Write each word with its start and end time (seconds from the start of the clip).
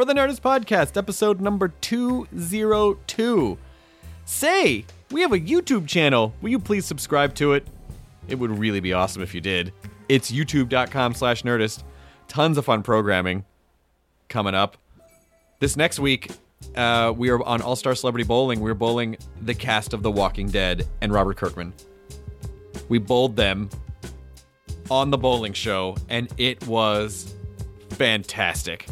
for 0.00 0.06
the 0.06 0.14
Nerdist 0.14 0.40
Podcast, 0.40 0.96
episode 0.96 1.42
number 1.42 1.68
202. 1.68 3.58
Say, 4.24 4.86
we 5.10 5.20
have 5.20 5.32
a 5.34 5.38
YouTube 5.38 5.86
channel. 5.86 6.32
Will 6.40 6.48
you 6.48 6.58
please 6.58 6.86
subscribe 6.86 7.34
to 7.34 7.52
it? 7.52 7.66
It 8.26 8.36
would 8.36 8.58
really 8.58 8.80
be 8.80 8.94
awesome 8.94 9.20
if 9.20 9.34
you 9.34 9.42
did. 9.42 9.74
It's 10.08 10.32
youtube.com 10.32 11.12
slash 11.12 11.42
nerdist. 11.42 11.82
Tons 12.28 12.56
of 12.56 12.64
fun 12.64 12.82
programming 12.82 13.44
coming 14.30 14.54
up. 14.54 14.78
This 15.58 15.76
next 15.76 15.98
week, 15.98 16.30
uh, 16.76 17.12
we 17.14 17.28
are 17.28 17.42
on 17.42 17.60
All 17.60 17.76
Star 17.76 17.94
Celebrity 17.94 18.24
Bowling. 18.24 18.60
We're 18.60 18.72
bowling 18.72 19.18
the 19.42 19.52
cast 19.52 19.92
of 19.92 20.02
The 20.02 20.10
Walking 20.10 20.48
Dead 20.48 20.88
and 21.02 21.12
Robert 21.12 21.36
Kirkman. 21.36 21.74
We 22.88 22.96
bowled 22.96 23.36
them 23.36 23.68
on 24.90 25.10
the 25.10 25.18
bowling 25.18 25.52
show, 25.52 25.94
and 26.08 26.32
it 26.38 26.66
was 26.66 27.34
fantastic. 27.90 28.86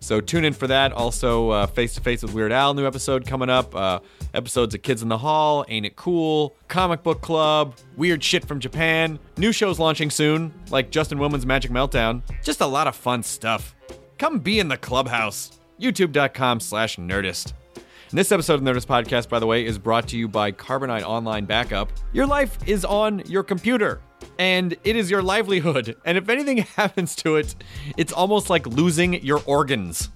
So 0.00 0.20
tune 0.20 0.44
in 0.44 0.54
for 0.54 0.66
that. 0.66 0.92
Also, 0.92 1.66
Face 1.68 1.94
to 1.94 2.00
Face 2.00 2.22
with 2.22 2.32
Weird 2.32 2.52
Al, 2.52 2.72
new 2.74 2.86
episode 2.86 3.26
coming 3.26 3.50
up. 3.50 3.74
Uh, 3.74 4.00
episodes 4.32 4.74
of 4.74 4.82
Kids 4.82 5.02
in 5.02 5.08
the 5.08 5.18
Hall, 5.18 5.64
Ain't 5.68 5.84
It 5.84 5.96
Cool, 5.96 6.56
Comic 6.68 7.02
Book 7.02 7.20
Club, 7.20 7.76
Weird 7.96 8.24
Shit 8.24 8.46
from 8.46 8.60
Japan. 8.60 9.18
New 9.36 9.52
shows 9.52 9.78
launching 9.78 10.10
soon, 10.10 10.54
like 10.70 10.90
Justin 10.90 11.18
Willman's 11.18 11.44
Magic 11.44 11.70
Meltdown. 11.70 12.22
Just 12.42 12.60
a 12.60 12.66
lot 12.66 12.86
of 12.86 12.96
fun 12.96 13.22
stuff. 13.22 13.74
Come 14.18 14.38
be 14.38 14.58
in 14.58 14.68
the 14.68 14.76
clubhouse. 14.76 15.58
YouTube.com 15.80 16.60
slash 16.60 16.96
Nerdist. 16.96 17.52
And 17.74 18.18
this 18.18 18.32
episode 18.32 18.54
of 18.54 18.60
Nerdist 18.62 18.86
Podcast, 18.86 19.28
by 19.28 19.38
the 19.38 19.46
way, 19.46 19.64
is 19.64 19.78
brought 19.78 20.08
to 20.08 20.16
you 20.18 20.28
by 20.28 20.50
Carbonite 20.50 21.02
Online 21.04 21.44
Backup. 21.44 21.92
Your 22.12 22.26
life 22.26 22.58
is 22.66 22.84
on 22.84 23.20
your 23.26 23.42
computer, 23.42 24.00
and 24.40 24.74
it 24.84 24.96
is 24.96 25.10
your 25.10 25.22
livelihood. 25.22 25.96
And 26.06 26.16
if 26.16 26.30
anything 26.30 26.56
happens 26.76 27.14
to 27.16 27.36
it, 27.36 27.54
it's 27.98 28.12
almost 28.12 28.48
like 28.48 28.66
losing 28.66 29.22
your 29.22 29.42
organs. 29.46 30.08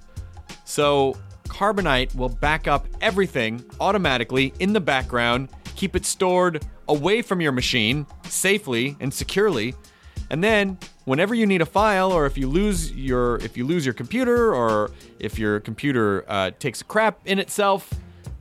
So, 0.65 1.17
Carbonite 1.47 2.17
will 2.17 2.31
back 2.31 2.67
up 2.67 2.87
everything 3.03 3.63
automatically 3.79 4.55
in 4.59 4.73
the 4.73 4.81
background, 4.81 5.51
keep 5.77 5.95
it 5.95 6.07
stored 6.07 6.65
away 6.89 7.21
from 7.21 7.43
your 7.43 7.53
machine 7.53 8.07
safely 8.25 8.97
and 8.99 9.13
securely. 9.13 9.75
And 10.31 10.43
then 10.43 10.79
whenever 11.05 11.35
you 11.35 11.45
need 11.45 11.61
a 11.61 11.67
file 11.67 12.11
or 12.11 12.25
if 12.25 12.39
you 12.39 12.49
lose 12.49 12.91
your 12.93 13.37
if 13.37 13.59
you 13.59 13.67
lose 13.67 13.85
your 13.85 13.93
computer 13.95 14.55
or 14.55 14.91
if 15.19 15.39
your 15.39 15.61
computer 15.61 16.25
uh, 16.29 16.51
takes 16.59 16.81
a 16.81 16.85
crap 16.85 17.21
in 17.27 17.39
itself 17.39 17.93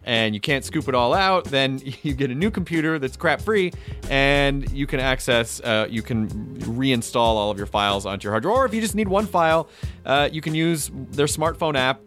and 0.05 0.33
you 0.33 0.41
can't 0.41 0.65
scoop 0.65 0.87
it 0.87 0.95
all 0.95 1.13
out 1.13 1.45
then 1.45 1.81
you 2.03 2.13
get 2.13 2.31
a 2.31 2.35
new 2.35 2.51
computer 2.51 2.99
that's 2.99 3.17
crap 3.17 3.41
free 3.41 3.71
and 4.09 4.69
you 4.71 4.87
can 4.87 4.99
access 4.99 5.59
uh, 5.61 5.87
you 5.89 6.01
can 6.01 6.27
reinstall 6.59 7.15
all 7.15 7.51
of 7.51 7.57
your 7.57 7.67
files 7.67 8.05
onto 8.05 8.25
your 8.25 8.33
hard 8.33 8.43
drive 8.43 8.55
or 8.55 8.65
if 8.65 8.73
you 8.73 8.81
just 8.81 8.95
need 8.95 9.07
one 9.07 9.25
file 9.25 9.69
uh, 10.05 10.29
you 10.31 10.41
can 10.41 10.55
use 10.55 10.91
their 11.11 11.27
smartphone 11.27 11.75
app 11.75 12.01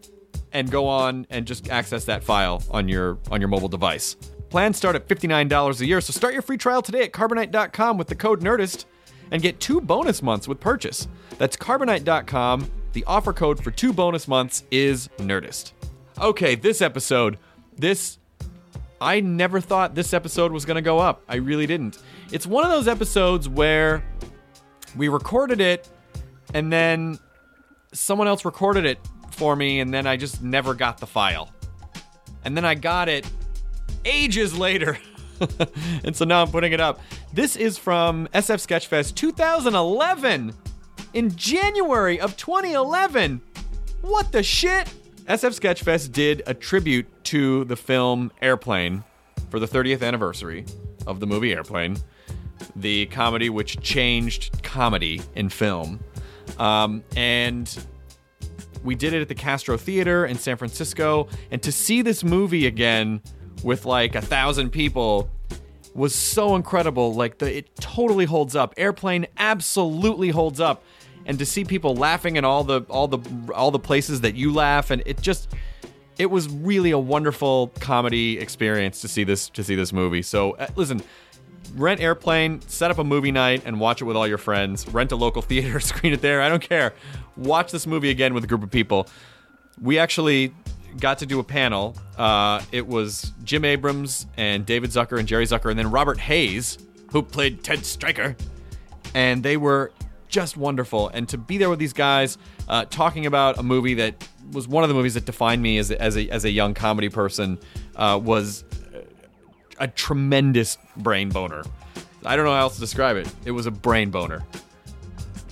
and 0.53 0.71
go 0.71 0.87
on 0.87 1.27
and 1.31 1.47
just 1.47 1.71
access 1.71 2.05
that 2.05 2.23
file 2.23 2.63
on 2.71 2.89
your 2.89 3.19
on 3.31 3.41
your 3.41 3.49
mobile 3.49 3.69
device 3.69 4.17
plans 4.49 4.77
start 4.77 4.95
at 4.95 5.09
$59 5.09 5.81
a 5.81 5.87
year 5.87 6.01
so 6.01 6.13
start 6.13 6.33
your 6.33 6.43
free 6.43 6.57
trial 6.57 6.83
today 6.83 7.03
at 7.03 7.13
carbonite.com 7.13 7.99
with 7.99 8.09
the 8.09 8.15
code 8.15 8.43
nerdist 8.43 8.85
and 9.31 9.43
get 9.43 9.61
two 9.61 9.81
bonus 9.81 10.23
months 10.23 10.49
with 10.49 10.61
purchase. 10.61 11.09
That's 11.39 11.57
carbonite.com. 11.57 12.71
The 12.93 13.05
offer 13.05 13.33
code 13.33 13.63
for 13.63 13.71
two 13.71 13.93
bonus 13.93 14.27
months 14.27 14.65
is 14.71 15.09
Nerdist. 15.19 15.73
Okay, 16.19 16.55
this 16.55 16.81
episode, 16.81 17.39
this. 17.77 18.19
I 19.01 19.21
never 19.21 19.61
thought 19.61 19.95
this 19.95 20.15
episode 20.15 20.53
was 20.53 20.65
going 20.65 20.77
to 20.77 20.83
go 20.83 20.99
up. 20.99 21.23
I 21.29 21.37
really 21.37 21.67
didn't. 21.67 21.99
It's 22.33 22.47
one 22.47 22.65
of 22.65 22.71
those 22.71 22.89
episodes 22.89 23.49
where 23.49 24.03
we 24.97 25.09
recorded 25.09 25.61
it 25.61 25.89
and 26.55 26.73
then 26.73 27.19
someone 27.93 28.27
else 28.27 28.45
recorded 28.45 28.87
it 28.87 28.99
for 29.31 29.55
me 29.55 29.81
and 29.81 29.93
then 29.93 30.07
I 30.07 30.17
just 30.17 30.43
never 30.43 30.75
got 30.75 30.99
the 30.99 31.07
file. 31.07 31.51
And 32.45 32.57
then 32.57 32.65
I 32.65 32.75
got 32.75 33.09
it 33.09 33.29
ages 34.05 34.57
later. 34.57 34.99
and 36.05 36.17
so 36.17 36.25
now 36.25 36.43
I'm 36.43 36.51
putting 36.51 36.73
it 36.73 36.81
up. 36.81 37.01
This 37.33 37.57
is 37.57 37.77
from 37.77 38.29
SF 38.29 38.67
Sketchfest 38.67 39.15
2011 39.15 40.55
in 41.13 41.37
January 41.37 42.19
of 42.21 42.37
2011. 42.37 43.41
What 44.01 44.33
the 44.33 44.43
shit? 44.43 44.93
SF 45.27 45.59
Sketchfest 45.61 46.13
did 46.13 46.43
a 46.47 46.55
tribute 46.55 47.07
to 47.27 47.65
the 47.65 47.77
film 47.77 48.33
Airplane 48.41 49.05
for 49.51 49.59
the 49.59 49.67
30th 49.67 50.03
anniversary 50.03 50.65
of 51.07 51.21
the 51.21 51.27
movie 51.27 51.53
Airplane, 51.53 51.97
the 52.75 53.07
comedy 53.07 53.51
which 53.51 53.81
changed 53.81 54.63
comedy 54.63 55.21
in 55.35 55.49
film. 55.49 56.01
Um, 56.59 57.03
and 57.17 57.87
we 58.85 58.95
did 58.95 59.13
it 59.13 59.23
at 59.23 59.29
the 59.29 59.35
Castro 59.35 59.77
Theater 59.77 60.27
in 60.27 60.39
San 60.39 60.57
Francisco. 60.57 61.29
And 61.51 61.63
to 61.63 61.73
see 61.73 62.03
this 62.03 62.23
movie 62.23 62.67
again 62.67 63.21
with 63.63 63.85
like 63.85 64.15
a 64.15 64.21
thousand 64.21 64.71
people 64.71 65.29
was 65.95 66.15
so 66.15 66.55
incredible. 66.55 67.15
Like 67.15 67.39
the 67.39 67.59
it 67.59 67.75
totally 67.77 68.25
holds 68.25 68.55
up. 68.55 68.75
Airplane 68.77 69.27
absolutely 69.39 70.31
holds 70.31 70.61
up. 70.61 70.85
And 71.25 71.39
to 71.41 71.47
see 71.47 71.65
people 71.65 71.97
laughing 71.97 72.37
in 72.37 72.45
all 72.45 72.63
the 72.63 72.83
all 72.83 73.09
the 73.09 73.19
all 73.53 73.73
the 73.73 73.81
places 73.81 74.21
that 74.21 74.37
you 74.37 74.53
laugh, 74.53 74.93
and 74.93 75.03
it 75.07 75.21
just 75.21 75.49
it 76.19 76.27
was 76.27 76.49
really 76.49 76.91
a 76.91 76.99
wonderful 76.99 77.69
comedy 77.81 78.39
experience 78.39 79.01
to 79.03 79.09
see 79.09 79.25
this 79.25 79.49
to 79.51 79.63
see 79.63 79.75
this 79.75 79.93
movie. 79.93 80.23
So 80.23 80.53
uh, 80.53 80.69
listen, 80.77 81.03
rent 81.75 82.01
Airplane, 82.01 82.61
set 82.63 82.91
up 82.91 82.99
a 82.99 83.05
movie 83.05 83.33
night, 83.33 83.63
and 83.65 83.79
watch 83.79 84.01
it 84.01 84.05
with 84.05 84.17
all 84.17 84.27
your 84.27 84.39
friends. 84.39 84.89
Rent 84.89 85.13
a 85.13 85.17
local 85.17 85.43
theater, 85.51 85.81
screen 85.81 86.13
it 86.13 86.23
there. 86.23 86.43
I 86.43 86.49
don't 86.49 86.63
care. 86.63 86.95
Watch 87.37 87.73
this 87.73 87.87
movie 87.87 88.11
again 88.11 88.35
with 88.35 88.45
a 88.45 88.47
group 88.47 88.63
of 88.63 88.71
people. 88.71 89.09
We 89.81 89.99
actually 89.99 90.55
got 90.99 91.19
to 91.19 91.27
do 91.27 91.39
a 91.39 91.45
panel. 91.45 91.95
Uh, 92.17 92.63
it 92.73 92.87
was 92.87 93.33
Jim 93.45 93.65
Abrahams 93.65 94.27
and 94.37 94.65
David 94.65 94.91
Zucker 94.91 95.19
and 95.19 95.29
Jerry 95.29 95.45
Zucker, 95.45 95.71
and 95.71 95.79
then 95.79 95.91
Robert 95.91 96.19
Hays, 96.19 96.79
who 97.13 97.23
played 97.23 97.63
Ted 97.63 97.85
Striker. 97.85 98.37
And 99.15 99.43
they 99.43 99.57
were 99.57 99.93
just 100.29 100.57
wonderful. 100.57 101.09
And 101.09 101.29
to 101.29 101.39
be 101.39 101.59
there 101.59 101.71
with 101.71 101.79
these 101.79 101.93
guys 101.93 102.39
uh, 102.69 102.87
talking 102.87 103.27
about 103.27 103.59
a 103.59 103.63
movie 103.63 103.95
that 103.95 104.27
was 104.53 104.69
one 104.69 104.85
of 104.85 104.89
the 104.89 104.95
movies 104.95 105.15
that 105.15 105.25
defined 105.25 105.63
me 105.63 105.79
as, 105.79 105.91
as, 105.91 106.17
a, 106.17 106.29
as 106.31 106.45
a 106.45 106.51
young 106.51 106.75
comedy 106.75 107.09
person 107.09 107.59
uh, 107.97 108.21
was 108.23 108.65
a 109.79 109.89
tremendous 109.89 110.79
brain 110.97 111.29
boner. 111.29 111.63
I 112.25 112.37
don't 112.37 112.45
know 112.45 112.53
how 112.53 112.61
else 112.61 112.75
to 112.75 112.81
describe 112.81 113.17
it. 113.17 113.33
It 113.45 113.53
was 113.53 113.67
a 113.67 113.71
brain 113.71 114.11
boner. 114.11 114.45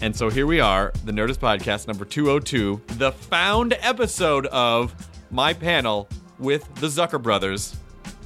And 0.01 0.15
so 0.15 0.29
here 0.29 0.47
we 0.47 0.61
are, 0.61 0.93
the 1.05 1.13
Nerdist 1.13 1.39
Podcast 1.39 1.87
number 1.87 2.05
202, 2.05 2.83
the 2.99 3.13
found 3.13 3.77
episode 3.81 4.47
of 4.47 4.95
my 5.31 5.53
panel 5.53 6.09
with 6.39 6.73
the 6.77 6.89
Zucker 6.89 7.23
brothers, 7.23 7.77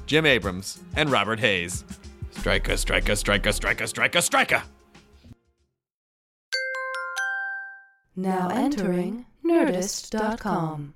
Jim 0.06 0.24
Abrahams, 0.24 0.80
and 0.96 1.10
Robert 1.10 1.38
Hays. 1.40 1.84
Striker, 2.30 2.76
striker, 2.76 3.14
striker, 3.14 3.52
striker, 3.52 3.86
striker, 3.86 4.20
striker. 4.20 4.62
Now 8.16 8.48
entering 8.48 9.26
Nerdist.com. 9.48 10.94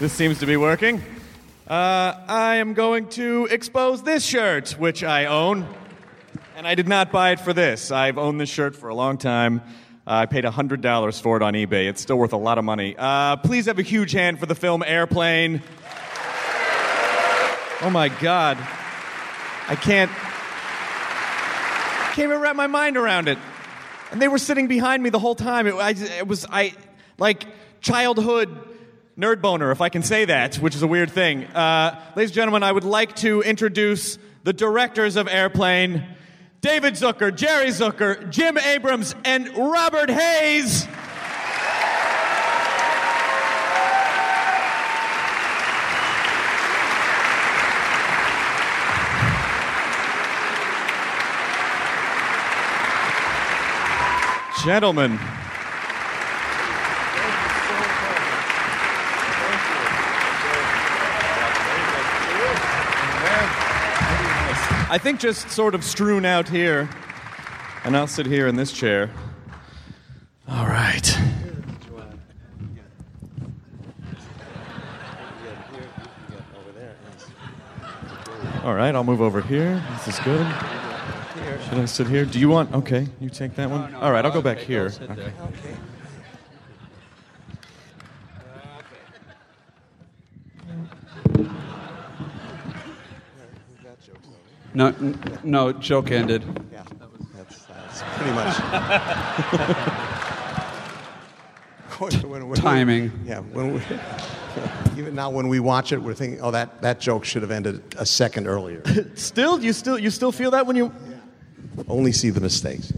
This 0.00 0.12
seems 0.12 0.38
to 0.40 0.46
be 0.46 0.56
working. 0.56 1.13
Uh, 1.66 2.14
I 2.28 2.56
am 2.56 2.74
going 2.74 3.08
to 3.10 3.48
expose 3.50 4.02
this 4.02 4.22
shirt, 4.22 4.72
which 4.72 5.02
I 5.02 5.24
own. 5.24 5.66
And 6.56 6.68
I 6.68 6.74
did 6.74 6.86
not 6.86 7.10
buy 7.10 7.30
it 7.30 7.40
for 7.40 7.54
this. 7.54 7.90
I've 7.90 8.18
owned 8.18 8.38
this 8.38 8.50
shirt 8.50 8.76
for 8.76 8.90
a 8.90 8.94
long 8.94 9.16
time. 9.16 9.62
Uh, 10.06 10.10
I 10.10 10.26
paid 10.26 10.44
$100 10.44 11.22
for 11.22 11.38
it 11.38 11.42
on 11.42 11.54
eBay. 11.54 11.88
It's 11.88 12.02
still 12.02 12.18
worth 12.18 12.34
a 12.34 12.36
lot 12.36 12.58
of 12.58 12.64
money. 12.64 12.94
Uh, 12.98 13.36
please 13.36 13.64
have 13.64 13.78
a 13.78 13.82
huge 13.82 14.12
hand 14.12 14.38
for 14.38 14.44
the 14.44 14.54
film 14.54 14.82
Airplane. 14.82 15.62
Oh 17.80 17.90
my 17.90 18.10
God. 18.20 18.58
I 19.66 19.76
can't. 19.80 20.10
Can't 22.14 22.28
even 22.28 22.40
wrap 22.40 22.56
my 22.56 22.66
mind 22.66 22.98
around 22.98 23.26
it. 23.26 23.38
And 24.12 24.20
they 24.20 24.28
were 24.28 24.36
sitting 24.36 24.68
behind 24.68 25.02
me 25.02 25.08
the 25.08 25.18
whole 25.18 25.34
time. 25.34 25.66
It, 25.66 25.74
I, 25.76 25.94
it 26.18 26.28
was, 26.28 26.44
I, 26.50 26.74
like, 27.16 27.46
childhood 27.80 28.73
nerd 29.18 29.40
boner, 29.40 29.70
if 29.70 29.80
I 29.80 29.88
can 29.88 30.02
say 30.02 30.24
that, 30.24 30.56
which 30.56 30.74
is 30.74 30.82
a 30.82 30.86
weird 30.86 31.10
thing. 31.10 31.44
Uh, 31.44 32.00
ladies 32.16 32.30
and 32.30 32.34
gentlemen, 32.34 32.62
I 32.62 32.72
would 32.72 32.84
like 32.84 33.14
to 33.16 33.42
introduce 33.42 34.18
the 34.42 34.52
directors 34.52 35.16
of 35.16 35.28
Airplane 35.28 36.04
David 36.60 36.94
Zucker, 36.94 37.34
Jerry 37.34 37.66
Zucker, 37.66 38.30
Jim 38.30 38.56
Abrahams, 38.56 39.14
and 39.24 39.48
Robert 39.56 40.08
Hays. 40.08 40.86
Gentlemen. 54.64 55.18
I 64.94 64.98
think 64.98 65.18
just 65.18 65.50
sort 65.50 65.74
of 65.74 65.82
strewn 65.82 66.24
out 66.24 66.48
here, 66.48 66.88
and 67.82 67.96
I'll 67.96 68.06
sit 68.06 68.26
here 68.26 68.46
in 68.46 68.54
this 68.54 68.70
chair. 68.70 69.10
All 70.46 70.68
right. 70.68 71.18
All 78.62 78.74
right, 78.74 78.94
I'll 78.94 79.02
move 79.02 79.20
over 79.20 79.40
here. 79.40 79.82
This 79.94 80.14
is 80.14 80.20
good. 80.20 80.46
Should 81.64 81.78
I 81.78 81.86
sit 81.86 82.06
here? 82.06 82.24
Do 82.24 82.38
you 82.38 82.48
want? 82.48 82.72
Okay, 82.72 83.08
you 83.20 83.30
take 83.30 83.56
that 83.56 83.68
one. 83.68 83.92
All 83.96 84.12
right, 84.12 84.24
I'll 84.24 84.30
go 84.30 84.42
back 84.42 84.58
here. 84.58 84.92
Okay. 85.02 85.32
No, 94.74 94.88
n- 94.88 95.18
no, 95.44 95.72
joke 95.72 96.10
ended. 96.10 96.42
Yeah, 96.72 96.82
that's, 97.36 97.64
that's 97.66 98.02
pretty 98.16 98.32
much. 98.32 98.56
when, 102.24 102.48
when 102.48 102.58
Timing. 102.60 103.12
We, 103.22 103.28
yeah, 103.28 103.38
when 103.40 103.74
we, 103.74 103.80
even 104.98 105.14
now 105.14 105.30
when 105.30 105.46
we 105.48 105.60
watch 105.60 105.92
it, 105.92 105.98
we're 106.02 106.14
thinking, 106.14 106.40
oh, 106.40 106.50
that, 106.50 106.82
that 106.82 106.98
joke 107.00 107.24
should 107.24 107.42
have 107.42 107.52
ended 107.52 107.82
a 107.96 108.04
second 108.04 108.48
earlier. 108.48 108.82
Still, 109.14 109.62
you 109.62 109.72
still 109.72 109.98
you 109.98 110.10
still 110.10 110.32
feel 110.32 110.50
that 110.50 110.66
when 110.66 110.74
you 110.76 110.92
Only 111.88 112.12
see 112.12 112.30
the 112.30 112.40
mistakes. 112.40 112.92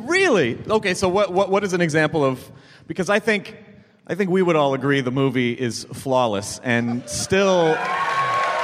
really? 0.00 0.58
Okay, 0.68 0.92
so 0.94 1.08
what, 1.08 1.32
what 1.32 1.50
what 1.50 1.64
is 1.64 1.72
an 1.72 1.80
example 1.80 2.24
of 2.24 2.50
because 2.86 3.08
I 3.08 3.18
think 3.20 3.56
I 4.06 4.14
think 4.14 4.30
we 4.30 4.42
would 4.42 4.56
all 4.56 4.74
agree 4.74 5.00
the 5.00 5.10
movie 5.10 5.52
is 5.52 5.84
flawless 5.92 6.60
and 6.62 7.08
still 7.08 7.74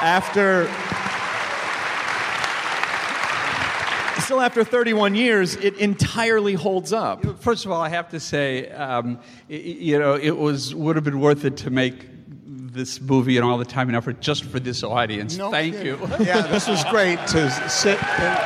after 0.03 0.69
still 4.29 4.43
after 4.43 4.63
31 4.63 5.15
years 5.15 5.57
it 5.57 5.75
entirely 5.79 6.53
holds 6.53 6.93
up. 6.93 7.25
First 7.41 7.65
of 7.65 7.73
all, 7.73 7.81
I 7.81 7.89
have 7.89 8.11
to 8.11 8.21
say, 8.21 8.69
um, 8.73 9.15
y- 9.15 9.21
y- 9.49 9.57
you 9.57 9.99
know, 9.99 10.17
it 10.17 10.37
was 10.37 10.75
would 10.75 10.97
have 10.97 11.05
been 11.07 11.19
worth 11.21 11.47
it 11.47 11.57
to 11.59 11.71
make 11.71 12.05
this 12.47 13.01
movie 13.01 13.39
and 13.39 13.47
all 13.47 13.57
the 13.57 13.65
time 13.65 13.89
and 13.89 13.97
effort 13.97 14.21
just 14.21 14.45
for 14.45 14.61
this 14.61 14.83
audience. 14.85 15.39
Thank 15.39 15.77
kidding. 15.77 15.87
you. 15.87 15.99
yeah, 16.21 16.43
this 16.43 16.69
was 16.69 16.85
great 16.91 17.19
to 17.29 17.51
sit. 17.71 17.97
And, 18.19 18.39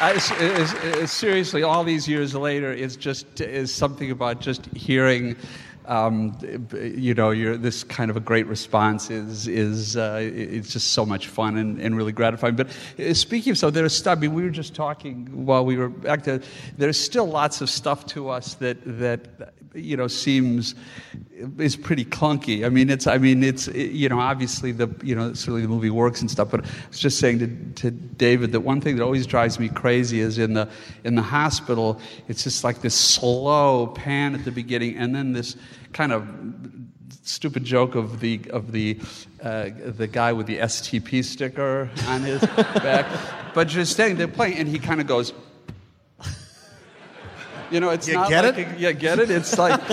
I- 0.00 0.12
s- 0.14 0.30
s- 0.30 0.74
s- 0.84 1.12
seriously, 1.12 1.64
all 1.64 1.82
these 1.82 2.06
years 2.06 2.36
later, 2.36 2.72
is 2.72 2.94
just 2.94 3.40
is 3.40 3.74
something 3.74 4.12
about 4.12 4.40
just 4.40 4.64
hearing. 4.76 5.34
Um, 5.88 6.36
you 6.74 7.14
know, 7.14 7.56
this 7.56 7.82
kind 7.82 8.10
of 8.10 8.16
a 8.16 8.20
great 8.20 8.46
response 8.46 9.08
is 9.10 9.48
is 9.48 9.96
uh, 9.96 10.20
it's 10.20 10.70
just 10.70 10.92
so 10.92 11.06
much 11.06 11.28
fun 11.28 11.56
and, 11.56 11.80
and 11.80 11.96
really 11.96 12.12
gratifying. 12.12 12.56
But 12.56 12.68
uh, 12.98 13.14
speaking 13.14 13.52
of 13.52 13.58
so, 13.58 13.70
there's 13.70 13.96
stuff. 13.96 14.18
I 14.18 14.20
mean, 14.20 14.34
we 14.34 14.42
were 14.42 14.50
just 14.50 14.74
talking 14.74 15.46
while 15.46 15.64
we 15.64 15.78
were 15.78 15.88
back 15.88 16.24
there. 16.24 16.42
There's 16.76 17.00
still 17.00 17.26
lots 17.26 17.62
of 17.62 17.70
stuff 17.70 18.04
to 18.08 18.28
us 18.28 18.54
that 18.56 18.76
that 18.84 19.54
you 19.74 19.96
know 19.96 20.08
seems 20.08 20.74
is 21.58 21.76
pretty 21.76 22.04
clunky. 22.04 22.64
I 22.64 22.68
mean, 22.68 22.90
it's 22.90 23.06
I 23.06 23.18
mean 23.18 23.42
it's 23.42 23.68
you 23.68 24.08
know 24.08 24.18
obviously 24.18 24.72
the 24.72 24.88
you 25.02 25.14
know 25.14 25.32
certainly 25.32 25.62
the 25.62 25.68
movie 25.68 25.90
works 25.90 26.20
and 26.20 26.30
stuff. 26.30 26.50
But 26.50 26.64
I 26.64 26.68
was 26.88 26.98
just 26.98 27.18
saying 27.18 27.38
to, 27.38 27.82
to 27.82 27.90
David 27.90 28.52
that 28.52 28.60
one 28.60 28.80
thing 28.80 28.96
that 28.96 29.02
always 29.02 29.26
drives 29.26 29.58
me 29.58 29.68
crazy 29.68 30.20
is 30.20 30.38
in 30.38 30.54
the 30.54 30.68
in 31.04 31.14
the 31.14 31.22
hospital. 31.22 32.00
It's 32.28 32.44
just 32.44 32.64
like 32.64 32.80
this 32.82 32.94
slow 32.94 33.88
pan 33.88 34.34
at 34.34 34.44
the 34.44 34.52
beginning, 34.52 34.96
and 34.96 35.14
then 35.14 35.32
this 35.32 35.56
kind 35.92 36.12
of 36.12 36.26
stupid 37.22 37.64
joke 37.64 37.94
of 37.94 38.20
the 38.20 38.40
of 38.50 38.72
the 38.72 38.98
uh, 39.42 39.70
the 39.84 40.06
guy 40.06 40.32
with 40.32 40.46
the 40.46 40.58
STP 40.58 41.24
sticker 41.24 41.90
on 42.06 42.22
his 42.22 42.40
back. 42.82 43.06
But 43.54 43.68
just 43.68 43.92
standing 43.92 44.16
there 44.16 44.28
playing, 44.28 44.58
and 44.58 44.68
he 44.68 44.78
kind 44.78 45.00
of 45.00 45.06
goes. 45.06 45.32
You 47.70 47.80
know, 47.80 47.90
it's 47.90 48.08
You 48.08 48.14
not 48.14 48.30
get 48.30 48.44
like 48.46 48.56
it? 48.58 48.76
A, 48.76 48.80
yeah, 48.80 48.92
get 48.92 49.18
it? 49.18 49.30
It's 49.30 49.58
like 49.58 49.78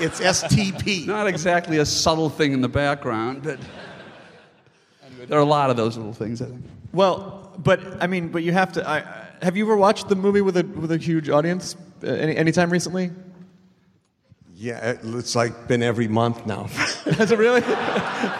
it's 0.00 0.18
STP. 0.18 1.06
not 1.06 1.26
exactly 1.26 1.76
a 1.76 1.84
subtle 1.84 2.30
thing 2.30 2.54
in 2.54 2.62
the 2.62 2.70
background, 2.70 3.42
but 3.42 3.58
there 5.28 5.36
are 5.38 5.42
a 5.42 5.44
lot 5.44 5.68
of 5.68 5.76
those 5.76 5.98
little 5.98 6.14
things. 6.14 6.40
I 6.40 6.46
think. 6.46 6.64
Well, 6.94 7.52
but 7.58 8.02
I 8.02 8.06
mean, 8.06 8.28
but 8.28 8.42
you 8.42 8.52
have 8.52 8.72
to 8.72 8.88
I, 8.88 8.98
I- 9.00 9.26
have 9.42 9.56
you 9.58 9.64
ever 9.66 9.76
watched 9.76 10.08
the 10.08 10.14
movie 10.16 10.40
with 10.40 10.56
a 10.56 10.64
with 10.64 10.90
a 10.92 10.96
huge 10.96 11.28
audience 11.28 11.76
uh, 12.02 12.06
any 12.06 12.34
anytime 12.34 12.70
recently? 12.70 13.10
Yeah, 14.62 14.94
it's 15.02 15.34
like 15.34 15.66
been 15.66 15.82
every 15.82 16.06
month 16.06 16.46
now. 16.46 16.64
Has 17.18 17.32
it 17.32 17.38
really? 17.38 17.62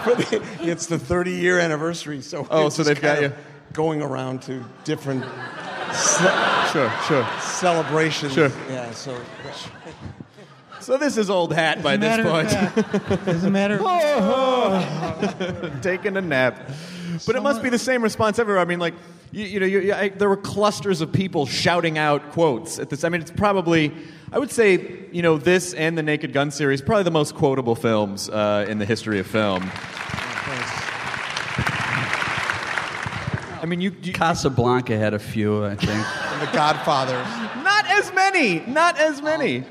The- 0.02 0.42
it's 0.60 0.86
the 0.86 0.96
30 0.98 1.32
year 1.32 1.58
anniversary, 1.58 2.20
so 2.22 2.46
Oh, 2.48 2.68
it's 2.68 2.76
so 2.76 2.84
they've 2.84 3.00
got 3.00 3.22
you. 3.22 3.32
going 3.72 4.02
around 4.02 4.42
to 4.42 4.64
different 4.84 5.24
sure, 6.72 6.92
sure. 7.08 7.26
celebrations. 7.40 8.34
Sure. 8.34 8.52
Yeah, 8.68 8.92
so 8.92 9.20
So 10.82 10.98
this 10.98 11.16
is 11.16 11.30
old 11.30 11.54
hat 11.54 11.80
by 11.80 11.96
this 11.96 12.26
point. 12.26 12.50
Doesn't 13.24 13.52
matter. 13.52 13.78
taking 15.82 16.16
a 16.16 16.20
nap. 16.20 16.68
But 17.24 17.36
it 17.36 17.42
must 17.42 17.62
be 17.62 17.68
the 17.68 17.78
same 17.78 18.02
response 18.02 18.40
everywhere. 18.40 18.60
I 18.60 18.64
mean, 18.64 18.80
like, 18.80 18.94
you, 19.30 19.44
you 19.44 19.60
know, 19.60 19.66
you, 19.66 19.94
I, 19.94 20.08
there 20.08 20.28
were 20.28 20.36
clusters 20.36 21.00
of 21.00 21.12
people 21.12 21.46
shouting 21.46 21.98
out 21.98 22.32
quotes 22.32 22.80
at 22.80 22.90
this. 22.90 23.04
I 23.04 23.10
mean, 23.10 23.20
it's 23.20 23.30
probably, 23.30 23.92
I 24.32 24.40
would 24.40 24.50
say, 24.50 25.04
you 25.12 25.22
know, 25.22 25.38
this 25.38 25.72
and 25.72 25.96
the 25.96 26.02
Naked 26.02 26.32
Gun 26.32 26.50
series, 26.50 26.82
probably 26.82 27.04
the 27.04 27.12
most 27.12 27.36
quotable 27.36 27.76
films 27.76 28.28
uh, 28.28 28.66
in 28.68 28.78
the 28.78 28.84
history 28.84 29.20
of 29.20 29.28
film. 29.28 29.62
I 33.62 33.66
mean, 33.66 33.80
you, 33.80 33.94
you 34.02 34.12
Casablanca 34.12 34.98
had 34.98 35.14
a 35.14 35.20
few, 35.20 35.64
I 35.64 35.76
think. 35.76 35.90
and 35.90 36.42
The 36.42 36.52
Godfather. 36.52 37.22
not 37.62 37.86
as 37.86 38.12
many, 38.12 38.64
not 38.66 38.98
as 38.98 39.22
many. 39.22 39.64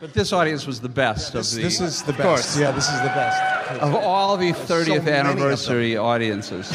But 0.00 0.12
this 0.14 0.32
audience 0.32 0.66
was 0.66 0.80
the 0.80 0.88
best 0.88 1.32
This, 1.32 1.52
of 1.52 1.56
the 1.58 1.62
this 1.62 1.80
is 1.80 2.02
the 2.02 2.12
best. 2.12 2.22
course. 2.22 2.58
Yeah, 2.58 2.70
this 2.72 2.88
is 2.88 2.98
the 3.00 3.08
best. 3.08 3.82
of 3.82 3.94
all 3.94 4.36
the 4.36 4.52
30th 4.52 4.86
many 4.88 4.96
of 4.96 5.04
them. 5.04 5.26
anniversary 5.26 5.96
audiences. 5.96 6.70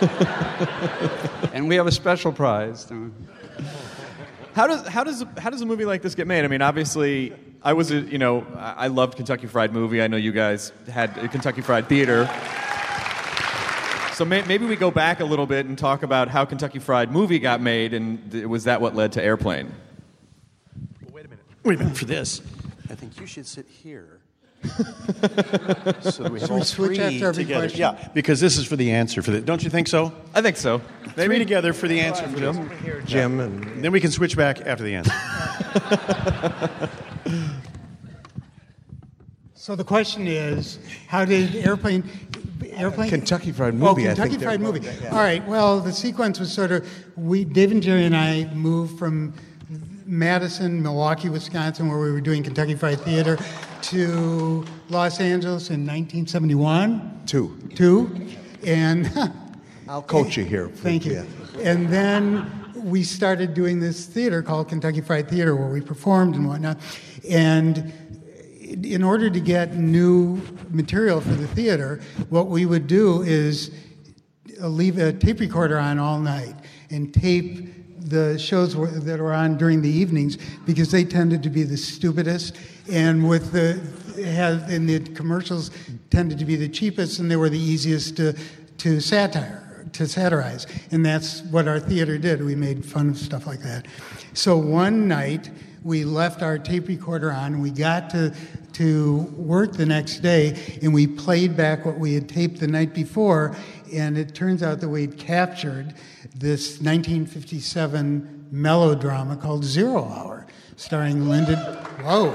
and 1.52 1.68
we 1.68 1.76
have 1.76 1.86
a 1.86 1.92
special 1.92 2.32
prize. 2.32 2.90
How 4.54 4.66
does 4.66 4.86
how 4.86 5.04
does 5.04 5.24
how 5.38 5.50
does 5.50 5.60
a 5.62 5.66
movie 5.66 5.84
like 5.84 6.02
this 6.02 6.14
get 6.14 6.26
made? 6.26 6.44
I 6.44 6.48
mean, 6.48 6.62
obviously, 6.62 7.32
I 7.62 7.72
was 7.72 7.90
a, 7.90 8.00
you 8.00 8.18
know 8.18 8.46
I 8.56 8.84
I 8.84 8.86
loved 8.88 9.16
Kentucky 9.16 9.46
Fried 9.46 9.72
Movie. 9.72 10.02
I 10.02 10.06
know 10.08 10.16
you 10.16 10.32
guys 10.32 10.72
had 10.88 11.16
a 11.18 11.28
Kentucky 11.28 11.60
Fried 11.60 11.88
Theater. 11.88 12.28
So 14.14 14.24
may, 14.24 14.42
maybe 14.42 14.64
we 14.66 14.76
go 14.76 14.92
back 14.92 15.18
a 15.18 15.24
little 15.24 15.46
bit 15.46 15.66
and 15.66 15.76
talk 15.76 16.04
about 16.04 16.28
how 16.28 16.44
Kentucky 16.44 16.78
Fried 16.78 17.10
Movie 17.10 17.40
got 17.40 17.60
made, 17.60 17.92
and 17.94 18.30
th- 18.30 18.44
was 18.46 18.64
that 18.64 18.80
what 18.80 18.94
led 18.94 19.12
to 19.12 19.22
Airplane? 19.22 19.72
Wait 21.10 21.24
a 21.24 21.28
minute. 21.28 21.44
Wait 21.64 21.74
a 21.76 21.78
minute 21.82 21.96
for 21.96 22.04
this. 22.04 22.40
I 22.90 22.94
think 22.94 23.18
you 23.20 23.26
should 23.26 23.46
sit 23.46 23.66
here. 23.66 24.20
so 24.64 26.22
that 26.22 26.30
we 26.32 26.40
Should 26.40 26.50
all 26.50 26.58
we 26.58 26.64
switch 26.64 26.96
three 26.96 26.98
after 27.00 27.26
every 27.28 27.44
together. 27.44 27.60
question? 27.68 27.80
Yeah, 27.80 28.08
because 28.14 28.40
this 28.40 28.56
is 28.56 28.66
for 28.66 28.76
the 28.76 28.90
answer 28.92 29.20
for 29.20 29.30
the. 29.30 29.40
Don't 29.42 29.62
you 29.62 29.68
think 29.68 29.88
so? 29.88 30.10
I 30.34 30.40
think 30.40 30.56
so. 30.56 30.80
Three 31.16 31.38
together 31.38 31.74
for 31.74 31.86
the 31.86 32.00
answer 32.00 32.26
for 32.28 32.40
this. 32.40 32.56
Jim 33.04 33.40
and 33.40 33.84
Then 33.84 33.92
we 33.92 34.00
can 34.00 34.10
switch 34.10 34.36
back 34.36 34.62
after 34.62 34.82
the 34.84 34.94
answer. 34.94 35.12
So 39.56 39.74
the 39.74 39.84
question 39.84 40.26
is, 40.26 40.78
how 41.08 41.24
did 41.24 41.56
airplane? 41.56 42.04
Airplane. 42.72 43.08
Kentucky 43.08 43.50
Fried 43.50 43.72
Oh, 43.72 43.76
Movie, 43.78 44.02
I 44.02 44.08
Kentucky 44.08 44.30
think 44.32 44.42
Fried 44.42 44.60
Movie. 44.60 44.80
yeah. 45.02 45.08
All 45.10 45.18
right. 45.20 45.42
Well, 45.46 45.80
the 45.80 45.90
sequence 45.92 46.38
was 46.38 46.52
sort 46.52 46.70
of 46.70 46.86
we, 47.16 47.44
Dave 47.46 47.70
and 47.70 47.82
Jerry 47.82 48.04
and 48.04 48.14
I 48.14 48.44
moved 48.52 48.98
from 48.98 49.32
Madison, 50.06 50.82
Milwaukee, 50.82 51.28
Wisconsin, 51.28 51.88
where 51.88 51.98
we 51.98 52.12
were 52.12 52.20
doing 52.20 52.42
Kentucky 52.42 52.74
Fried 52.74 53.00
Theater, 53.00 53.38
to 53.82 54.64
Los 54.88 55.20
Angeles 55.20 55.70
in 55.70 55.86
1971. 55.86 57.22
Two. 57.26 57.56
Two, 57.74 58.28
and 58.66 59.10
I'll 59.88 60.02
coach 60.02 60.36
you 60.36 60.44
here. 60.44 60.68
Thank 60.68 61.04
you. 61.06 61.12
Yeah. 61.12 61.70
And 61.70 61.88
then 61.88 62.64
we 62.74 63.02
started 63.02 63.54
doing 63.54 63.80
this 63.80 64.06
theater 64.06 64.42
called 64.42 64.68
Kentucky 64.68 65.00
Fried 65.00 65.28
Theater 65.28 65.56
where 65.56 65.68
we 65.68 65.80
performed 65.80 66.34
and 66.34 66.46
whatnot. 66.46 66.78
And 67.28 67.92
in 68.60 69.02
order 69.02 69.30
to 69.30 69.40
get 69.40 69.76
new 69.76 70.40
material 70.70 71.20
for 71.20 71.34
the 71.34 71.46
theater, 71.48 72.00
what 72.28 72.48
we 72.48 72.66
would 72.66 72.86
do 72.86 73.22
is 73.22 73.70
leave 74.60 74.98
a 74.98 75.12
tape 75.12 75.40
recorder 75.40 75.78
on 75.78 75.98
all 75.98 76.18
night 76.18 76.54
and 76.90 77.12
tape 77.12 77.83
the 78.04 78.38
shows 78.38 78.76
were- 78.76 78.90
that 78.90 79.18
were 79.18 79.32
on 79.32 79.56
during 79.56 79.82
the 79.82 79.88
evenings 79.88 80.36
because 80.66 80.90
they 80.90 81.04
tended 81.04 81.42
to 81.42 81.50
be 81.50 81.62
the 81.62 81.76
stupidest. 81.76 82.56
And 82.90 83.28
with 83.28 83.52
the 83.52 83.80
have 84.24 84.68
and 84.70 84.88
the 84.88 85.00
commercials 85.00 85.70
tended 86.10 86.38
to 86.38 86.44
be 86.44 86.56
the 86.56 86.68
cheapest 86.68 87.18
and 87.18 87.30
they 87.30 87.36
were 87.36 87.48
the 87.48 87.58
easiest 87.58 88.16
to 88.18 88.34
to 88.78 89.00
satire 89.00 89.86
to 89.92 90.06
satirize. 90.06 90.66
And 90.90 91.06
that's 91.06 91.42
what 91.42 91.68
our 91.68 91.78
theater 91.78 92.18
did. 92.18 92.44
We 92.44 92.54
made 92.54 92.84
fun 92.84 93.08
of 93.08 93.16
stuff 93.16 93.46
like 93.46 93.60
that. 93.60 93.86
So 94.32 94.56
one 94.56 95.06
night 95.08 95.50
we 95.84 96.04
left 96.04 96.42
our 96.42 96.58
tape 96.58 96.88
recorder 96.88 97.30
on. 97.30 97.60
We 97.60 97.70
got 97.70 98.10
to 98.10 98.34
to 98.74 99.32
work 99.36 99.74
the 99.74 99.86
next 99.86 100.18
day 100.18 100.78
and 100.82 100.92
we 100.92 101.06
played 101.06 101.56
back 101.56 101.86
what 101.86 101.98
we 101.98 102.14
had 102.14 102.28
taped 102.28 102.58
the 102.58 102.66
night 102.66 102.92
before. 102.92 103.56
And 103.92 104.18
it 104.18 104.34
turns 104.34 104.62
out 104.62 104.80
that 104.80 104.88
we'd 104.88 105.16
captured 105.16 105.94
this 106.34 106.80
1957 106.80 108.48
melodrama 108.50 109.36
called 109.36 109.64
Zero 109.64 110.04
Hour, 110.04 110.46
starring 110.76 111.28
Linda, 111.28 111.56
whoa, 112.02 112.34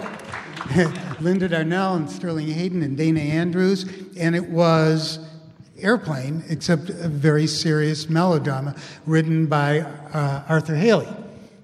Linda 1.19 1.47
Darnell 1.49 1.95
and 1.95 2.09
Sterling 2.09 2.47
Hayden 2.47 2.81
and 2.81 2.95
Dana 2.95 3.19
Andrews, 3.19 3.85
and 4.17 4.35
it 4.35 4.49
was 4.49 5.19
Airplane, 5.81 6.43
except 6.49 6.89
a 6.89 7.07
very 7.07 7.47
serious 7.47 8.09
melodrama 8.09 8.75
written 9.05 9.45
by 9.45 9.79
uh, 9.79 10.43
Arthur 10.47 10.75
Hailey. 10.75 11.07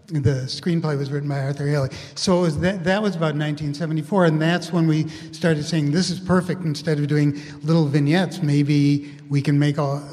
The 0.08 0.46
screenplay 0.46 0.98
was 0.98 1.12
written 1.12 1.28
by 1.28 1.40
Arthur 1.40 1.68
Hailey. 1.68 1.90
So 2.14 2.42
was 2.42 2.60
that, 2.60 2.84
that 2.84 3.02
was 3.02 3.16
about 3.16 3.34
1974, 3.34 4.26
and 4.26 4.42
that's 4.42 4.72
when 4.72 4.88
we 4.88 5.08
started 5.32 5.64
saying, 5.64 5.92
this 5.92 6.12
is 6.12 6.20
perfect. 6.20 6.62
Instead 6.62 7.00
of 7.00 7.08
doing 7.08 7.42
little 7.64 7.86
vignettes, 7.86 8.44
maybe 8.44 9.12
we 9.30 9.42
can 9.42 9.58
make 9.58 9.80
a, 9.80 10.08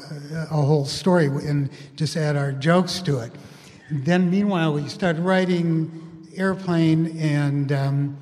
a 0.49 0.61
whole 0.61 0.85
story 0.85 1.27
and 1.27 1.69
just 1.95 2.17
add 2.17 2.35
our 2.35 2.51
jokes 2.51 3.01
to 3.03 3.19
it. 3.19 3.31
Then, 3.91 4.31
meanwhile, 4.31 4.73
we 4.73 4.87
started 4.87 5.21
writing 5.21 6.27
Airplane, 6.35 7.15
and 7.19 7.71
um, 7.71 8.17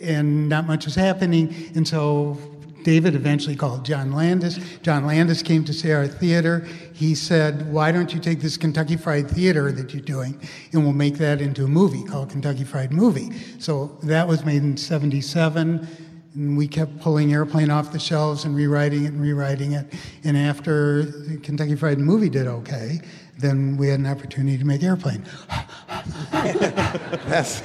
and 0.00 0.48
not 0.48 0.66
much 0.66 0.86
was 0.86 0.94
happening. 0.94 1.54
And 1.74 1.86
so 1.86 2.38
David 2.84 3.14
eventually 3.14 3.56
called 3.56 3.84
John 3.84 4.12
Landis. 4.12 4.58
John 4.82 5.06
Landis 5.06 5.42
came 5.42 5.64
to 5.64 5.72
see 5.72 5.92
our 5.92 6.06
theater. 6.06 6.66
He 6.92 7.14
said, 7.14 7.70
Why 7.72 7.92
don't 7.92 8.12
you 8.12 8.20
take 8.20 8.40
this 8.40 8.56
Kentucky 8.56 8.96
Fried 8.96 9.30
Theater 9.30 9.72
that 9.72 9.92
you're 9.92 10.02
doing 10.02 10.40
and 10.72 10.82
we'll 10.84 10.92
make 10.92 11.14
that 11.18 11.40
into 11.40 11.64
a 11.64 11.68
movie 11.68 12.04
called 12.04 12.30
Kentucky 12.30 12.64
Fried 12.64 12.92
Movie? 12.92 13.30
So 13.58 13.98
that 14.02 14.26
was 14.26 14.44
made 14.44 14.62
in 14.62 14.76
77. 14.76 15.86
And 16.34 16.56
we 16.56 16.68
kept 16.68 17.00
pulling 17.00 17.32
Airplane 17.32 17.70
off 17.70 17.90
the 17.90 17.98
shelves 17.98 18.44
and 18.44 18.54
rewriting 18.54 19.04
it 19.04 19.08
and 19.08 19.20
rewriting 19.20 19.72
it. 19.72 19.92
And 20.22 20.36
after 20.36 21.02
the 21.04 21.38
Kentucky 21.38 21.74
Fried 21.74 21.98
Movie 21.98 22.28
did 22.28 22.46
okay, 22.46 23.00
then 23.38 23.76
we 23.76 23.88
had 23.88 23.98
an 23.98 24.06
opportunity 24.06 24.56
to 24.58 24.64
make 24.64 24.82
Airplane. 24.82 25.24
That's, 26.30 27.60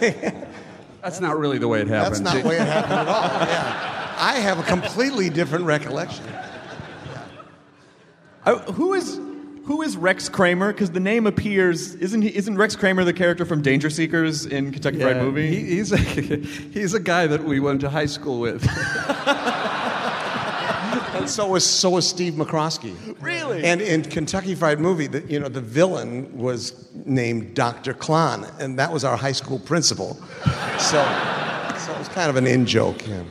That's 1.02 1.22
not 1.22 1.38
really 1.38 1.60
the 1.60 1.68
way 1.68 1.82
it 1.82 1.88
happened. 1.88 2.26
that's 2.26 2.36
not 2.36 2.42
the 2.42 2.50
way 2.50 2.56
it 2.56 2.68
happened 2.68 2.94
at 2.94 3.08
all. 3.08 3.48
Yeah. 3.48 4.05
I 4.18 4.36
have 4.40 4.60
a 4.60 4.64
completely 4.64 5.30
different 5.30 5.66
recollection. 5.66 6.26
Uh, 8.46 8.60
who 8.74 8.94
is 8.94 9.20
who 9.66 9.82
is 9.82 9.98
Rex 9.98 10.30
Kramer? 10.30 10.72
Because 10.72 10.92
the 10.92 11.00
name 11.00 11.26
appears. 11.26 11.96
Isn't 11.96 12.22
he? 12.22 12.36
Isn't 12.36 12.56
Rex 12.56 12.76
Kramer 12.76 13.04
the 13.04 13.14
character 13.14 13.46
from 13.46 13.62
Danger 13.62 13.90
Seekers 13.90 14.46
in 14.46 14.72
Kentucky 14.72 15.00
Fried 15.02 15.18
Movie? 15.18 15.48
he- 15.48 15.76
he's, 15.78 15.92
a, 15.92 15.98
he's 15.98 16.94
a 16.94 17.00
guy 17.00 17.26
that 17.28 17.44
we 17.44 17.60
went 17.60 17.82
to 17.82 17.90
high 17.90 18.06
school 18.06 18.40
with. 18.40 18.66
And 21.16 21.30
so 21.30 21.48
was 21.48 21.66
so 21.66 21.92
was 21.92 22.08
Steve 22.08 22.34
McCroskey. 22.34 22.94
Really? 23.22 23.64
And 23.64 23.82
in 23.82 24.04
Kentucky 24.04 24.54
Fried 24.54 24.80
Movie, 24.82 25.08
the, 25.08 25.22
you 25.22 25.40
know, 25.40 25.48
the 25.48 25.62
villain 25.62 26.38
was 26.38 26.88
named 27.06 27.56
Dr. 27.56 27.94
Klahn, 27.94 28.52
and 28.60 28.78
that 28.78 28.92
was 28.92 29.06
our 29.06 29.16
high 29.16 29.32
school 29.32 29.58
principal. 29.58 30.16
So, 30.78 31.02
so 31.80 31.94
it 31.94 32.00
was 32.00 32.10
kind 32.10 32.30
of 32.30 32.36
an 32.36 32.46
in 32.46 32.66
joke. 32.66 33.08
Yeah. 33.08 33.24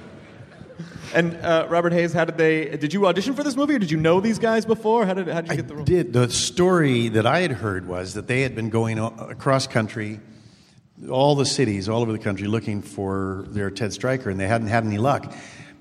And 1.14 1.36
uh, 1.36 1.66
Robert 1.70 1.92
Hays, 1.92 2.12
how 2.12 2.24
did 2.24 2.36
they? 2.36 2.76
Did 2.76 2.92
you 2.92 3.06
audition 3.06 3.34
for 3.34 3.42
this 3.44 3.56
movie, 3.56 3.74
or 3.74 3.78
did 3.78 3.90
you 3.90 3.96
know 3.96 4.20
these 4.20 4.38
guys 4.38 4.66
before? 4.66 5.06
How 5.06 5.14
did 5.14 5.28
how 5.28 5.40
did 5.42 5.48
you 5.48 5.52
I 5.52 5.56
get 5.56 5.68
the 5.68 5.74
role? 5.76 5.84
did. 5.84 6.12
The 6.12 6.28
story 6.30 7.08
that 7.08 7.26
I 7.26 7.40
had 7.40 7.52
heard 7.52 7.86
was 7.86 8.14
that 8.14 8.26
they 8.26 8.42
had 8.42 8.54
been 8.54 8.70
going 8.70 8.98
across 8.98 9.66
country, 9.66 10.20
all 11.08 11.34
the 11.36 11.46
cities 11.46 11.88
all 11.88 12.02
over 12.02 12.12
the 12.12 12.18
country, 12.18 12.48
looking 12.48 12.82
for 12.82 13.44
their 13.48 13.70
Ted 13.70 13.92
Striker, 13.92 14.28
and 14.28 14.40
they 14.40 14.48
hadn't 14.48 14.68
had 14.68 14.84
any 14.84 14.98
luck. 14.98 15.32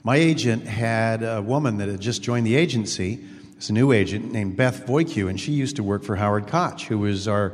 My 0.04 0.18
agent 0.18 0.66
had 0.68 1.24
a 1.24 1.42
woman 1.42 1.78
that 1.78 1.90
had 1.90 2.00
just 2.02 2.22
joined 2.22 2.46
the 2.46 2.56
agency. 2.56 3.24
It's 3.58 3.70
a 3.70 3.74
new 3.74 3.92
agent 3.92 4.32
named 4.34 4.58
Beth 4.58 4.86
Voicu, 4.86 5.30
and 5.30 5.40
she 5.40 5.54
used 5.54 5.78
to 5.78 5.84
work 5.84 6.04
for 6.04 6.16
Howard 6.18 6.48
Koch, 6.48 6.82
who 6.82 7.00
was 7.00 7.28
our 7.28 7.54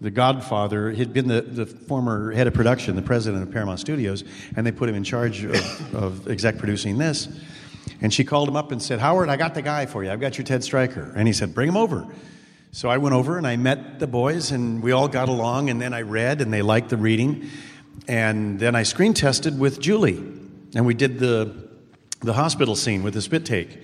the 0.00 0.10
godfather. 0.10 0.90
He'd 0.90 1.12
been 1.12 1.28
the, 1.28 1.40
the 1.40 1.66
former 1.66 2.32
head 2.32 2.46
of 2.46 2.54
production, 2.54 2.94
the 2.96 3.02
president 3.02 3.42
of 3.42 3.50
Paramount 3.50 3.80
Studios, 3.80 4.24
and 4.56 4.66
they 4.66 4.72
put 4.72 4.88
him 4.88 4.94
in 4.94 5.04
charge 5.04 5.44
of, 5.44 5.94
of 5.94 6.28
exec 6.28 6.58
producing 6.58 6.98
this. 6.98 7.28
And 8.00 8.14
she 8.14 8.24
called 8.24 8.48
him 8.48 8.56
up 8.56 8.70
and 8.70 8.80
said, 8.80 9.00
Howard, 9.00 9.28
I 9.28 9.36
got 9.36 9.54
the 9.54 9.62
guy 9.62 9.86
for 9.86 10.04
you. 10.04 10.10
I've 10.10 10.20
got 10.20 10.38
your 10.38 10.44
Ted 10.44 10.62
Striker. 10.62 11.12
And 11.16 11.26
he 11.26 11.32
said, 11.32 11.54
Bring 11.54 11.68
him 11.68 11.76
over. 11.76 12.06
So 12.70 12.88
I 12.88 12.98
went 12.98 13.14
over 13.14 13.38
and 13.38 13.46
I 13.46 13.56
met 13.56 13.98
the 13.98 14.06
boys, 14.06 14.52
and 14.52 14.82
we 14.82 14.92
all 14.92 15.08
got 15.08 15.28
along. 15.28 15.70
And 15.70 15.80
then 15.80 15.92
I 15.92 16.02
read, 16.02 16.40
and 16.40 16.52
they 16.52 16.62
liked 16.62 16.90
the 16.90 16.96
reading. 16.96 17.48
And 18.06 18.60
then 18.60 18.76
I 18.76 18.84
screen 18.84 19.14
tested 19.14 19.58
with 19.58 19.80
Julie, 19.80 20.22
and 20.74 20.86
we 20.86 20.94
did 20.94 21.18
the, 21.18 21.68
the 22.20 22.34
hospital 22.34 22.76
scene 22.76 23.02
with 23.02 23.14
the 23.14 23.22
spit 23.22 23.44
take. 23.44 23.80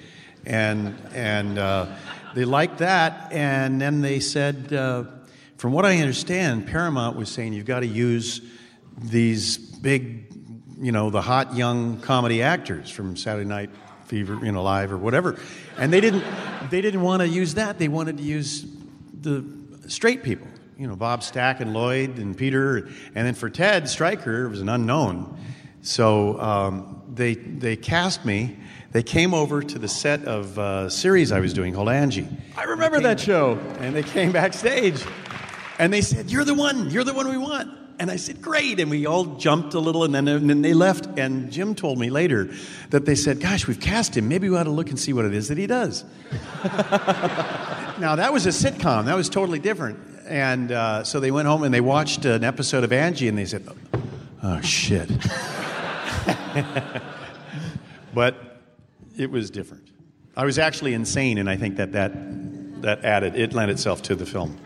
And, 0.46 0.94
and 1.12 1.58
uh, 1.58 1.86
they 2.34 2.44
liked 2.44 2.78
that. 2.78 3.32
And 3.32 3.80
then 3.80 4.00
they 4.00 4.20
said, 4.20 4.72
uh, 4.72 5.04
from 5.64 5.72
what 5.72 5.86
I 5.86 5.96
understand, 5.96 6.66
Paramount 6.66 7.16
was 7.16 7.30
saying 7.30 7.54
you've 7.54 7.64
got 7.64 7.80
to 7.80 7.86
use 7.86 8.42
these 8.98 9.56
big, 9.56 10.30
you 10.78 10.92
know, 10.92 11.08
the 11.08 11.22
hot 11.22 11.56
young 11.56 12.02
comedy 12.02 12.42
actors 12.42 12.90
from 12.90 13.16
Saturday 13.16 13.48
Night 13.48 13.70
Fever, 14.04 14.38
you 14.44 14.52
know, 14.52 14.62
live 14.62 14.92
or 14.92 14.98
whatever. 14.98 15.38
And 15.78 15.90
they 15.90 16.02
didn't, 16.02 16.22
they 16.68 16.82
didn't 16.82 17.00
want 17.00 17.22
to 17.22 17.28
use 17.28 17.54
that. 17.54 17.78
They 17.78 17.88
wanted 17.88 18.18
to 18.18 18.22
use 18.22 18.66
the 19.22 19.42
straight 19.86 20.22
people, 20.22 20.48
you 20.78 20.86
know, 20.86 20.96
Bob 20.96 21.22
Stack 21.22 21.60
and 21.60 21.72
Lloyd 21.72 22.18
and 22.18 22.36
Peter. 22.36 22.90
And 23.14 23.26
then 23.26 23.32
for 23.32 23.48
Ted 23.48 23.88
Striker, 23.88 24.44
it 24.44 24.50
was 24.50 24.60
an 24.60 24.68
unknown. 24.68 25.34
So 25.80 26.38
um, 26.42 27.02
they, 27.10 27.36
they 27.36 27.76
cast 27.76 28.26
me. 28.26 28.58
They 28.92 29.02
came 29.02 29.32
over 29.32 29.62
to 29.62 29.78
the 29.78 29.88
set 29.88 30.26
of 30.26 30.58
a 30.58 30.90
series 30.90 31.32
I 31.32 31.40
was 31.40 31.54
doing 31.54 31.72
called 31.72 31.88
Angie. 31.88 32.28
I 32.54 32.64
remember 32.64 33.00
that 33.00 33.18
show. 33.18 33.58
And 33.80 33.96
they 33.96 34.02
came 34.02 34.30
backstage 34.30 35.02
and 35.78 35.92
they 35.92 36.00
said, 36.00 36.30
You're 36.30 36.44
the 36.44 36.54
one, 36.54 36.90
you're 36.90 37.04
the 37.04 37.14
one 37.14 37.28
we 37.28 37.38
want. 37.38 37.70
And 37.98 38.10
I 38.10 38.16
said, 38.16 38.42
Great. 38.42 38.80
And 38.80 38.90
we 38.90 39.06
all 39.06 39.24
jumped 39.36 39.74
a 39.74 39.80
little 39.80 40.04
and 40.04 40.14
then, 40.14 40.28
and 40.28 40.50
then 40.50 40.62
they 40.62 40.74
left. 40.74 41.06
And 41.18 41.50
Jim 41.50 41.74
told 41.74 41.98
me 41.98 42.10
later 42.10 42.50
that 42.90 43.06
they 43.06 43.14
said, 43.14 43.40
Gosh, 43.40 43.66
we've 43.66 43.80
cast 43.80 44.16
him. 44.16 44.28
Maybe 44.28 44.48
we 44.48 44.56
ought 44.56 44.64
to 44.64 44.70
look 44.70 44.90
and 44.90 44.98
see 44.98 45.12
what 45.12 45.24
it 45.24 45.34
is 45.34 45.48
that 45.48 45.58
he 45.58 45.66
does. 45.66 46.04
now, 48.00 48.16
that 48.16 48.32
was 48.32 48.46
a 48.46 48.50
sitcom, 48.50 49.06
that 49.06 49.16
was 49.16 49.28
totally 49.28 49.58
different. 49.58 49.98
And 50.26 50.72
uh, 50.72 51.04
so 51.04 51.20
they 51.20 51.30
went 51.30 51.48
home 51.48 51.62
and 51.62 51.74
they 51.74 51.82
watched 51.82 52.24
an 52.24 52.44
episode 52.44 52.82
of 52.82 52.92
Angie 52.92 53.28
and 53.28 53.36
they 53.36 53.44
said, 53.44 53.68
Oh, 54.42 54.60
shit. 54.60 55.08
but 58.14 58.60
it 59.16 59.30
was 59.30 59.50
different. 59.50 59.88
I 60.36 60.44
was 60.44 60.58
actually 60.58 60.94
insane, 60.94 61.38
and 61.38 61.48
I 61.48 61.56
think 61.56 61.76
that 61.76 61.92
that, 61.92 62.82
that 62.82 63.04
added, 63.04 63.36
it 63.36 63.52
lent 63.52 63.70
itself 63.70 64.02
to 64.02 64.14
the 64.14 64.26
film. 64.26 64.58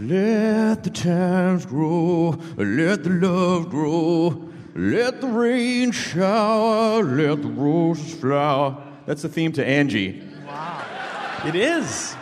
Let 0.00 0.84
the 0.84 0.90
times 0.90 1.66
grow, 1.66 2.30
let 2.56 3.04
the 3.04 3.10
love 3.10 3.68
grow, 3.70 4.48
let 4.74 5.20
the 5.20 5.26
rain 5.26 5.90
shower, 5.92 7.02
let 7.02 7.42
the 7.42 7.48
roses 7.48 8.14
flower. 8.14 8.82
That's 9.06 9.22
the 9.22 9.28
theme 9.28 9.52
to 9.52 9.64
Angie. 9.66 10.22
Wow. 10.46 11.42
It 11.46 11.54
is. 11.54 12.16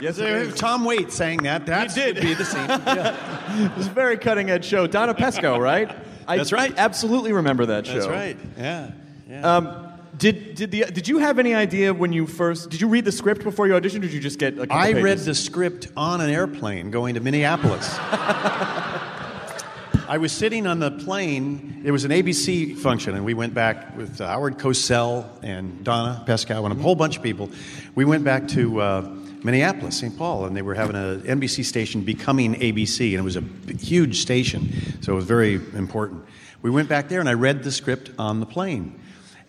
Yes, 0.00 0.18
If 0.18 0.56
Tom 0.56 0.84
Waits 0.84 1.14
sang 1.16 1.38
that, 1.38 1.66
that 1.66 1.92
did. 1.92 2.20
be 2.20 2.34
the 2.34 2.44
scene. 2.44 2.60
Yeah. 2.68 3.66
It 3.66 3.76
was 3.76 3.86
a 3.88 3.90
very 3.90 4.16
cutting 4.16 4.48
edge 4.50 4.64
show. 4.64 4.86
Donna 4.86 5.12
Pescow, 5.14 5.58
right? 5.58 5.90
I 6.28 6.36
That's 6.36 6.52
right. 6.52 6.72
Absolutely 6.76 7.32
remember 7.32 7.66
that 7.66 7.86
show. 7.86 7.94
That's 7.94 8.06
right. 8.06 8.36
Yeah. 8.56 8.90
yeah. 9.28 9.56
Um, 9.56 9.87
did 10.18 10.54
did 10.54 10.70
the 10.70 10.84
did 10.84 11.08
you 11.08 11.18
have 11.18 11.38
any 11.38 11.54
idea 11.54 11.94
when 11.94 12.12
you 12.12 12.26
first 12.26 12.70
did 12.70 12.80
you 12.80 12.88
read 12.88 13.04
the 13.04 13.12
script 13.12 13.44
before 13.44 13.66
you 13.66 13.74
auditioned? 13.74 13.98
Or 13.98 14.00
did 14.00 14.12
you 14.12 14.20
just 14.20 14.38
get? 14.38 14.54
A 14.54 14.66
couple 14.66 14.76
I 14.76 14.92
read 14.92 15.18
the 15.18 15.34
script 15.34 15.88
on 15.96 16.20
an 16.20 16.30
airplane 16.30 16.90
going 16.90 17.14
to 17.14 17.20
Minneapolis. 17.20 17.96
I 20.08 20.16
was 20.18 20.32
sitting 20.32 20.66
on 20.66 20.78
the 20.78 20.90
plane. 20.90 21.82
It 21.84 21.90
was 21.90 22.04
an 22.04 22.10
ABC 22.10 22.78
function, 22.78 23.14
and 23.14 23.26
we 23.26 23.34
went 23.34 23.52
back 23.52 23.94
with 23.94 24.20
uh, 24.22 24.26
Howard 24.26 24.56
Cosell 24.56 25.26
and 25.42 25.84
Donna 25.84 26.24
Pescow 26.26 26.64
and 26.64 26.78
a 26.78 26.82
whole 26.82 26.94
bunch 26.94 27.18
of 27.18 27.22
people. 27.22 27.50
We 27.94 28.06
went 28.06 28.24
back 28.24 28.48
to 28.48 28.80
uh, 28.80 29.02
Minneapolis, 29.44 29.98
St. 29.98 30.16
Paul, 30.16 30.46
and 30.46 30.56
they 30.56 30.62
were 30.62 30.74
having 30.74 30.96
an 30.96 31.20
NBC 31.20 31.62
station 31.62 32.00
becoming 32.04 32.54
ABC, 32.54 33.10
and 33.10 33.18
it 33.18 33.22
was 33.22 33.36
a 33.36 33.42
huge 33.78 34.22
station, 34.22 34.72
so 35.02 35.12
it 35.12 35.16
was 35.16 35.26
very 35.26 35.56
important. 35.74 36.24
We 36.62 36.70
went 36.70 36.88
back 36.88 37.10
there, 37.10 37.20
and 37.20 37.28
I 37.28 37.34
read 37.34 37.62
the 37.62 37.70
script 37.70 38.10
on 38.18 38.40
the 38.40 38.46
plane. 38.46 38.98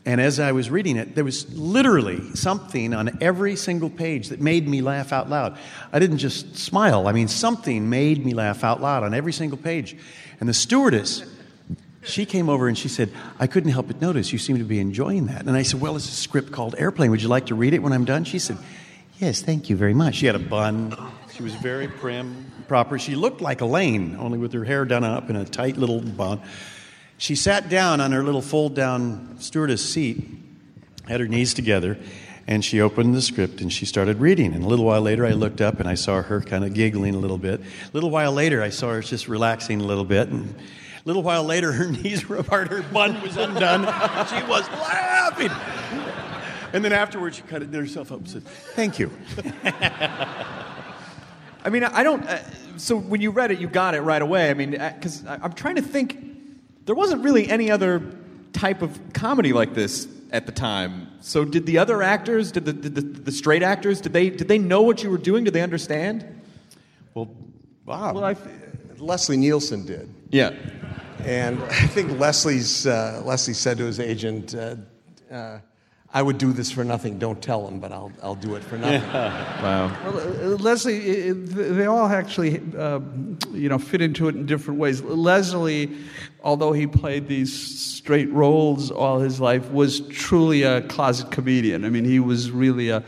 And 0.06 0.22
as 0.22 0.40
I 0.40 0.54
was 0.54 0.70
reading 0.70 0.96
it, 0.98 1.16
there 1.16 1.24
was 1.24 1.52
literally 1.54 2.34
something 2.34 2.94
on 2.94 3.18
every 3.22 3.56
single 3.56 3.90
page 3.90 4.30
that 4.30 4.40
made 4.40 4.68
me 4.68 4.82
laugh 4.82 5.12
out 5.12 5.30
loud. 5.30 5.58
I 5.92 6.00
didn't 6.00 6.20
just 6.20 6.58
smile, 6.58 7.08
I 7.08 7.12
mean, 7.12 7.28
something 7.28 7.90
made 7.90 8.26
me 8.26 8.34
laugh 8.34 8.64
out 8.64 8.82
loud 8.82 9.04
on 9.04 9.14
every 9.14 9.34
single 9.34 9.58
page. 9.58 9.98
And 10.40 10.48
the 10.48 10.54
stewardess, 10.54 11.24
she 12.04 12.26
came 12.26 12.50
over 12.50 12.68
and 12.68 12.78
she 12.78 12.88
said, 12.88 13.12
I 13.40 13.48
couldn't 13.48 13.72
help 13.72 13.88
but 13.88 14.02
notice 14.02 14.32
you 14.32 14.40
seem 14.40 14.58
to 14.58 14.64
be 14.64 14.80
enjoying 14.80 15.26
that. 15.28 15.46
And 15.46 15.56
I 15.56 15.64
said, 15.64 15.82
Well, 15.82 15.96
it's 15.96 16.08
a 16.08 16.12
script 16.12 16.52
called 16.52 16.76
Airplane. 16.78 17.12
Would 17.12 17.22
you 17.22 17.28
like 17.28 17.48
to 17.48 17.56
read 17.56 17.74
it 17.74 17.84
when 17.84 17.92
I'm 17.92 18.06
done? 18.06 18.24
She 18.24 18.40
said, 18.40 18.58
Yes, 19.20 19.42
thank 19.42 19.70
you 19.70 19.76
very 19.76 19.94
much. 19.94 20.16
She 20.16 20.28
had 20.28 20.36
a 20.36 20.40
bun. 20.40 20.96
She 21.34 21.44
was 21.44 21.54
very 21.56 21.90
prim, 21.90 22.52
proper. 22.70 22.98
She 22.98 23.16
looked 23.16 23.42
like 23.42 23.60
Elaine, 23.60 24.16
only 24.18 24.38
with 24.38 24.54
her 24.54 24.64
hair 24.64 24.86
done 24.86 25.04
up 25.04 25.30
in 25.30 25.36
a 25.36 25.44
tight 25.44 25.76
little 25.76 26.00
bun. 26.00 26.42
She 27.20 27.36
sat 27.36 27.68
down 27.68 28.00
on 28.00 28.14
her 28.14 28.24
little 28.24 28.42
fold 28.42 28.76
down 28.76 29.36
stewardess 29.40 29.88
seat, 29.88 30.24
had 31.06 31.20
her 31.20 31.28
knees 31.28 31.54
together, 31.54 31.98
and 32.48 32.64
she 32.64 32.80
opened 32.80 33.14
the 33.14 33.22
script 33.22 33.60
and 33.60 33.70
she 33.72 33.86
started 33.86 34.22
reading. 34.22 34.54
And 34.54 34.64
a 34.64 34.68
little 34.70 34.86
while 34.86 35.02
later, 35.02 35.26
I 35.26 35.32
looked 35.32 35.60
up 35.60 35.82
and 35.82 35.90
I 35.90 35.96
saw 35.96 36.22
her 36.22 36.40
kind 36.40 36.64
of 36.64 36.74
giggling 36.74 37.16
a 37.16 37.18
little 37.18 37.38
bit. 37.38 37.60
A 37.60 37.64
little 37.92 38.10
while 38.10 38.32
later, 38.32 38.64
I 38.64 38.70
saw 38.70 38.94
her 38.94 39.02
just 39.02 39.28
relaxing 39.28 39.82
a 39.82 39.84
little 39.84 40.06
bit. 40.06 40.30
And 40.30 40.56
a 40.56 40.58
little 41.04 41.22
while 41.22 41.44
later, 41.44 41.74
her 41.74 41.88
knees 41.92 42.30
were 42.30 42.38
apart, 42.38 42.70
her 42.70 42.84
bun 42.84 43.22
was 43.22 43.36
undone. 43.36 43.82
she 44.28 44.42
was 44.48 44.66
laughing. 44.70 45.52
And 46.72 46.86
then 46.86 46.94
afterwards, 46.94 47.36
she 47.36 47.42
kind 47.42 47.64
of 47.64 47.70
did 47.70 47.82
herself 47.82 48.14
up 48.14 48.20
and 48.20 48.30
said, 48.30 48.46
Thank 48.76 48.98
you. 48.98 49.12
I 49.66 50.56
mean, 51.70 51.84
I 51.84 52.02
don't. 52.02 52.24
Uh, 52.24 52.40
so 52.78 52.98
when 52.98 53.20
you 53.20 53.32
read 53.32 53.52
it, 53.52 53.60
you 53.60 53.68
got 53.68 53.94
it 53.94 54.00
right 54.00 54.22
away. 54.22 54.50
I 54.50 54.54
mean, 54.54 54.72
because 54.72 55.26
I'm 55.28 55.52
trying 55.52 55.76
to 55.76 55.82
think, 55.82 56.30
there 56.90 56.96
wasn't 56.96 57.24
really 57.24 57.48
any 57.48 57.70
other 57.70 58.02
type 58.52 58.82
of 58.82 59.00
comedy 59.14 59.54
like 59.54 59.76
this 59.76 60.08
at 60.32 60.48
the 60.48 60.52
time. 60.52 61.08
So 61.22 61.46
did 61.46 61.68
the 61.68 61.78
other 61.78 62.02
actors, 62.02 62.52
did 62.52 62.66
the, 62.66 62.74
did 62.74 62.96
the, 62.96 63.02
the 63.02 63.32
straight 63.32 63.62
actors, 63.62 64.02
did 64.02 64.12
they 64.12 64.32
did 64.32 64.48
they 64.48 64.58
know 64.58 64.82
what 64.82 65.04
you 65.04 65.12
were 65.12 65.20
doing? 65.20 65.44
Did 65.44 65.54
they 65.54 65.62
understand? 65.62 66.26
Well, 67.14 67.30
Bob. 67.86 68.16
Well, 68.16 68.24
I, 68.24 68.36
Leslie 68.98 69.38
Nielsen 69.38 69.86
did. 69.86 70.12
Yeah. 70.32 70.56
And 71.26 71.62
I 71.62 71.86
think 71.86 72.18
Leslie's, 72.18 72.88
uh, 72.88 73.22
Leslie 73.24 73.54
said 73.54 73.78
to 73.78 73.84
his 73.84 74.00
agent, 74.00 74.56
uh, 74.56 74.78
uh, 75.32 75.60
I 76.12 76.24
would 76.24 76.40
do 76.40 76.54
this 76.54 76.72
for 76.72 76.84
nothing. 76.84 77.20
Don't 77.20 77.40
tell 77.40 77.68
him, 77.68 77.80
but 77.80 77.92
I'll, 77.92 78.12
I'll 78.24 78.36
do 78.36 78.56
it 78.56 78.64
for 78.64 78.78
nothing. 78.78 79.02
Yeah. 79.02 79.58
Wow. 79.62 79.98
Well, 80.06 80.18
uh, 80.18 80.58
Leslie, 80.58 81.30
uh, 81.30 81.34
they 81.36 81.86
all 81.86 82.08
actually, 82.08 82.62
uh, 82.78 83.00
you 83.52 83.70
know, 83.70 83.78
fit 83.78 84.02
into 84.02 84.28
it 84.28 84.36
in 84.36 84.46
different 84.46 84.80
ways. 84.80 85.02
Leslie, 85.02 85.96
although 86.44 86.72
he 86.72 86.88
played 86.88 87.28
these 87.28 87.54
straight 87.54 88.32
roles 88.32 88.92
all 88.92 89.20
his 89.20 89.40
life, 89.40 89.70
was 89.72 90.02
truly 90.08 90.64
a 90.64 90.82
closet 90.82 91.32
comedian. 91.32 91.86
I 91.86 91.90
mean, 91.90 92.06
he 92.06 92.20
was 92.20 92.52
really 92.52 92.90
a, 92.90 93.04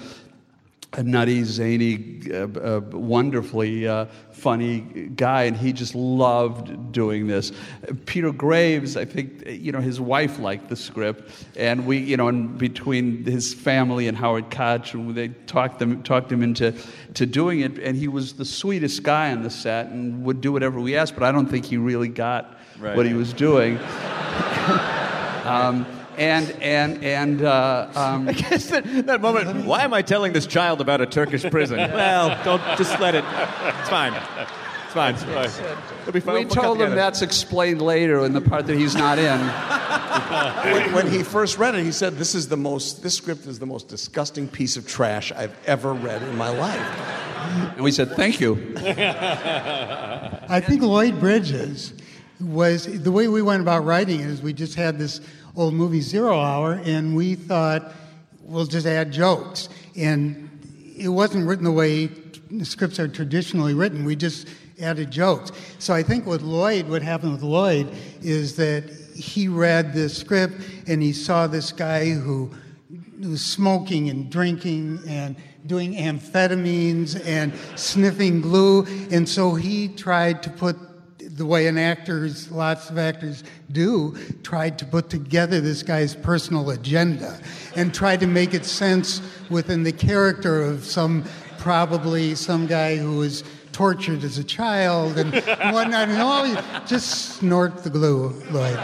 a 0.94 1.04
nutty, 1.04 1.44
zany, 1.44 2.22
uh, 2.32 2.48
uh, 2.48 2.82
wonderfully 2.92 3.88
uh, 3.88 4.08
funny 4.32 4.82
guy, 5.16 5.44
and 5.44 5.56
he 5.56 5.72
just 5.72 5.96
loved 5.96 6.92
doing 6.92 7.28
this. 7.28 7.54
Peter 8.06 8.32
Graves, 8.34 8.98
I 8.98 9.06
think, 9.06 9.48
you 9.48 9.72
know, 9.72 9.80
his 9.80 10.02
wife 10.02 10.38
liked 10.40 10.68
the 10.68 10.76
script, 10.76 11.32
and 11.56 11.86
we, 11.86 12.00
you 12.00 12.18
know, 12.18 12.28
and 12.28 12.58
between 12.58 13.24
his 13.24 13.54
family 13.54 14.10
and 14.10 14.18
Howard 14.18 14.52
Koch, 14.52 14.92
they 14.94 15.30
talked 15.30 15.80
them, 15.80 16.04
talked 16.04 16.30
him 16.32 16.44
into 16.44 16.74
to 17.14 17.26
doing 17.26 17.62
it, 17.62 17.80
and 17.80 17.96
he 17.96 18.10
was 18.10 18.34
the 18.34 18.46
sweetest 18.46 19.04
guy 19.04 19.32
on 19.32 19.44
the 19.44 19.50
set 19.50 19.88
and 19.88 20.26
would 20.26 20.42
do 20.42 20.52
whatever 20.52 20.80
we 20.82 20.98
asked, 20.98 21.14
but 21.14 21.24
I 21.24 21.32
don't 21.32 21.48
think 21.48 21.66
he 21.66 21.78
really 21.78 22.10
got 22.10 22.58
Right. 22.82 22.98
what 22.98 23.06
he 23.06 23.14
was 23.14 23.32
doing. 23.32 23.78
um, 25.46 25.86
and 26.18 26.52
and 26.62 27.04
and 27.04 27.42
uh, 27.44 27.90
um, 27.96 28.28
I 28.28 28.34
guess 28.34 28.68
that, 28.68 28.84
that 29.06 29.22
moment. 29.22 29.66
Why 29.66 29.84
am 29.84 29.94
I 29.94 30.02
telling 30.02 30.34
this 30.34 30.46
child 30.46 30.82
about 30.82 31.02
a 31.02 31.06
Turkish 31.06 31.44
prison? 31.50 31.78
well, 31.94 32.44
don't 32.44 32.62
just 32.78 33.00
let 33.00 33.16
it. 33.16 33.24
It's 33.80 33.90
fine. 33.90 34.14
It's 34.14 34.94
fine. 34.94 35.16
It'll 35.16 36.12
be 36.12 36.20
fine. 36.20 36.36
we 36.36 36.46
We'll 36.46 36.54
told 36.54 36.78
him 36.78 36.90
together. 36.90 36.96
that's 36.96 37.22
explained 37.22 37.82
later 37.82 38.26
in 38.26 38.34
the 38.34 38.42
part 38.42 38.68
that 38.68 38.78
he's 38.78 38.96
not 38.96 39.18
in. 39.20 39.40
when, 40.74 40.94
when 40.94 41.08
he 41.10 41.24
first 41.24 41.58
read 41.58 41.76
it, 41.76 41.84
he 41.86 41.92
said, 41.92 42.18
"This 42.18 42.36
is 42.36 42.50
the 42.50 42.58
most. 42.58 43.02
This 43.04 43.16
script 43.16 43.46
is 43.46 43.60
the 43.60 43.66
most 43.66 43.88
disgusting 43.88 44.48
piece 44.48 44.76
of 44.76 44.88
trash 44.88 45.32
I've 45.32 45.56
ever 45.66 45.94
read 45.94 46.22
in 46.24 46.36
my 46.36 46.50
life." 46.50 46.80
And 47.76 47.82
we 47.82 47.92
said, 47.92 48.12
"Thank 48.12 48.42
you." 48.42 48.74
I 48.78 50.62
think 50.66 50.82
Lloyd 50.82 51.20
Bridges 51.20 51.94
was 52.42 52.86
the 52.86 53.12
way 53.12 53.28
we 53.28 53.42
went 53.42 53.62
about 53.62 53.86
writing 53.86 54.20
it 54.20 54.28
is 54.28 54.42
we 54.42 54.54
just 54.54 54.76
had 54.76 54.98
this 54.98 55.22
old 55.56 55.74
movie 55.74 56.02
Zero 56.02 56.40
Hour, 56.40 56.82
and 56.86 57.16
we 57.16 57.36
thought 57.36 57.94
we'll 58.42 58.66
just 58.66 58.86
add 58.86 59.12
jokes, 59.12 59.70
and 59.96 60.50
it 60.98 61.10
wasn't 61.10 61.48
written 61.48 61.66
the 61.66 61.72
way 61.72 62.08
the 62.50 62.66
scripts 62.66 63.00
are 63.00 63.08
traditionally 63.08 63.74
written. 63.74 64.06
We 64.06 64.16
just 64.16 64.48
added 64.82 65.12
jokes. 65.12 65.52
So 65.80 65.94
I 65.94 66.04
think 66.04 66.26
with 66.26 66.42
Lloyd, 66.42 66.88
what 66.88 67.02
happened 67.02 67.34
with 67.34 67.44
Lloyd 67.44 67.88
is 68.22 68.56
that 68.58 68.90
he 69.16 69.48
read 69.48 69.94
the 69.94 70.10
script 70.10 70.56
and 70.88 71.02
he 71.02 71.14
saw 71.14 71.48
this 71.48 71.72
guy 71.72 72.10
who 72.10 72.52
was 73.22 73.42
smoking 73.42 74.10
and 74.10 74.30
drinking 74.30 75.00
and 75.08 75.36
doing 75.68 75.94
amphetamines 75.94 77.24
and 77.26 77.54
sniffing 77.76 78.42
glue. 78.42 78.86
And 79.12 79.28
so 79.30 79.54
he 79.54 79.88
tried 79.88 80.42
to 80.44 80.50
put 80.50 80.78
the 81.36 81.46
way 81.46 81.68
an 81.68 81.78
actors, 81.78 82.52
lots 82.52 82.90
of 82.90 82.98
actors 82.98 83.44
do, 83.72 84.16
tried 84.44 84.78
to 84.80 84.86
put 84.86 85.10
together 85.10 85.62
this 85.62 85.84
guy's 85.84 86.16
personal 86.16 86.70
agenda 86.72 87.40
and 87.76 87.94
tried 87.94 88.20
to 88.20 88.28
make 88.28 88.54
it 88.54 88.66
sense 88.66 89.22
within 89.50 89.84
the 89.84 89.92
character 89.92 90.62
of 90.62 90.84
some, 90.86 91.24
probably 91.58 92.36
some 92.36 92.68
guy 92.68 92.98
who 92.98 93.18
was 93.18 93.44
tortured 93.72 94.24
as 94.24 94.38
a 94.38 94.44
child 94.44 95.18
and 95.18 95.34
whatnot. 95.74 96.10
And 96.10 96.22
all 96.22 96.84
just 96.86 97.36
snort 97.38 97.84
the 97.84 97.90
glue, 97.90 98.30
Lloyd. 98.52 98.78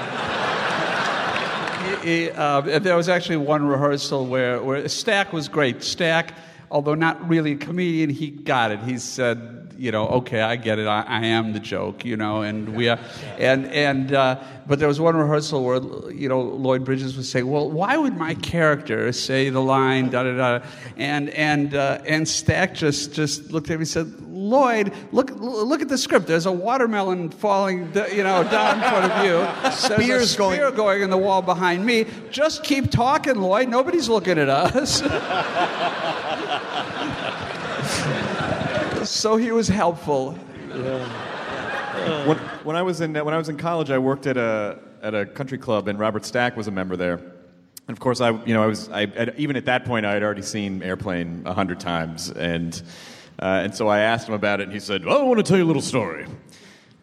Uh, 2.35 2.79
there 2.79 2.95
was 2.95 3.09
actually 3.09 3.37
one 3.37 3.65
rehearsal 3.65 4.25
where, 4.25 4.61
where 4.61 4.87
Stack 4.87 5.33
was 5.33 5.47
great. 5.47 5.83
Stack, 5.83 6.33
although 6.71 6.95
not 6.95 7.27
really 7.27 7.53
a 7.53 7.57
comedian, 7.57 8.09
he 8.09 8.29
got 8.29 8.71
it. 8.71 8.79
He 8.81 8.97
said, 8.97 9.73
you 9.77 9.91
know, 9.91 10.07
okay, 10.07 10.41
I 10.41 10.55
get 10.55 10.79
it. 10.79 10.87
I, 10.87 11.01
I 11.03 11.25
am 11.27 11.53
the 11.53 11.59
joke, 11.59 12.03
you 12.03 12.17
know, 12.17 12.41
and 12.41 12.69
we 12.75 12.89
are, 12.89 12.99
and 13.37 13.67
and 13.67 14.11
uh, 14.11 14.43
but 14.65 14.79
there 14.79 14.87
was 14.87 14.99
one 14.99 15.15
rehearsal 15.15 15.63
where 15.63 16.11
you 16.11 16.27
know 16.27 16.41
Lloyd 16.41 16.83
Bridges 16.83 17.15
would 17.15 17.25
say, 17.25 17.43
well, 17.43 17.69
why 17.69 17.95
would 17.95 18.17
my 18.17 18.33
character 18.33 19.11
say 19.11 19.49
the 19.49 19.61
line 19.61 20.09
da 20.09 20.23
da 20.23 20.35
da, 20.59 20.65
and 20.97 21.29
and 21.29 21.75
uh, 21.75 21.99
and 22.07 22.27
Stack 22.27 22.73
just 22.73 23.13
just 23.13 23.51
looked 23.51 23.69
at 23.69 23.73
me 23.77 23.81
and 23.81 23.87
said, 23.87 24.19
Lloyd, 24.21 24.93
look 25.11 25.29
look 25.35 25.81
at 25.83 25.89
the 25.89 25.97
script. 25.97 26.25
There's 26.25 26.47
a 26.47 26.51
watermelon 26.51 27.29
falling, 27.29 27.93
you 28.13 28.23
know, 28.23 28.43
down 28.49 28.77
in 28.77 28.89
front 28.89 29.11
of 29.11 29.25
you. 29.25 29.71
Spears 29.73 30.35
going- 30.35 30.57
going 30.75 31.03
in 31.03 31.11
the 31.11 31.17
wall 31.17 31.43
behind 31.43 31.85
me. 31.85 32.05
Just 32.31 32.63
keep 32.63 32.89
talking, 32.89 33.35
Lloyd. 33.35 33.69
Nobody's 33.69 34.09
looking 34.09 34.39
at 34.39 34.49
us. 34.49 35.03
so 39.17 39.35
he 39.35 39.51
was 39.51 39.67
helpful. 39.67 40.33
when, 42.27 42.37
when 42.63 42.75
I 42.75 42.81
was 42.83 43.01
in 43.01 43.13
when 43.13 43.33
I 43.33 43.37
was 43.37 43.49
in 43.49 43.57
college, 43.57 43.89
I 43.89 43.97
worked 43.97 44.27
at 44.27 44.37
a 44.37 44.79
at 45.01 45.15
a 45.15 45.25
country 45.25 45.57
club, 45.57 45.87
and 45.87 45.99
Robert 45.99 46.25
Stack 46.25 46.55
was 46.55 46.67
a 46.67 46.71
member 46.71 46.95
there. 46.95 47.15
And 47.15 47.95
of 47.95 47.99
course, 47.99 48.21
I 48.21 48.31
you 48.45 48.53
know 48.53 48.63
I 48.63 48.67
was 48.67 48.89
I 48.89 49.31
even 49.37 49.55
at 49.55 49.65
that 49.65 49.85
point 49.85 50.05
I 50.05 50.13
had 50.13 50.23
already 50.23 50.41
seen 50.43 50.83
Airplane 50.83 51.43
a 51.45 51.53
hundred 51.53 51.79
times, 51.79 52.29
and 52.29 52.79
uh, 53.39 53.61
and 53.63 53.73
so 53.73 53.87
I 53.87 53.99
asked 53.99 54.27
him 54.27 54.35
about 54.35 54.59
it, 54.59 54.63
and 54.63 54.73
he 54.73 54.79
said, 54.79 55.03
"Well, 55.03 55.17
I 55.19 55.23
want 55.23 55.37
to 55.39 55.43
tell 55.43 55.57
you 55.57 55.63
a 55.63 55.65
little 55.65 55.81
story." 55.81 56.25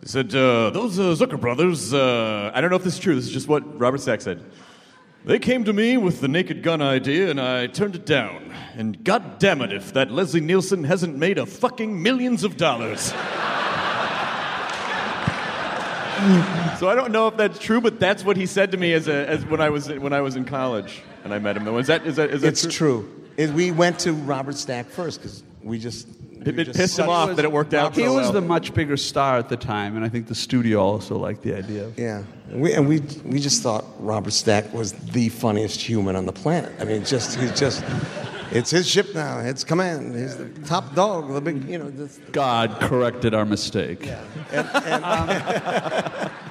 He 0.01 0.07
said, 0.07 0.35
uh, 0.35 0.71
"Those 0.71 0.99
uh, 0.99 1.15
Zucker 1.15 1.41
brothers. 1.41 1.93
Uh, 1.93 2.53
I 2.55 2.61
don't 2.61 2.71
know 2.71 2.77
if 2.77 2.85
this 2.85 2.95
is 2.95 3.01
true. 3.01 3.15
This 3.15 3.27
is 3.27 3.33
just 3.33 3.49
what 3.49 3.79
Robert 3.79 4.01
Stack 4.01 4.21
said." 4.21 4.45
They 5.25 5.39
came 5.39 5.65
to 5.65 5.73
me 5.73 5.97
with 5.97 6.21
the 6.21 6.29
naked 6.29 6.63
gun 6.63 6.83
idea, 6.83 7.31
and 7.31 7.41
I 7.41 7.67
turned 7.67 7.95
it 7.95 8.05
down. 8.05 8.53
And 8.77 9.03
god 9.03 9.39
damn 9.39 9.63
it, 9.63 9.73
if 9.73 9.95
that 9.95 10.11
Leslie 10.11 10.43
Nielsen 10.43 10.85
hasn't 10.85 11.17
made 11.17 11.39
a 11.39 11.47
fucking 11.47 12.03
millions 12.03 12.45
of 12.45 12.59
dollars. 12.59 13.01
so 16.79 16.89
I 16.89 16.95
don't 16.95 17.11
know 17.11 17.29
if 17.29 17.39
that's 17.39 17.59
true, 17.59 17.81
but 17.81 17.99
that's 17.99 18.23
what 18.23 18.37
he 18.37 18.45
said 18.45 18.71
to 18.73 18.77
me 18.77 18.93
as, 18.93 19.09
a, 19.09 19.27
as 19.27 19.47
when 19.47 19.63
I 19.63 19.71
was 19.71 19.89
when 19.89 20.13
I 20.13 20.21
was 20.21 20.37
in 20.37 20.45
college 20.45 21.03
and 21.25 21.33
I 21.33 21.39
met 21.39 21.57
him. 21.57 21.67
Is 21.79 21.87
that 21.87 22.07
is 22.07 22.17
that 22.17 22.31
is 22.31 22.43
that 22.43 22.49
it's 22.49 22.67
true. 22.67 23.11
It- 23.39 23.51
we 23.51 23.71
went 23.71 23.99
to 24.01 24.13
Robert 24.13 24.57
Stack 24.57 24.87
first 24.91 25.21
because 25.23 25.43
we 25.63 25.79
just. 25.79 26.07
We 26.47 26.53
It, 26.53 26.59
it 26.59 26.65
just 26.65 26.79
pissed 26.79 26.99
him 26.99 27.07
sucked- 27.07 27.31
off 27.31 27.37
that 27.37 27.45
it 27.45 27.53
worked 27.53 27.75
out. 27.75 27.95
He 27.95 28.03
so 28.03 28.15
was 28.15 28.25
well. 28.25 28.33
the 28.33 28.41
much 28.41 28.75
bigger 28.75 28.97
star 28.97 29.37
at 29.39 29.49
the 29.49 29.57
time, 29.57 29.97
and 29.97 30.05
I 30.05 30.09
think 30.09 30.27
the 30.27 30.35
studio 30.35 30.81
also 30.81 31.17
liked 31.17 31.43
the 31.43 31.57
idea. 31.57 31.87
Of 31.87 31.99
Yeah, 31.99 32.23
and 32.51 32.61
we, 32.61 32.73
and 32.73 32.89
we 32.89 33.01
we 33.25 33.41
just 33.41 33.63
thought 33.63 33.85
Robert 33.99 34.33
Stack 34.33 34.73
was 34.73 34.93
the 34.93 35.29
funniest 35.29 35.81
human 35.81 36.17
on 36.17 36.27
the 36.27 36.33
planet. 36.33 36.73
I 36.81 36.85
mean, 36.85 37.05
just 37.05 37.39
he's 37.39 37.59
just. 37.59 37.85
It's 38.51 38.71
his 38.71 38.87
ship 38.89 39.15
now. 39.15 39.41
It's 39.41 39.65
command. 39.65 40.15
He's 40.15 40.37
the 40.37 40.49
top 40.65 40.95
dog. 40.95 41.33
The 41.33 41.41
big, 41.41 41.69
you 41.69 41.79
know. 41.79 41.91
This, 41.91 42.21
God 42.31 42.79
corrected 42.81 43.35
our 43.35 43.45
mistake. 43.45 44.09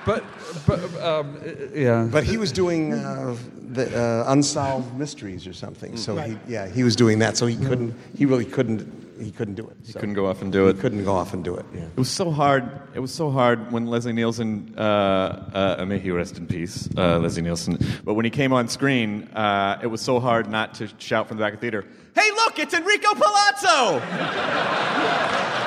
but, 0.06 0.24
but 0.68 1.02
um, 1.02 1.40
yeah. 1.74 2.08
But 2.12 2.24
he 2.26 2.38
was 2.38 2.52
doing 2.52 2.94
uh, 2.94 3.38
the 3.72 3.98
uh, 3.98 4.26
unsolved 4.32 4.98
mysteries 4.98 5.48
or 5.48 5.54
something. 5.54 5.96
So 5.96 6.18
he, 6.18 6.38
yeah, 6.48 6.68
he 6.68 6.84
was 6.84 6.96
doing 6.96 7.20
that. 7.20 7.38
So 7.38 7.46
he 7.46 7.56
couldn't. 7.56 7.94
He 8.18 8.26
really 8.26 8.46
couldn't. 8.46 9.03
He 9.20 9.32
couldn't 9.32 9.56
do 9.56 9.68
it. 9.68 9.76
He 9.86 9.92
So 9.92 10.00
couldn't 10.00 10.16
go 10.16 10.28
off 10.28 10.42
and 10.42 10.52
do 10.52 10.68
it. 10.68 10.76
He 10.76 10.82
couldn't 10.82 11.04
go 11.04 11.14
off 11.14 11.34
and 11.34 11.44
do 11.44 11.56
it. 11.56 11.66
Yeah. 11.74 11.82
It 11.82 11.98
was 11.98 12.10
so 12.10 12.32
hard. 12.32 12.70
It 12.94 13.00
was 13.00 13.14
so 13.14 13.30
hard 13.30 13.72
when 13.72 13.88
Leslie 13.88 14.14
Nielsen, 14.14 14.74
uh, 14.78 15.76
uh, 15.80 15.86
may 15.86 16.00
he 16.00 16.12
rest 16.12 16.38
in 16.38 16.48
peace, 16.48 16.90
uh, 16.98 17.20
Leslie 17.20 17.42
Nielsen. 17.42 17.78
But 18.04 18.16
when 18.16 18.26
he 18.26 18.32
came 18.32 18.54
on 18.54 18.68
screen, 18.68 19.24
uh, 19.34 19.80
it 19.82 19.88
was 19.88 20.02
so 20.02 20.20
hard 20.20 20.50
not 20.50 20.76
to 20.76 20.90
shout 20.98 21.28
from 21.28 21.38
the 21.38 21.44
back 21.44 21.54
of 21.54 21.60
the 21.60 21.62
theater, 21.62 21.86
"Hey, 22.16 22.30
look, 22.32 22.60
it's 22.60 22.74
Enrico 22.74 23.14
Palazzo!" 23.14 24.00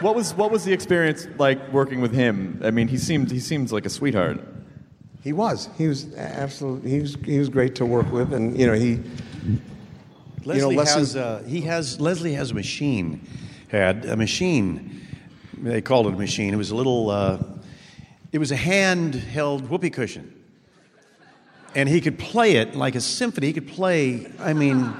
what 0.00 0.14
was 0.14 0.34
what 0.34 0.50
was 0.50 0.64
the 0.64 0.72
experience 0.72 1.26
like 1.38 1.72
working 1.72 2.00
with 2.00 2.12
him? 2.12 2.60
I 2.64 2.70
mean, 2.70 2.88
he 2.88 2.98
seemed 2.98 3.30
he 3.30 3.40
seems 3.40 3.72
like 3.72 3.86
a 3.86 3.90
sweetheart. 3.90 4.40
He 5.22 5.32
was. 5.32 5.68
He 5.76 5.88
was 5.88 6.14
absolutely. 6.14 6.90
He 6.90 7.00
was. 7.00 7.16
He 7.24 7.38
was 7.38 7.48
great 7.48 7.74
to 7.76 7.86
work 7.86 8.10
with, 8.12 8.32
and 8.32 8.58
you 8.58 8.66
know 8.66 8.74
he. 8.74 9.00
Leslie 10.46 10.62
you 10.62 10.70
know, 10.70 10.76
Leslie- 10.76 11.00
has 11.00 11.16
uh, 11.16 11.42
he 11.46 11.60
has 11.62 12.00
Leslie 12.00 12.34
has 12.34 12.52
a 12.52 12.54
machine 12.54 13.26
had 13.68 14.04
a 14.04 14.16
machine. 14.16 15.02
They 15.58 15.82
called 15.82 16.06
it 16.06 16.14
a 16.14 16.16
machine. 16.16 16.54
It 16.54 16.56
was 16.56 16.70
a 16.70 16.76
little 16.76 17.10
uh, 17.10 17.42
it 18.32 18.38
was 18.38 18.52
a 18.52 18.56
handheld 18.56 19.68
whoopee 19.68 19.90
cushion. 19.90 20.32
And 21.74 21.88
he 21.88 22.00
could 22.00 22.18
play 22.18 22.56
it 22.56 22.74
like 22.74 22.94
a 22.94 23.00
symphony. 23.00 23.48
He 23.48 23.52
could 23.52 23.68
play 23.68 24.30
I 24.38 24.52
mean 24.52 24.94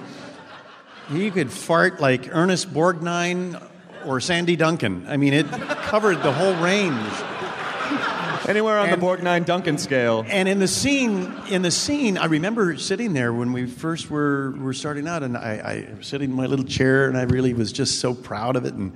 he 1.11 1.31
could 1.31 1.53
fart 1.53 2.01
like 2.01 2.29
Ernest 2.33 2.75
Borgnine 2.75 3.63
or 4.05 4.21
Sandy 4.21 4.57
Duncan. 4.57 5.07
I 5.09 5.17
mean 5.17 5.33
it 5.33 5.47
covered 5.47 6.23
the 6.25 6.33
whole 6.33 6.57
range 6.57 7.13
Anywhere 8.49 8.79
on 8.79 8.89
And- 8.89 9.01
the 9.01 9.07
Borgnine 9.07 9.45
Duncan 9.45 9.79
scale. 9.79 10.25
and 10.29 10.49
in 10.49 10.59
the 10.59 10.69
scene, 10.69 11.33
in 11.49 11.63
the 11.63 11.71
scene, 11.71 12.17
I 12.17 12.27
remember 12.27 12.77
sitting 12.77 13.13
there 13.13 13.33
when 13.33 13.53
we 13.53 13.67
first 13.67 14.11
were, 14.11 14.53
were 14.59 14.73
starting 14.73 15.09
out, 15.09 15.23
and 15.23 15.37
I, 15.37 15.87
I 15.93 15.97
was 15.99 16.07
sitting 16.07 16.31
in 16.31 16.37
my 16.37 16.47
little 16.47 16.65
chair, 16.65 17.09
and 17.09 17.17
I 17.17 17.23
really 17.23 17.55
was 17.55 17.73
just 17.73 18.01
so 18.01 18.15
proud 18.15 18.57
of 18.57 18.65
it. 18.65 18.75
And 18.75 18.93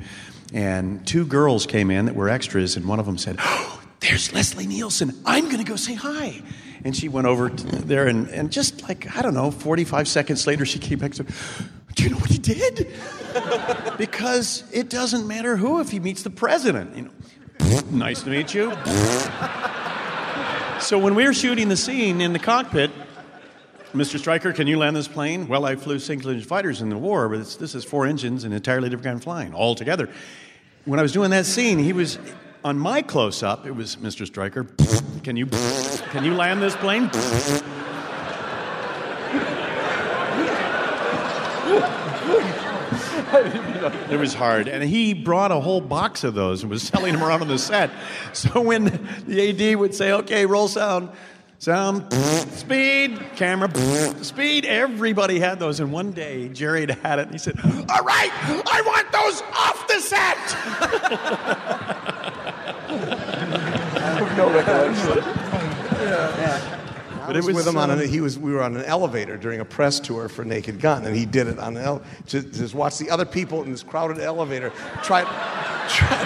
and 0.52 1.06
two 1.06 1.24
girls 1.26 1.64
came 1.66 1.90
in 1.92 2.06
that 2.06 2.16
were 2.16 2.28
extras, 2.28 2.76
and 2.76 2.86
one 2.86 2.98
of 2.98 3.06
them 3.06 3.18
said, 3.18 3.36
oh, 3.38 3.80
"There's 4.00 4.32
Leslie 4.32 4.66
Nielsen. 4.66 5.12
I'm 5.24 5.44
going 5.44 5.58
to 5.58 5.64
go 5.64 5.76
say 5.76 5.94
hi." 5.94 6.42
And 6.82 6.96
she 6.96 7.08
went 7.08 7.26
over 7.26 7.50
to 7.50 7.64
there, 7.82 8.06
and, 8.08 8.28
and 8.30 8.50
just 8.50 8.82
like 8.88 9.16
I 9.16 9.22
don't 9.22 9.34
know, 9.34 9.50
45 9.50 10.08
seconds 10.08 10.46
later, 10.46 10.64
she 10.64 10.78
came 10.78 10.98
back 10.98 11.16
and 11.18 11.28
said, 11.28 11.66
"Do 11.94 12.02
you 12.04 12.10
know 12.10 12.16
what 12.16 12.30
he 12.30 12.38
did?" 12.38 12.88
because 13.98 14.64
it 14.72 14.88
doesn't 14.90 15.26
matter 15.26 15.56
who 15.56 15.80
if 15.80 15.90
he 15.90 16.00
meets 16.00 16.22
the 16.22 16.30
president. 16.30 16.96
You 16.96 17.02
know, 17.02 17.10
nice 17.90 18.22
to 18.22 18.30
meet 18.30 18.54
you. 18.54 18.70
So 20.80 20.98
when 20.98 21.14
we 21.14 21.24
were 21.24 21.34
shooting 21.34 21.68
the 21.68 21.76
scene 21.76 22.20
in 22.20 22.32
the 22.32 22.38
cockpit, 22.38 22.90
Mr. 23.94 24.18
Striker, 24.18 24.52
can 24.52 24.66
you 24.66 24.78
land 24.78 24.96
this 24.96 25.08
plane? 25.08 25.46
Well, 25.48 25.64
I 25.64 25.76
flew 25.76 25.98
single 25.98 26.30
engine 26.30 26.48
fighters 26.48 26.80
in 26.80 26.88
the 26.88 26.96
war, 26.96 27.28
but 27.28 27.56
this 27.58 27.74
is 27.74 27.84
four 27.84 28.06
engines 28.06 28.44
and 28.44 28.54
entirely 28.54 28.88
different 28.88 29.04
kind 29.04 29.16
of 29.16 29.22
flying 29.22 29.52
all 29.52 29.74
together. 29.74 30.08
When 30.84 30.98
I 30.98 31.02
was 31.02 31.12
doing 31.12 31.30
that 31.30 31.44
scene, 31.44 31.78
he 31.78 31.92
was 31.92 32.18
on 32.64 32.78
my 32.78 33.02
close 33.02 33.42
up. 33.42 33.66
It 33.66 33.72
was 33.72 33.96
Mr. 33.96 34.26
Striker. 34.26 34.64
Can 35.22 35.36
you 35.36 35.46
can 35.46 36.24
you 36.24 36.34
land 36.34 36.62
this 36.62 36.76
plane? 36.76 37.10
It 43.82 44.18
was 44.18 44.34
hard. 44.34 44.68
And 44.68 44.82
he 44.82 45.14
brought 45.14 45.52
a 45.52 45.60
whole 45.60 45.80
box 45.80 46.24
of 46.24 46.34
those 46.34 46.62
and 46.62 46.70
was 46.70 46.82
selling 46.82 47.14
them 47.14 47.22
around 47.22 47.42
on 47.42 47.48
the 47.48 47.58
set. 47.58 47.90
So 48.32 48.60
when 48.60 48.84
the 49.26 49.72
AD 49.72 49.76
would 49.78 49.94
say, 49.94 50.12
okay, 50.12 50.46
roll 50.46 50.68
sound, 50.68 51.10
sound, 51.58 52.12
speed, 52.52 53.20
camera, 53.36 53.70
speed, 54.22 54.64
everybody 54.64 55.38
had 55.38 55.58
those. 55.58 55.80
And 55.80 55.92
one 55.92 56.12
day, 56.12 56.48
Jerry 56.48 56.80
had 56.80 56.90
had 56.90 57.18
it 57.18 57.22
and 57.22 57.32
he 57.32 57.38
said, 57.38 57.58
all 57.62 58.04
right, 58.04 58.30
I 58.66 58.82
want 58.86 59.10
those 59.12 59.42
off 59.56 59.86
the 59.88 60.00
set. 60.00 60.38
no 64.36 64.52
recollection. 64.52 65.24
But 67.30 67.36
I 67.36 67.38
it 67.38 67.44
was, 67.44 67.54
was, 67.54 67.56
with 67.66 67.68
him 67.74 67.78
on 67.78 67.90
um, 67.90 68.00
an, 68.00 68.08
he 68.08 68.20
was 68.20 68.38
we 68.38 68.52
were 68.52 68.62
on 68.62 68.76
an 68.76 68.84
elevator 68.84 69.36
during 69.36 69.60
a 69.60 69.64
press 69.64 70.00
tour 70.00 70.28
for 70.28 70.44
Naked 70.44 70.80
Gun, 70.80 71.04
and 71.04 71.14
he 71.14 71.24
did 71.26 71.46
it 71.46 71.58
on 71.60 71.76
an 71.76 71.82
ele- 71.84 72.02
just, 72.26 72.52
just 72.52 72.74
watch 72.74 72.98
the 72.98 73.08
other 73.10 73.24
people 73.24 73.62
in 73.62 73.70
this 73.70 73.82
crowded 73.84 74.18
elevator 74.18 74.70
try, 75.02 75.22
try 75.88 76.18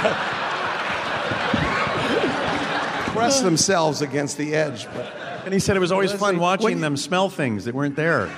to 3.05 3.11
press 3.13 3.41
themselves 3.43 4.01
against 4.03 4.39
the 4.39 4.55
edge. 4.55 4.87
But 4.95 5.13
And 5.45 5.53
he 5.53 5.61
said 5.61 5.77
it 5.77 5.81
was 5.81 5.93
always 5.93 6.11
Leslie, 6.13 6.33
fun 6.33 6.39
watching 6.41 6.69
you- 6.71 6.79
them 6.81 6.97
smell 6.97 7.29
things 7.29 7.65
that 7.67 7.75
weren't 7.75 7.97
there. 7.97 8.29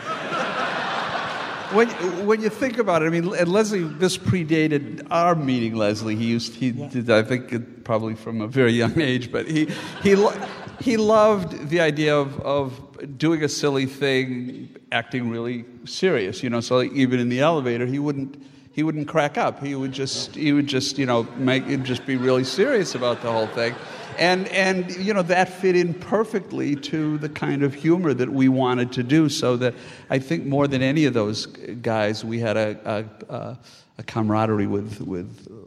When, 1.73 1.89
when 2.27 2.41
you 2.43 2.49
think 2.49 2.79
about 2.79 3.03
it, 3.03 3.07
I 3.07 3.09
mean, 3.11 3.35
and 3.35 3.49
Leslie, 3.49 3.83
this 3.83 4.17
predated 4.17 5.05
our 5.11 5.35
meeting. 5.35 5.75
Leslie, 5.75 6.15
he 6.15 6.27
used, 6.27 6.55
he 6.55 6.71
did, 6.71 7.11
I 7.11 7.23
think, 7.25 7.53
it 7.53 7.83
probably 7.83 8.15
from 8.15 8.41
a 8.41 8.47
very 8.47 8.71
young 8.73 9.01
age, 9.01 9.33
but 9.33 9.49
he 9.49 9.69
he 10.01 10.15
lo- 10.15 10.33
he 10.81 10.97
loved 10.97 11.69
the 11.69 11.81
idea 11.81 12.17
of 12.17 12.41
of 12.41 13.19
doing 13.19 13.43
a 13.45 13.49
silly 13.49 13.87
thing, 13.87 14.75
acting 14.93 15.31
really 15.31 15.65
serious. 15.85 16.43
You 16.43 16.51
know, 16.51 16.61
so 16.61 16.83
even 16.83 17.21
in 17.21 17.29
the 17.29 17.41
elevator, 17.41 17.87
he 17.87 17.99
wouldn't 17.99 18.43
he 18.77 18.83
wouldn't 18.83 19.09
crack 19.09 19.39
up. 19.39 19.65
He 19.65 19.75
would 19.75 19.93
just 19.93 20.35
he 20.35 20.53
would 20.53 20.67
just 20.67 20.99
you 20.99 21.07
know 21.07 21.23
make 21.37 21.67
it 21.67 21.83
just 21.83 22.05
be 22.05 22.17
really 22.17 22.45
serious 22.45 22.95
about 22.95 23.23
the 23.23 23.33
whole 23.33 23.47
thing. 23.47 23.75
And, 24.19 24.49
and 24.49 24.95
you 24.97 25.13
know 25.13 25.23
that 25.23 25.49
fit 25.49 25.77
in 25.77 25.95
perfectly 25.95 26.77
to 26.77 27.19
the 27.19 27.29
kind 27.29 27.63
of 27.63 27.75
humor 27.75 28.15
that 28.15 28.31
we 28.31 28.49
wanted 28.49 28.93
to 28.93 29.03
do. 29.03 29.29
So 29.29 29.57
that 29.57 29.75
I 30.11 30.19
think 30.19 30.45
more 30.45 30.69
than 30.69 30.83
any 30.83 31.07
of 31.07 31.15
those 31.15 31.47
guys, 31.47 32.25
we 32.25 32.39
had 32.39 32.57
a, 32.57 33.07
a, 33.29 33.59
a, 33.99 34.03
camaraderie 34.03 34.67
with 34.67 35.01
with 35.01 35.66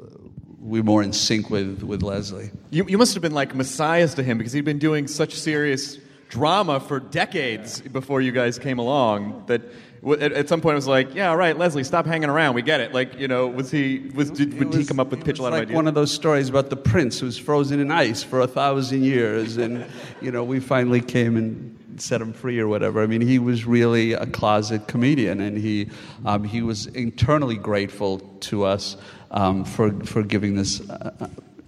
we 0.62 0.80
were 0.80 0.86
more 0.86 1.04
in 1.04 1.13
sync 1.13 1.50
with 1.50 1.84
with 1.84 2.04
Leslie. 2.04 2.52
You, 2.69 2.86
you 2.88 2.98
must 2.98 3.13
have 3.13 3.22
been 3.22 3.34
like 3.34 3.56
messiahs 3.56 4.13
to 4.15 4.24
him 4.24 4.38
because 4.38 4.54
he'd 4.54 4.65
been 4.65 4.80
doing 4.80 5.08
such 5.08 5.34
serious 5.34 5.98
drama 6.30 6.80
for 6.80 7.00
decades 7.00 7.82
before 7.82 8.22
you 8.22 8.32
guys 8.32 8.60
came 8.60 8.78
along 8.78 9.43
that 9.48 9.62
w- 10.02 10.22
at, 10.22 10.32
at 10.32 10.48
some 10.48 10.62
point 10.62 10.74
it 10.74 10.76
was 10.76 10.88
like, 10.88 11.15
yeah, 11.15 11.30
all 11.30 11.38
right, 11.38 11.58
Leslie, 11.58 11.84
stop 11.84 12.06
hanging 12.06 12.30
around. 12.30 12.54
We 12.54 12.62
get 12.62 12.82
it. 12.82 12.93
Like, 12.93 13.19
you 13.19 13.28
know, 13.28 13.48
was 13.48 13.72
he, 13.72 14.12
was, 14.13 14.30
did, 14.30 14.58
would 14.60 14.74
he 14.74 14.86
come 14.86 15.00
up 15.00 15.10
with 15.10 15.26
pitch 15.26 15.39
a 15.39 15.41
lot 15.41 15.52
like 15.52 15.63
of 15.63 15.67
ideas? 15.69 15.76
one 15.76 15.88
of 15.88 15.95
those 15.95 16.12
stories 16.12 16.48
about 16.48 16.69
the 16.69 16.78
prince 16.78 17.19
who's 17.19 17.38
frozen 17.38 17.80
in 17.80 17.91
ice 17.91 18.24
for 18.24 18.41
a 18.41 18.48
thousand 18.48 19.04
years, 19.04 19.58
and 19.58 19.86
you 20.22 20.32
know 20.32 20.43
we 20.43 20.60
finally 20.60 21.02
came 21.02 21.36
and 21.36 21.76
set 21.98 22.22
him 22.22 22.32
free 22.32 22.60
or 22.60 22.67
whatever. 22.67 23.02
I 23.02 23.08
mean, 23.08 23.22
he 23.22 23.39
was 23.39 23.65
really 23.65 24.13
a 24.13 24.26
closet 24.26 24.88
comedian, 24.88 25.41
and 25.41 25.58
he 25.58 25.89
um, 26.26 26.43
he 26.43 26.62
was 26.62 26.86
internally 26.88 27.58
grateful 27.58 28.19
to 28.19 28.63
us 28.63 28.95
um, 29.32 29.65
for 29.65 29.92
for 30.06 30.24
giving 30.24 30.56
this. 30.56 30.82
Uh, 30.89 31.28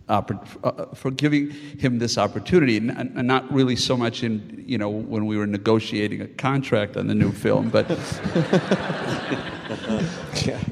uh, 0.10 0.22
for 0.94 1.10
giving 1.10 1.52
him 1.52 1.98
this 1.98 2.18
opportunity, 2.18 2.76
and, 2.76 2.92
and 2.92 3.26
not 3.26 3.50
really 3.50 3.78
so 3.78 3.96
much 3.96 4.24
in 4.24 4.62
you 4.68 4.78
know 4.78 4.90
when 4.90 5.26
we 5.26 5.38
were 5.38 5.48
negotiating 5.48 6.20
a 6.20 6.28
contract 6.28 6.98
on 6.98 7.08
the 7.08 7.16
new 7.16 7.32
film, 7.32 7.70
but 7.70 7.90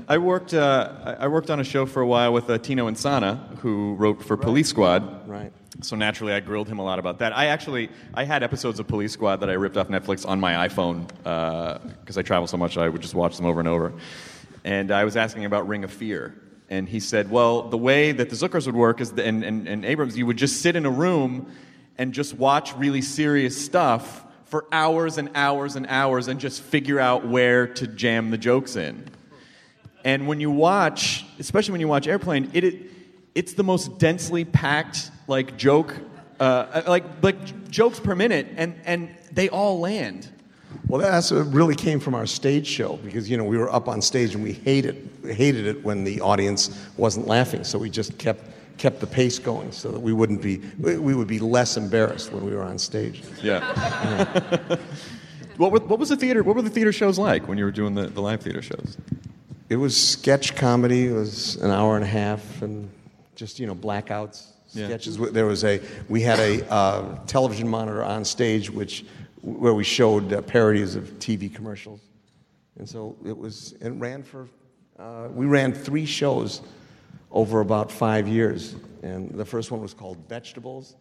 I 0.10 0.18
worked, 0.18 0.54
uh, 0.54 0.92
I 1.06 1.14
I 1.24 1.28
worked 1.28 1.50
on 1.50 1.62
a 1.62 1.64
show 1.64 1.86
for 1.86 2.02
a 2.02 2.08
while 2.08 2.34
with 2.34 2.50
uh, 2.50 2.58
Tino 2.58 2.90
Insana, 2.90 3.58
who 3.60 3.96
wrote 3.96 4.22
for 4.22 4.36
Police 4.36 4.68
Squad. 4.68 5.26
Right. 5.26 5.54
So 5.82 5.96
naturally, 5.96 6.34
I 6.34 6.42
grilled 6.42 6.68
him 6.68 6.80
a 6.80 6.84
lot 6.84 7.00
about 7.00 7.20
that. 7.20 7.32
I 7.32 7.46
actually, 7.46 7.90
I 8.14 8.26
had 8.26 8.44
episodes 8.44 8.82
of 8.82 8.90
Police 8.90 9.14
Squad 9.14 9.38
that 9.38 9.50
I 9.50 9.54
ripped 9.54 9.78
off 9.78 9.88
Netflix 9.88 10.28
on 10.28 10.42
my 10.42 10.68
iPhone 10.68 11.08
because 12.02 12.18
I 12.18 12.24
travel 12.24 12.48
so 12.48 12.58
much. 12.58 12.78
I 12.78 12.90
would 12.90 13.02
just 13.02 13.16
watch 13.16 13.38
them 13.38 13.46
over 13.46 13.62
and 13.62 13.70
over. 13.70 13.94
And 14.66 14.92
I 14.92 15.06
was 15.06 15.16
asking 15.16 15.46
about 15.46 15.70
Ring 15.70 15.86
of 15.86 15.94
Fear, 15.94 16.36
and 16.70 16.88
he 16.88 17.00
said, 17.00 17.30
"Well, 17.30 17.64
the 17.64 17.78
way 17.78 18.12
that 18.12 18.30
the 18.30 18.36
Zuckers 18.36 18.66
would 18.66 18.76
work 18.76 19.02
is, 19.02 19.12
the, 19.12 19.26
and, 19.26 19.44
and, 19.44 19.68
and 19.68 19.84
Abrams, 19.84 20.18
you 20.18 20.26
would 20.26 20.38
just 20.38 20.62
sit 20.62 20.76
in 20.76 20.86
a 20.86 20.92
room 20.92 21.52
and 21.98 22.14
just 22.14 22.34
watch 22.36 22.76
really 22.76 23.02
serious 23.02 23.64
stuff." 23.64 24.26
For 24.46 24.66
hours 24.72 25.20
and 25.20 25.30
hours 25.36 25.76
and 25.76 25.86
hours, 25.86 26.28
and 26.28 26.40
just 26.40 26.64
figure 26.64 27.00
out 27.00 27.28
where 27.28 27.68
to 27.68 27.86
jam 27.86 28.32
the 28.32 28.38
jokes 28.40 28.76
in. 28.76 29.08
And 30.04 30.28
when 30.28 30.40
you 30.40 30.50
watch, 30.50 31.26
especially 31.38 31.74
when 31.74 31.82
you 31.82 31.88
watch 31.88 32.08
Airplane, 32.08 32.50
it, 32.54 32.64
it 32.64 32.92
it's 33.36 33.54
the 33.54 33.64
most 33.64 34.00
densely 34.00 34.46
packed 34.46 35.12
like 35.28 35.58
joke, 35.58 35.96
uh, 36.40 36.82
like 36.88 37.04
like 37.22 37.70
jokes 37.70 38.00
per 38.00 38.16
minute, 38.16 38.48
and 38.56 38.76
and 38.86 39.16
they 39.32 39.50
all 39.50 39.80
land. 39.80 40.28
Well, 40.88 41.02
that's 41.02 41.32
what 41.32 41.52
really 41.54 41.76
came 41.76 42.00
from 42.00 42.16
our 42.16 42.26
stage 42.26 42.66
show 42.68 42.98
because 42.98 43.30
you 43.30 43.38
know 43.38 43.44
we 43.44 43.58
were 43.58 43.72
up 43.74 43.88
on 43.88 44.02
stage 44.02 44.34
and 44.36 44.44
we 44.44 44.54
hated 44.54 45.10
hated 45.24 45.66
it 45.68 45.84
when 45.84 46.04
the 46.04 46.22
audience 46.22 46.90
wasn't 46.98 47.28
laughing, 47.28 47.64
so 47.64 47.78
we 47.78 47.90
just 47.90 48.18
kept 48.18 48.44
kept 48.78 49.00
the 49.00 49.08
pace 49.08 49.38
going 49.40 49.72
so 49.72 49.92
that 49.92 50.00
we 50.00 50.14
wouldn't 50.14 50.42
be 50.42 50.62
we 50.80 50.98
we 50.98 51.14
would 51.14 51.28
be 51.28 51.40
less 51.40 51.78
embarrassed 51.78 52.32
when 52.32 52.44
we 52.46 52.56
were 52.56 52.64
on 52.64 52.78
stage. 52.80 53.22
Yeah. 53.44 53.62
what, 55.58 55.72
were, 55.72 55.80
what 55.80 56.00
was 56.00 56.10
the 56.10 56.16
theater? 56.16 56.44
What 56.44 56.56
were 56.56 56.62
the 56.62 56.70
theater 56.70 56.92
shows 56.92 57.20
like 57.20 57.48
when 57.48 57.58
you 57.58 57.66
were 57.66 57.72
doing 57.72 57.94
the, 57.94 58.08
the 58.08 58.22
live 58.22 58.42
theater 58.42 58.62
shows? 58.62 58.98
It 59.70 59.76
was 59.76 59.96
sketch 59.96 60.56
comedy. 60.56 61.08
It 61.08 61.14
was 61.14 61.58
an 61.58 61.70
hour 61.72 61.96
and 61.96 62.04
a 62.04 62.08
half, 62.08 62.62
and 62.62 62.90
just 63.36 63.60
you 63.60 63.68
know 63.68 63.76
blackouts, 63.76 64.48
Yeah. 64.72 64.88
sketches. 64.88 65.18
There 65.18 65.46
was 65.46 65.64
a 65.64 65.82
we 66.08 66.22
had 66.22 66.40
a 66.40 66.68
uh, 66.72 67.20
television 67.28 67.68
monitor 67.68 68.04
on 68.04 68.26
stage, 68.26 68.72
which 68.72 69.06
where 69.42 69.74
we 69.74 69.84
showed 69.84 70.34
uh, 70.34 70.42
parodies 70.42 70.96
of 70.96 71.06
TV 71.20 71.54
commercials, 71.54 72.02
and 72.78 72.88
so 72.88 73.16
it 73.26 73.38
was. 73.38 73.74
It 73.82 73.92
ran 73.92 74.24
for. 74.24 74.48
Uh, 74.98 75.30
we 75.32 75.46
ran 75.46 75.74
three 75.74 76.06
shows 76.06 76.62
over 77.32 77.62
about 77.62 77.92
five 77.92 78.28
years, 78.28 78.76
and 79.02 79.32
the 79.32 79.46
first 79.46 79.72
one 79.72 79.82
was 79.82 79.94
called 79.94 80.18
Vegetables. 80.28 80.96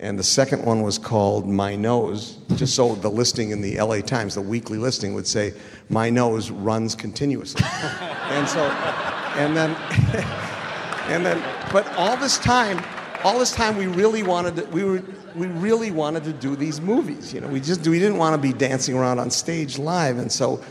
And 0.00 0.18
the 0.18 0.24
second 0.24 0.64
one 0.64 0.82
was 0.82 0.98
called 0.98 1.48
My 1.48 1.76
Nose, 1.76 2.38
just 2.56 2.74
so 2.74 2.96
the 2.96 3.10
listing 3.10 3.50
in 3.50 3.60
the 3.60 3.80
LA 3.80 4.00
Times, 4.00 4.34
the 4.34 4.40
weekly 4.40 4.76
listing, 4.76 5.14
would 5.14 5.26
say, 5.26 5.54
My 5.88 6.10
nose 6.10 6.50
runs 6.50 6.96
continuously. 6.96 7.62
and 7.72 8.48
so, 8.48 8.60
and 9.36 9.56
then, 9.56 9.70
and 11.06 11.24
then, 11.24 11.40
but 11.72 11.86
all 11.96 12.16
this 12.16 12.38
time, 12.38 12.82
all 13.22 13.38
this 13.38 13.52
time 13.52 13.76
we 13.76 13.86
really 13.86 14.24
wanted 14.24 14.56
to, 14.56 14.64
we 14.66 14.82
were, 14.82 15.02
we 15.34 15.46
really 15.48 15.90
wanted 15.90 16.24
to 16.24 16.32
do 16.32 16.56
these 16.56 16.80
movies. 16.80 17.32
You 17.32 17.40
know, 17.40 17.48
we 17.48 17.60
just, 17.60 17.86
we 17.86 17.98
didn't 17.98 18.18
want 18.18 18.34
to 18.34 18.40
be 18.40 18.52
dancing 18.52 18.96
around 18.96 19.18
on 19.18 19.30
stage 19.30 19.78
live. 19.78 20.18
And 20.18 20.30
so, 20.30 20.62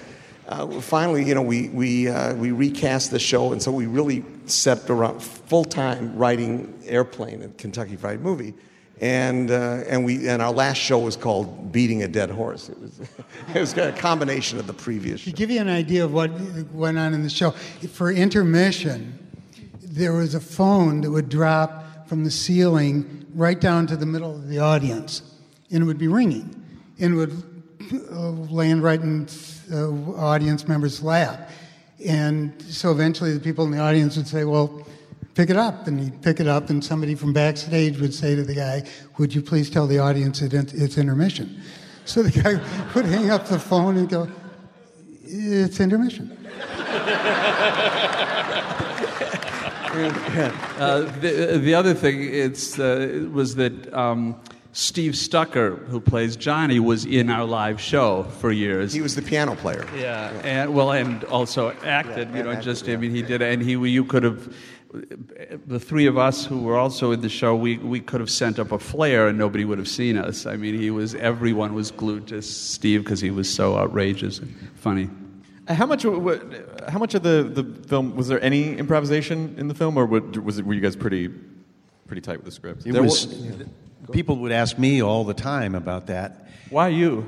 uh, 0.47 0.79
finally, 0.81 1.23
you 1.23 1.35
know, 1.35 1.41
we, 1.41 1.69
we, 1.69 2.07
uh, 2.07 2.33
we 2.35 2.51
recast 2.51 3.11
the 3.11 3.19
show, 3.19 3.51
and 3.51 3.61
so 3.61 3.71
we 3.71 3.85
really 3.85 4.23
set 4.45 4.89
around 4.89 5.21
full 5.21 5.65
time 5.65 6.15
writing 6.17 6.81
Airplane 6.85 7.41
and 7.41 7.57
Kentucky 7.57 7.95
Fried 7.95 8.21
Movie. 8.21 8.53
And, 9.01 9.51
uh, 9.51 9.83
and, 9.87 10.05
we, 10.05 10.29
and 10.29 10.41
our 10.41 10.51
last 10.51 10.77
show 10.77 10.99
was 10.99 11.17
called 11.17 11.71
Beating 11.71 12.03
a 12.03 12.07
Dead 12.07 12.29
Horse. 12.29 12.69
It 12.69 12.79
was, 12.79 12.99
it 13.55 13.59
was 13.59 13.77
a 13.77 13.91
combination 13.93 14.59
of 14.59 14.67
the 14.67 14.73
previous 14.73 15.21
show. 15.21 15.31
To 15.31 15.35
give 15.35 15.49
you 15.49 15.59
an 15.59 15.69
idea 15.69 16.05
of 16.05 16.13
what 16.13 16.31
went 16.71 16.97
on 16.97 17.13
in 17.13 17.23
the 17.23 17.29
show, 17.29 17.51
for 17.51 18.11
intermission, 18.11 19.19
there 19.81 20.13
was 20.13 20.35
a 20.35 20.39
phone 20.39 21.01
that 21.01 21.11
would 21.11 21.27
drop 21.27 22.07
from 22.07 22.23
the 22.23 22.31
ceiling 22.31 23.22
right 23.33 23.59
down 23.59 23.87
to 23.87 23.97
the 23.97 24.05
middle 24.05 24.35
of 24.35 24.47
the 24.47 24.59
audience, 24.59 25.21
and 25.71 25.83
it 25.83 25.85
would 25.85 25.97
be 25.97 26.07
ringing, 26.07 26.55
and 26.99 27.15
would 27.15 27.43
uh, 28.11 28.29
land 28.29 28.83
right 28.83 29.01
in 29.01 29.27
uh, 29.71 29.89
audience 30.15 30.67
members' 30.67 31.01
lap. 31.01 31.49
And 32.05 32.61
so 32.61 32.91
eventually 32.91 33.33
the 33.33 33.39
people 33.39 33.65
in 33.65 33.71
the 33.71 33.79
audience 33.79 34.17
would 34.17 34.27
say, 34.27 34.43
Well, 34.45 34.85
pick 35.35 35.49
it 35.49 35.57
up. 35.57 35.87
And 35.87 35.99
he'd 35.99 36.21
pick 36.21 36.39
it 36.39 36.47
up, 36.47 36.69
and 36.69 36.83
somebody 36.83 37.15
from 37.15 37.33
backstage 37.33 37.99
would 37.99 38.13
say 38.13 38.35
to 38.35 38.43
the 38.43 38.55
guy, 38.55 38.83
Would 39.17 39.33
you 39.33 39.41
please 39.41 39.69
tell 39.69 39.87
the 39.87 39.99
audience 39.99 40.41
it, 40.41 40.53
it's 40.53 40.97
intermission? 40.97 41.61
So 42.05 42.23
the 42.23 42.41
guy 42.41 42.53
would 42.95 43.05
hang 43.05 43.29
up 43.29 43.47
the 43.47 43.59
phone 43.59 43.97
and 43.97 44.09
go, 44.09 44.29
It's 45.23 45.79
intermission. 45.79 46.37
Uh, 49.93 51.01
the, 51.19 51.59
the 51.61 51.73
other 51.75 51.93
thing 51.93 52.23
it's, 52.33 52.79
uh, 52.79 53.27
was 53.31 53.55
that 53.55 53.93
um, 53.93 54.39
Steve 54.73 55.15
Stucker, 55.15 55.75
who 55.75 56.01
plays 56.01 56.35
Johnny, 56.35 56.79
was 56.79 57.05
in 57.05 57.29
our 57.29 57.45
live 57.45 57.79
show 57.79 58.23
for 58.23 58.51
years. 58.51 58.91
He 58.91 59.01
was 59.01 59.15
the 59.15 59.21
piano 59.21 59.55
player. 59.55 59.87
Yeah, 59.95 60.31
and 60.43 60.73
well, 60.73 60.91
and 60.91 61.23
also 61.25 61.71
acted. 61.83 62.33
you 62.33 62.41
know, 62.41 62.59
just 62.59 62.89
I 62.89 62.95
mean, 62.95 63.11
he 63.11 63.21
did, 63.21 63.41
and 63.41 63.61
he 63.61 63.71
you 63.73 64.03
could 64.03 64.23
have. 64.23 64.53
The 65.65 65.79
three 65.79 66.05
of 66.05 66.17
us 66.19 66.45
who 66.45 66.61
were 66.61 66.77
also 66.77 67.11
in 67.11 67.21
the 67.21 67.29
show, 67.29 67.55
we, 67.55 67.79
we 67.79 67.99
could 67.99 68.19
have 68.19 68.29
sent 68.29 68.59
up 68.59 68.71
a 68.71 68.77
flare 68.77 69.27
and 69.27 69.39
nobody 69.39 69.65
would 69.65 69.79
have 69.79 69.87
seen 69.87 70.17
us. 70.17 70.45
I 70.45 70.55
mean, 70.55 70.77
he 70.77 70.91
was 70.91 71.15
everyone 71.15 71.73
was 71.73 71.89
glued 71.89 72.27
to 72.27 72.43
Steve 72.43 73.03
because 73.03 73.19
he 73.19 73.31
was 73.31 73.51
so 73.51 73.75
outrageous 73.75 74.37
and 74.37 74.55
funny. 74.75 75.09
Uh, 75.67 75.73
How 75.73 75.85
much? 75.85 76.03
How 76.03 76.99
much 76.99 77.13
of 77.13 77.23
the, 77.23 77.43
the 77.43 77.63
film 77.87 78.15
was 78.15 78.27
there 78.27 78.41
any 78.43 78.75
improvisation 78.77 79.55
in 79.57 79.67
the 79.67 79.73
film, 79.73 79.97
or 79.97 80.05
was 80.05 80.59
it, 80.59 80.65
were 80.65 80.73
you 80.73 80.81
guys 80.81 80.95
pretty 80.95 81.29
pretty 82.07 82.21
tight 82.21 82.37
with 82.37 82.45
the 82.45 82.51
script? 82.51 82.85
It 82.85 82.91
There 82.91 83.01
was, 83.03 83.27
wa- 83.27 83.65
people 84.11 84.37
would 84.37 84.51
ask 84.51 84.77
me 84.77 85.01
all 85.01 85.23
the 85.23 85.33
time 85.33 85.75
about 85.75 86.07
that. 86.07 86.47
Why 86.69 86.89
you? 86.89 87.25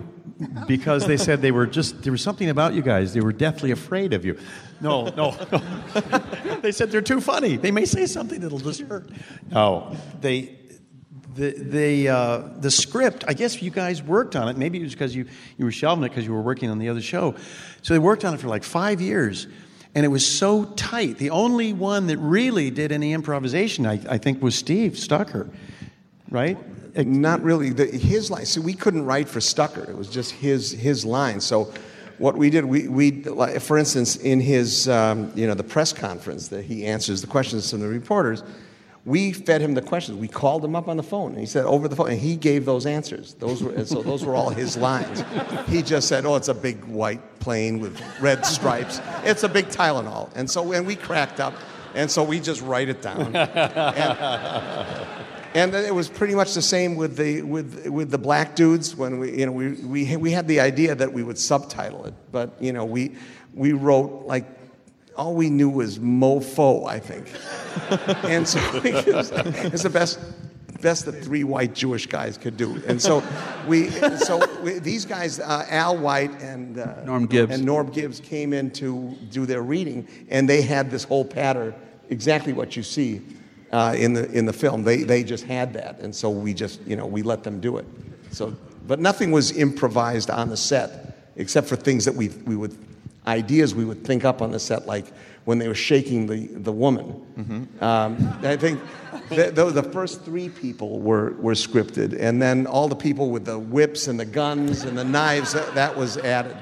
Because 0.67 1.05
they 1.05 1.17
said 1.17 1.41
they 1.41 1.51
were 1.51 1.67
just, 1.67 2.01
there 2.01 2.11
was 2.11 2.21
something 2.21 2.49
about 2.49 2.73
you 2.73 2.81
guys. 2.81 3.13
They 3.13 3.21
were 3.21 3.31
deathly 3.31 3.71
afraid 3.71 4.11
of 4.13 4.25
you. 4.25 4.37
No, 4.81 5.05
no, 5.09 5.35
no. 5.51 6.59
they 6.61 6.71
said 6.71 6.91
they're 6.91 7.01
too 7.01 7.21
funny. 7.21 7.55
They 7.55 7.71
may 7.71 7.85
say 7.85 8.05
something 8.05 8.41
that'll 8.41 8.59
just 8.59 8.81
hurt. 8.81 9.09
No, 9.51 9.95
they, 10.21 10.57
the, 11.35 11.51
the, 11.51 12.09
uh, 12.09 12.37
the 12.59 12.71
script, 12.71 13.25
I 13.27 13.33
guess 13.33 13.61
you 13.61 13.69
guys 13.69 14.01
worked 14.01 14.35
on 14.35 14.47
it. 14.47 14.57
Maybe 14.57 14.79
it 14.79 14.83
was 14.83 14.93
because 14.93 15.13
you, 15.13 15.25
you 15.57 15.65
were 15.65 15.71
shelving 15.71 16.05
it 16.05 16.09
because 16.09 16.25
you 16.25 16.33
were 16.33 16.41
working 16.41 16.69
on 16.69 16.79
the 16.79 16.87
other 16.87 17.01
show. 17.01 17.35
So 17.81 17.93
they 17.93 17.99
worked 17.99 18.23
on 18.23 18.33
it 18.33 18.39
for 18.39 18.47
like 18.47 18.63
five 18.63 19.01
years. 19.01 19.47
And 19.93 20.05
it 20.05 20.09
was 20.09 20.25
so 20.27 20.65
tight. 20.65 21.17
The 21.17 21.29
only 21.29 21.73
one 21.73 22.07
that 22.07 22.17
really 22.17 22.69
did 22.69 22.91
any 22.91 23.13
improvisation, 23.13 23.85
I, 23.85 23.93
I 24.09 24.17
think, 24.17 24.41
was 24.41 24.55
Steve 24.55 24.97
Stucker, 24.97 25.49
right? 26.29 26.57
Not 26.97 27.43
really. 27.43 27.69
The, 27.69 27.85
his 27.85 28.31
line. 28.31 28.45
See, 28.45 28.59
we 28.59 28.73
couldn't 28.73 29.05
write 29.05 29.29
for 29.29 29.39
Stucker. 29.39 29.83
It 29.83 29.97
was 29.97 30.09
just 30.09 30.31
his 30.31 30.71
his 30.71 31.05
line. 31.05 31.39
So, 31.41 31.73
what 32.17 32.37
we 32.37 32.49
did, 32.49 32.63
we, 32.63 32.87
we 32.87 33.23
for 33.59 33.77
instance, 33.77 34.15
in 34.15 34.39
his 34.39 34.87
um, 34.87 35.31
you 35.35 35.47
know 35.47 35.53
the 35.53 35.63
press 35.63 35.91
conference 35.91 36.49
that 36.49 36.63
he 36.63 36.85
answers 36.85 37.19
the 37.21 37.27
questions 37.27 37.69
from 37.69 37.81
the 37.81 37.87
reporters, 37.87 38.43
we 39.05 39.33
fed 39.33 39.61
him 39.61 39.75
the 39.75 39.81
questions. 39.83 40.17
We 40.17 40.27
called 40.27 40.65
him 40.65 40.75
up 40.75 40.87
on 40.87 40.97
the 40.97 41.03
phone, 41.03 41.31
and 41.31 41.39
he 41.39 41.45
said 41.45 41.65
over 41.65 41.87
the 41.87 41.95
phone, 41.95 42.09
and 42.09 42.19
he 42.19 42.35
gave 42.35 42.65
those 42.65 42.87
answers. 42.87 43.35
Those 43.35 43.61
were 43.61 43.71
and 43.71 43.87
so 43.87 44.01
those 44.01 44.25
were 44.25 44.35
all 44.35 44.49
his 44.49 44.75
lines. 44.75 45.23
He 45.67 45.83
just 45.83 46.07
said, 46.07 46.25
"Oh, 46.25 46.35
it's 46.35 46.47
a 46.47 46.55
big 46.55 46.83
white 46.85 47.39
plane 47.39 47.79
with 47.79 48.01
red 48.19 48.45
stripes. 48.45 48.99
It's 49.23 49.43
a 49.43 49.49
big 49.49 49.67
Tylenol." 49.67 50.31
And 50.35 50.49
so 50.49 50.71
and 50.71 50.87
we 50.87 50.95
cracked 50.95 51.39
up, 51.39 51.53
and 51.93 52.09
so 52.09 52.23
we 52.23 52.39
just 52.39 52.61
write 52.61 52.89
it 52.89 53.01
down. 53.01 53.35
And 55.55 55.73
then 55.73 55.85
it 55.85 55.95
was 55.95 56.09
pretty 56.09 56.35
much 56.35 56.53
the 56.53 56.61
same 56.61 56.95
with 56.95 57.15
the 57.15 57.41
with 57.43 57.87
with 57.87 58.11
the 58.11 58.17
black 58.17 58.57
dudes 58.57 58.93
when 58.93 59.19
we 59.19 59.39
you 59.39 59.45
know 59.45 59.53
we 59.53 59.69
we 59.69 60.17
we 60.17 60.31
had 60.31 60.49
the 60.49 60.59
idea 60.59 60.95
that 60.95 61.13
we 61.13 61.23
would 61.23 61.37
subtitle 61.37 62.05
it, 62.05 62.13
but 62.29 62.61
you 62.61 62.73
know 62.73 62.83
we 62.83 63.15
we 63.53 63.71
wrote 63.71 64.25
like 64.25 64.45
all 65.17 65.33
we 65.33 65.49
knew 65.49 65.69
was 65.69 65.99
mofo, 65.99 66.87
I 66.87 66.99
think, 66.99 67.27
and 68.25 68.47
so 68.47 68.59
it's 68.83 69.83
the 69.83 69.89
best 69.89 70.19
best 70.81 71.05
that 71.05 71.23
three 71.23 71.43
white 71.43 71.73
Jewish 71.73 72.05
guys 72.05 72.37
could 72.37 72.57
do, 72.57 72.81
and 72.87 73.01
so 73.01 73.23
we 73.67 73.89
so 73.89 74.41
we, 74.61 74.79
these 74.79 75.05
guys 75.05 75.39
uh, 75.39 75.65
Al 75.69 75.97
White 75.97 76.41
and 76.41 76.77
uh, 76.77 77.03
Norm 77.03 77.25
Gibbs. 77.25 77.53
and 77.53 77.65
Norm 77.65 77.89
Gibbs 77.89 78.19
came 78.19 78.53
in 78.53 78.71
to 78.71 79.15
do 79.31 79.45
their 79.45 79.61
reading, 79.61 80.07
and 80.29 80.47
they 80.47 80.61
had 80.61 80.91
this 80.91 81.03
whole 81.03 81.25
pattern, 81.25 81.73
exactly 82.09 82.53
what 82.53 82.75
you 82.75 82.83
see 82.83 83.21
uh, 83.71 83.95
in 83.97 84.13
the 84.13 84.29
in 84.31 84.45
the 84.45 84.53
film. 84.53 84.83
They 84.83 84.97
they 84.97 85.23
just 85.23 85.45
had 85.45 85.73
that, 85.73 85.99
and 85.99 86.13
so 86.13 86.29
we 86.29 86.53
just 86.53 86.81
you 86.81 86.95
know 86.95 87.05
we 87.05 87.23
let 87.23 87.43
them 87.43 87.59
do 87.59 87.77
it. 87.77 87.85
So, 88.31 88.55
but 88.87 88.99
nothing 88.99 89.31
was 89.31 89.57
improvised 89.57 90.29
on 90.29 90.49
the 90.49 90.57
set, 90.57 91.31
except 91.35 91.67
for 91.67 91.75
things 91.75 92.05
that 92.05 92.15
we 92.15 92.29
we 92.45 92.55
would 92.55 92.77
ideas 93.27 93.73
we 93.75 93.85
would 93.85 94.03
think 94.03 94.23
up 94.25 94.41
on 94.41 94.51
the 94.51 94.59
set, 94.59 94.85
like 94.87 95.05
when 95.45 95.57
they 95.59 95.67
were 95.67 95.75
shaking 95.75 96.27
the 96.27 96.47
the 96.47 96.71
woman. 96.71 97.67
Um, 97.81 98.39
I 98.43 98.57
think. 98.57 98.79
The, 99.29 99.49
the, 99.49 99.65
the 99.71 99.81
first 99.81 100.21
three 100.23 100.49
people 100.49 100.99
were, 100.99 101.31
were 101.39 101.53
scripted, 101.53 102.15
and 102.19 102.39
then 102.39 102.67
all 102.67 102.87
the 102.87 102.95
people 102.95 103.31
with 103.31 103.45
the 103.45 103.57
whips 103.57 104.07
and 104.07 104.19
the 104.19 104.25
guns 104.25 104.83
and 104.83 104.95
the 104.95 105.03
knives, 105.03 105.53
that, 105.53 105.73
that 105.73 105.97
was 105.97 106.17
added. 106.17 106.55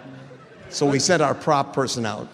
So 0.69 0.86
we 0.86 0.99
sent 0.99 1.21
our 1.21 1.36
prop 1.36 1.73
person 1.73 2.06
out 2.06 2.30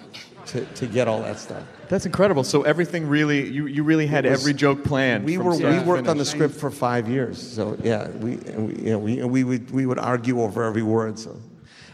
to, 0.47 0.65
to 0.65 0.85
get 0.85 1.07
all 1.07 1.21
that 1.23 1.39
stuff. 1.39 1.63
That's 1.87 2.05
incredible. 2.05 2.43
So 2.43 2.61
everything 2.61 3.07
really, 3.07 3.49
you, 3.49 3.65
you 3.65 3.81
really 3.83 4.05
had 4.05 4.25
was- 4.25 4.39
every 4.39 4.53
joke 4.53 4.83
planned. 4.83 5.25
We 5.25 5.39
were 5.39 5.55
we 5.55 5.79
worked 5.79 6.07
on 6.07 6.17
the 6.19 6.25
script 6.25 6.53
for 6.53 6.69
five 6.69 7.07
years. 7.09 7.41
So 7.41 7.75
yeah, 7.81 8.09
we 8.09 8.33
and 8.33 8.67
we, 8.67 8.83
you 8.83 8.91
know, 8.91 8.99
we, 8.99 9.19
and 9.21 9.31
we 9.31 9.43
would 9.43 9.71
we 9.71 9.87
would 9.87 9.97
argue 9.99 10.41
over 10.43 10.63
every 10.63 10.83
word. 10.83 11.17
So 11.17 11.37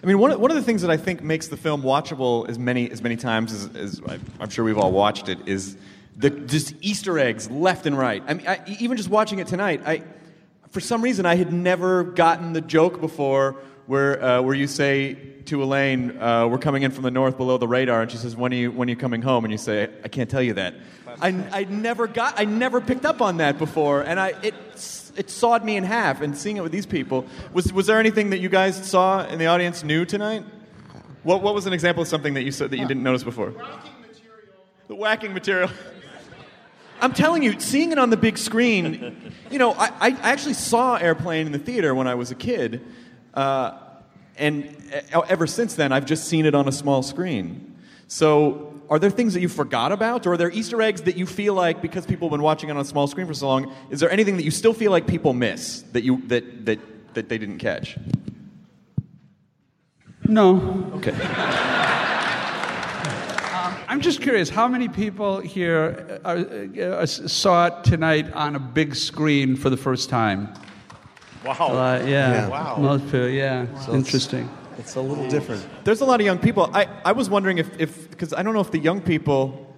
I 0.05 0.07
mean, 0.07 0.19
one 0.19 0.29
of, 0.29 0.39
one 0.39 0.51
of 0.51 0.55
the 0.55 0.61
things 0.61 0.83
that 0.83 0.91
I 0.91 0.97
think 0.97 1.23
makes 1.23 1.47
the 1.47 1.57
film 1.57 1.81
watchable 1.81 2.47
as 2.47 2.59
many 2.59 2.91
as 2.91 3.01
many 3.01 3.15
times 3.15 3.51
as, 3.51 3.75
as 3.75 4.01
I'm 4.39 4.51
sure 4.51 4.63
we've 4.63 4.77
all 4.77 4.91
watched 4.91 5.29
it 5.29 5.47
is 5.47 5.75
the 6.15 6.29
just 6.29 6.75
Easter 6.81 7.17
eggs 7.17 7.49
left 7.49 7.87
and 7.87 7.97
right. 7.97 8.21
I 8.27 8.35
mean, 8.35 8.47
I, 8.47 8.61
even 8.79 8.97
just 8.97 9.09
watching 9.09 9.39
it 9.39 9.47
tonight, 9.47 9.81
I 9.83 10.03
for 10.69 10.79
some 10.79 11.01
reason 11.01 11.25
I 11.25 11.33
had 11.33 11.51
never 11.51 12.03
gotten 12.03 12.53
the 12.53 12.61
joke 12.61 13.01
before 13.01 13.55
where 13.87 14.23
uh, 14.23 14.41
where 14.43 14.53
you 14.53 14.67
say 14.67 15.15
to 15.45 15.63
Elaine, 15.63 16.21
uh, 16.21 16.49
"We're 16.49 16.59
coming 16.59 16.83
in 16.83 16.91
from 16.91 17.01
the 17.01 17.09
north 17.09 17.35
below 17.35 17.57
the 17.57 17.67
radar," 17.67 18.03
and 18.03 18.11
she 18.11 18.17
says, 18.17 18.35
"When 18.35 18.53
are 18.53 18.57
you 18.57 18.71
when 18.71 18.87
are 18.87 18.91
you 18.91 18.95
coming 18.97 19.23
home?" 19.23 19.43
And 19.43 19.51
you 19.51 19.57
say, 19.57 19.89
"I 20.03 20.07
can't 20.07 20.29
tell 20.29 20.43
you 20.43 20.53
that." 20.53 20.75
I, 21.19 21.29
I 21.51 21.63
never 21.63 22.05
got 22.05 22.39
I 22.39 22.45
never 22.45 22.79
picked 22.79 23.05
up 23.05 23.23
on 23.23 23.37
that 23.37 23.57
before, 23.57 24.03
and 24.03 24.19
I 24.19 24.35
it 24.43 24.53
it 25.17 25.29
sawed 25.29 25.63
me 25.63 25.77
in 25.77 25.83
half. 25.83 26.21
And 26.21 26.37
seeing 26.37 26.57
it 26.57 26.63
with 26.63 26.71
these 26.71 26.85
people 26.85 27.25
was 27.53 27.71
was 27.71 27.87
there 27.87 27.99
anything 27.99 28.29
that 28.31 28.39
you 28.39 28.49
guys 28.49 28.75
saw 28.87 29.25
in 29.25 29.39
the 29.39 29.47
audience 29.47 29.83
new 29.83 30.05
tonight? 30.05 30.43
What 31.23 31.41
what 31.41 31.53
was 31.53 31.65
an 31.65 31.73
example 31.73 32.01
of 32.01 32.07
something 32.07 32.33
that 32.35 32.43
you 32.43 32.51
said 32.51 32.71
that 32.71 32.77
you 32.77 32.87
didn't 32.87 33.03
notice 33.03 33.23
before? 33.23 33.53
The 34.87 34.95
whacking 34.95 35.33
material. 35.33 35.69
I'm 37.01 37.13
telling 37.13 37.43
you, 37.43 37.59
seeing 37.59 37.91
it 37.91 37.97
on 37.97 38.09
the 38.09 38.17
big 38.17 38.37
screen, 38.37 39.33
you 39.51 39.59
know, 39.59 39.73
I, 39.73 39.91
I 39.99 40.31
actually 40.31 40.53
saw 40.53 40.95
Airplane 40.95 41.45
in 41.45 41.51
the 41.51 41.59
theater 41.59 41.93
when 41.93 42.07
I 42.07 42.15
was 42.15 42.31
a 42.31 42.35
kid. 42.35 42.81
Uh, 43.33 43.77
and 44.37 44.75
uh, 45.13 45.21
ever 45.21 45.47
since 45.47 45.75
then, 45.75 45.91
I've 45.91 46.05
just 46.05 46.25
seen 46.25 46.45
it 46.45 46.55
on 46.55 46.67
a 46.67 46.71
small 46.71 47.03
screen. 47.03 47.75
So, 48.07 48.74
are 48.89 48.99
there 48.99 49.09
things 49.09 49.33
that 49.33 49.41
you 49.41 49.49
forgot 49.49 49.91
about? 49.91 50.27
Or 50.27 50.33
are 50.33 50.37
there 50.37 50.51
Easter 50.51 50.81
eggs 50.81 51.01
that 51.03 51.17
you 51.17 51.25
feel 51.25 51.53
like, 51.53 51.81
because 51.81 52.05
people 52.05 52.27
have 52.27 52.31
been 52.31 52.41
watching 52.41 52.69
it 52.69 52.73
on 52.73 52.79
a 52.79 52.85
small 52.85 53.07
screen 53.07 53.27
for 53.27 53.33
so 53.33 53.47
long, 53.47 53.73
is 53.89 53.99
there 53.99 54.11
anything 54.11 54.37
that 54.37 54.43
you 54.43 54.51
still 54.51 54.73
feel 54.73 54.91
like 54.91 55.07
people 55.07 55.33
miss 55.33 55.81
that, 55.93 56.03
you, 56.03 56.21
that, 56.27 56.65
that, 56.65 56.79
that 57.13 57.29
they 57.29 57.37
didn't 57.37 57.59
catch? 57.59 57.97
No. 60.27 60.91
Okay. 60.95 61.15
I'm 63.87 64.01
just 64.01 64.21
curious, 64.21 64.49
how 64.49 64.67
many 64.67 64.89
people 64.89 65.39
here 65.39 66.19
are, 66.25 66.37
uh, 66.37 67.05
saw 67.05 67.67
it 67.67 67.83
tonight 67.83 68.31
on 68.33 68.55
a 68.55 68.59
big 68.59 68.95
screen 68.95 69.55
for 69.55 69.69
the 69.69 69.77
first 69.77 70.09
time? 70.09 70.53
Wow. 71.45 71.53
Uh, 71.53 72.03
yeah. 72.05 72.07
Yeah. 72.07 72.47
Wow. 72.47 72.77
Most 72.77 73.05
people, 73.05 73.29
yeah. 73.29 73.67
Interesting. 73.91 74.49
It's 74.77 74.95
a 74.95 75.01
little 75.01 75.27
different. 75.29 75.65
There's 75.83 76.01
a 76.01 76.05
lot 76.05 76.19
of 76.19 76.25
young 76.25 76.39
people. 76.39 76.69
I, 76.73 76.87
I 77.03 77.11
was 77.13 77.29
wondering 77.29 77.57
if, 77.57 77.79
if, 77.79 78.09
because 78.09 78.33
I 78.33 78.43
don't 78.43 78.53
know 78.53 78.61
if 78.61 78.71
the 78.71 78.79
young 78.79 79.01
people 79.01 79.73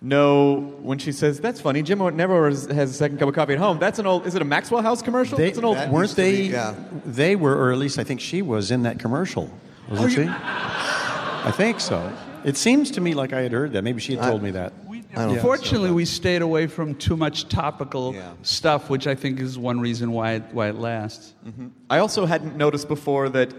know 0.00 0.60
when 0.80 0.98
she 0.98 1.12
says, 1.12 1.40
that's 1.40 1.60
funny, 1.60 1.82
Jim 1.82 1.98
never 2.16 2.48
has 2.48 2.64
has 2.66 2.90
a 2.90 2.94
second 2.94 3.18
cup 3.18 3.28
of 3.28 3.34
coffee 3.34 3.52
at 3.52 3.58
home. 3.58 3.78
That's 3.78 3.98
an 3.98 4.06
old, 4.06 4.26
is 4.26 4.34
it 4.34 4.42
a 4.42 4.46
Maxwell 4.46 4.82
House 4.82 5.02
commercial? 5.02 5.36
They, 5.36 5.46
That's 5.46 5.58
an 5.58 5.64
old, 5.64 5.76
that 5.76 5.90
weren't 5.90 6.16
they? 6.16 6.32
be, 6.32 6.42
yeah. 6.48 6.74
They 7.04 7.36
were, 7.36 7.54
or 7.54 7.72
at 7.72 7.78
least 7.78 7.98
I 7.98 8.04
think 8.04 8.20
she 8.20 8.40
was 8.42 8.70
in 8.70 8.82
that 8.84 8.98
commercial. 8.98 9.50
Oh, 9.90 10.02
Wasn't 10.02 10.12
she? 10.12 10.22
I 10.28 11.52
think 11.54 11.80
so. 11.80 12.12
It 12.44 12.56
seems 12.56 12.90
to 12.92 13.00
me 13.00 13.12
like 13.14 13.32
I 13.32 13.42
had 13.42 13.52
heard 13.52 13.72
that. 13.72 13.82
Maybe 13.82 14.00
she 14.00 14.16
had 14.16 14.24
told 14.24 14.42
me 14.42 14.52
that. 14.52 14.72
I 15.16 15.26
don't 15.26 15.40
Fortunately, 15.40 15.90
we 15.90 16.04
stayed 16.04 16.40
away 16.40 16.68
from 16.68 16.94
too 16.94 17.16
much 17.16 17.48
topical 17.48 18.14
Yeah. 18.14 18.32
stuff, 18.42 18.88
which 18.88 19.06
I 19.06 19.14
think 19.16 19.40
is 19.40 19.58
one 19.58 19.80
reason 19.80 20.12
why 20.12 20.34
it, 20.34 20.42
why 20.52 20.68
it 20.68 20.76
lasts. 20.76 21.34
Mm-hmm. 21.44 21.68
I 21.88 21.98
also 21.98 22.26
hadn't 22.26 22.56
noticed 22.56 22.86
before 22.86 23.28
that 23.30 23.52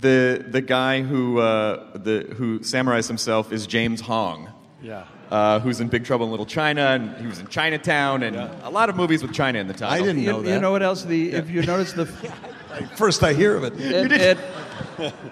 the 0.00 0.44
the 0.48 0.60
guy 0.60 1.02
who 1.02 1.38
uh, 1.38 1.96
the 1.98 2.32
who 2.36 2.62
summarized 2.62 3.08
himself 3.08 3.52
is 3.52 3.66
James 3.66 4.00
Hong. 4.00 4.48
Yeah. 4.82 5.04
Uh, 5.30 5.60
who's 5.60 5.80
in 5.80 5.86
Big 5.86 6.04
Trouble 6.04 6.24
in 6.26 6.30
Little 6.32 6.46
China, 6.46 6.80
and 6.80 7.16
he 7.18 7.26
was 7.26 7.38
in 7.38 7.46
Chinatown, 7.46 8.24
and 8.24 8.34
a 8.34 8.68
lot 8.70 8.88
of 8.88 8.96
movies 8.96 9.22
with 9.22 9.32
China 9.32 9.60
in 9.60 9.68
the 9.68 9.74
title. 9.74 9.94
I 9.94 9.98
didn't 10.00 10.22
You, 10.22 10.32
know 10.32 10.38
you 10.38 10.44
that. 10.46 10.54
You 10.54 10.60
know 10.60 10.72
what 10.72 10.82
else? 10.82 11.04
The 11.04 11.30
if 11.32 11.48
you 11.50 11.62
notice 11.62 11.92
the 11.92 12.06
First 12.96 13.22
I 13.22 13.32
hear 13.32 13.56
of 13.56 13.62
it. 13.64 13.74
it, 13.80 14.12
it- 14.12 14.38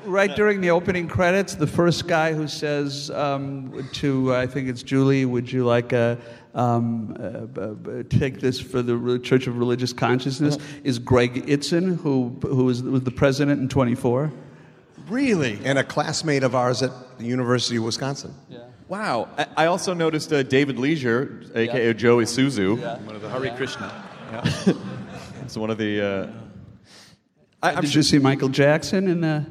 right 0.04 0.34
during 0.34 0.60
the 0.60 0.70
opening 0.70 1.08
credits, 1.08 1.54
the 1.54 1.66
first 1.66 2.06
guy 2.08 2.32
who 2.32 2.46
says 2.48 3.10
um, 3.10 3.88
to 3.94 4.34
I 4.34 4.46
think 4.46 4.68
it's 4.68 4.82
Julie, 4.82 5.24
"Would 5.24 5.50
you 5.50 5.64
like 5.66 5.92
a?" 5.92 6.16
Um, 6.54 7.16
uh, 7.20 7.40
b- 7.46 8.02
b- 8.02 8.18
take 8.18 8.40
this 8.40 8.58
for 8.60 8.82
the 8.82 8.96
Re- 8.96 9.18
Church 9.18 9.46
of 9.46 9.58
Religious 9.58 9.92
Consciousness 9.92 10.58
is 10.84 10.98
Greg 10.98 11.46
Itzin, 11.46 11.96
who 12.00 12.36
who 12.42 12.64
was, 12.64 12.82
was 12.82 13.02
the 13.02 13.10
president 13.10 13.60
in 13.60 13.68
24. 13.68 14.32
Really? 15.08 15.58
And 15.64 15.78
a 15.78 15.84
classmate 15.84 16.42
of 16.42 16.54
ours 16.54 16.82
at 16.82 16.90
the 17.18 17.24
University 17.24 17.76
of 17.76 17.84
Wisconsin. 17.84 18.34
Wow. 18.88 19.28
I, 19.36 19.46
I 19.56 19.66
also 19.66 19.94
noticed 19.94 20.32
uh, 20.32 20.42
David 20.42 20.78
Leisure, 20.78 21.42
aka 21.54 21.92
Joe 21.94 22.18
Isuzu. 22.18 23.04
One 23.04 23.16
of 23.16 23.22
the 23.22 23.28
Hare 23.28 23.54
Krishna. 23.56 24.04
It's 25.48 25.56
one 25.56 25.70
of 25.70 25.78
the. 25.78 26.02
Uh, 26.02 26.30
I, 27.62 27.72
I'm 27.72 27.80
Did 27.80 27.90
sure, 27.90 28.00
you 28.00 28.02
see 28.02 28.18
Michael 28.18 28.50
Jackson 28.50 29.08
in 29.08 29.22
the? 29.22 29.46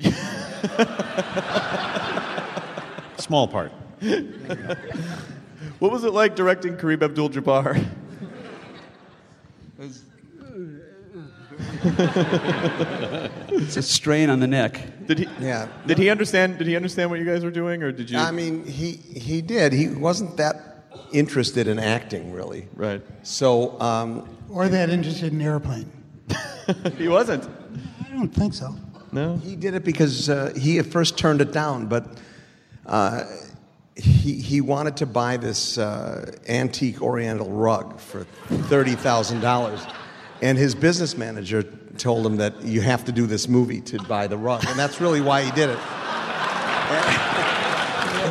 Small 3.18 3.46
part. 3.46 3.70
what 5.78 5.92
was 5.92 6.04
it 6.04 6.14
like 6.14 6.36
directing 6.36 6.78
Kareem 6.78 7.02
Abdul-Jabbar? 7.02 7.84
It's 13.58 13.76
a 13.76 13.82
strain 13.82 14.30
on 14.30 14.40
the 14.40 14.46
neck. 14.46 14.80
Did 15.06 15.18
he? 15.20 15.28
Yeah. 15.40 15.68
Did 15.86 15.98
he 15.98 16.10
understand? 16.10 16.58
Did 16.58 16.66
he 16.66 16.76
understand 16.76 17.10
what 17.10 17.18
you 17.18 17.24
guys 17.24 17.44
were 17.44 17.50
doing, 17.50 17.82
or 17.82 17.92
did 17.92 18.10
you? 18.10 18.18
I 18.18 18.30
mean, 18.30 18.64
he, 18.64 18.92
he 18.92 19.40
did. 19.42 19.72
He 19.72 19.88
wasn't 19.88 20.36
that 20.36 20.84
interested 21.12 21.68
in 21.68 21.78
acting, 21.78 22.32
really. 22.32 22.68
right. 22.74 23.02
So, 23.22 23.80
um, 23.80 24.28
Or 24.50 24.68
that 24.68 24.90
interested 24.90 25.32
in 25.32 25.40
airplane. 25.40 25.90
He 26.98 27.06
wasn't. 27.08 27.48
I 28.04 28.10
don't 28.10 28.28
think 28.34 28.52
so. 28.52 28.74
No. 29.12 29.36
He 29.36 29.54
did 29.54 29.74
it 29.74 29.84
because 29.84 30.28
uh, 30.28 30.52
he 30.56 30.78
at 30.80 30.86
first 30.86 31.16
turned 31.16 31.40
it 31.40 31.52
down, 31.52 31.86
but 31.86 32.06
uh, 32.86 33.22
he, 33.94 34.34
he 34.34 34.60
wanted 34.60 34.96
to 34.96 35.06
buy 35.06 35.36
this 35.36 35.78
uh, 35.78 36.32
antique 36.48 37.00
Oriental 37.00 37.50
rug 37.50 38.00
for 38.00 38.26
$30,000. 38.48 39.92
And 40.42 40.58
his 40.58 40.74
business 40.74 41.16
manager 41.16 41.62
told 41.98 42.26
him 42.26 42.36
that 42.36 42.62
you 42.62 42.80
have 42.82 43.04
to 43.06 43.12
do 43.12 43.26
this 43.26 43.48
movie 43.48 43.80
to 43.82 43.98
buy 44.02 44.26
the 44.26 44.36
rug. 44.36 44.64
And 44.66 44.78
that's 44.78 45.00
really 45.00 45.20
why 45.20 45.42
he 45.42 45.50
did 45.52 45.70
it. 45.70 45.78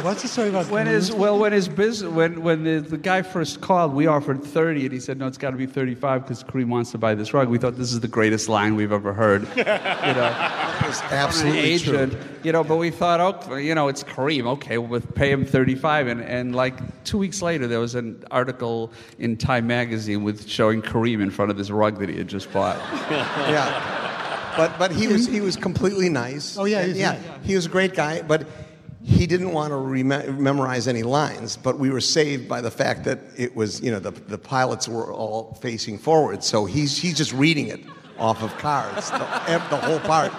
What's 0.06 0.22
the 0.22 0.28
story 0.28 0.50
about 0.50 0.70
When 0.70 0.86
his 0.86 1.12
well, 1.12 1.40
when 1.40 1.52
his 1.52 1.68
business, 1.68 2.12
when 2.12 2.44
when 2.44 2.64
the, 2.64 2.80
the 2.80 2.98
guy 2.98 3.24
first 3.24 3.60
called, 3.60 3.92
we 3.92 4.06
offered 4.06 4.44
thirty, 4.44 4.84
and 4.84 4.94
he 4.94 5.00
said, 5.00 5.18
"No, 5.18 5.26
it's 5.26 5.40
got 5.40 5.50
to 5.50 5.58
be 5.58 5.66
thirty-five 5.66 6.22
because 6.22 6.44
Kareem 6.44 6.68
wants 6.68 6.92
to 6.92 7.00
buy 7.00 7.16
this 7.16 7.34
rug." 7.34 7.50
We 7.50 7.58
thought 7.58 7.76
this 7.76 7.92
is 7.92 8.02
the 8.02 8.08
greatest 8.08 8.48
line 8.48 8.76
we've 8.76 8.92
ever 8.92 9.14
heard. 9.14 9.48
You 9.58 9.64
know, 9.64 10.78
It 10.82 10.88
was 10.88 11.02
absolutely 11.10 11.60
agent. 11.60 12.12
true. 12.12 12.22
You 12.44 12.52
know, 12.52 12.64
but 12.64 12.76
we 12.76 12.92
thought, 12.92 13.20
oh, 13.50 13.56
you 13.56 13.74
know, 13.74 13.88
it's 13.88 14.04
Kareem. 14.04 14.46
Okay, 14.46 14.78
we'll 14.78 15.02
pay 15.02 15.32
him 15.32 15.44
thirty-five, 15.44 16.06
and 16.06 16.22
and 16.22 16.56
like 16.56 17.04
two 17.04 17.18
weeks 17.18 17.42
later, 17.42 17.66
there 17.66 17.80
was 17.80 17.96
an 17.96 18.24
article 18.30 18.92
in 19.18 19.38
Time 19.38 19.66
magazine 19.66 20.24
with 20.24 20.48
showing 20.48 20.84
Kareem 20.84 21.20
in 21.20 21.32
front 21.32 21.50
of 21.50 21.58
this 21.58 21.72
rug 21.72 21.98
that 21.98 22.10
he 22.10 22.18
had 22.18 22.28
just 22.28 22.54
bought. 22.54 22.78
Yeah. 23.10 24.04
But, 24.58 24.80
but 24.80 24.92
he, 24.94 25.08
was, 25.08 25.28
he 25.28 25.42
was 25.42 25.58
completely 25.58 26.08
nice. 26.08 26.58
Oh, 26.58 26.64
yeah, 26.64 26.80
And 26.80 26.88
he's 26.92 26.98
yeah. 26.98 27.12
nice. 27.12 27.22
He 27.44 27.56
was 27.56 27.66
a 27.66 27.70
great 27.70 27.94
guy, 27.94 28.22
but 28.22 28.48
he 29.06 29.28
didn't 29.28 29.52
want 29.52 29.72
to 29.72 29.76
rem- 29.76 30.42
memorize 30.42 30.88
any 30.88 31.04
lines. 31.04 31.58
But 31.58 31.78
we 31.78 31.90
were 31.92 32.02
saved 32.02 32.50
by 32.50 32.62
the 32.62 32.72
fact 32.72 33.04
that 33.04 33.20
it 33.38 33.56
was, 33.56 33.82
you 33.82 33.92
know, 33.92 34.00
the, 34.00 34.12
the 34.12 34.38
pilots 34.38 34.88
were 34.88 35.14
all 35.14 35.54
facing 35.62 36.00
forward. 36.00 36.44
So 36.44 36.66
he's, 36.66 36.98
he's 36.98 37.16
just 37.16 37.32
reading 37.32 37.68
it 37.68 37.82
off 38.18 38.42
of 38.42 38.58
cards, 38.58 39.12
the, 39.12 39.20
the 39.70 39.78
whole 39.78 40.00
part. 40.00 40.34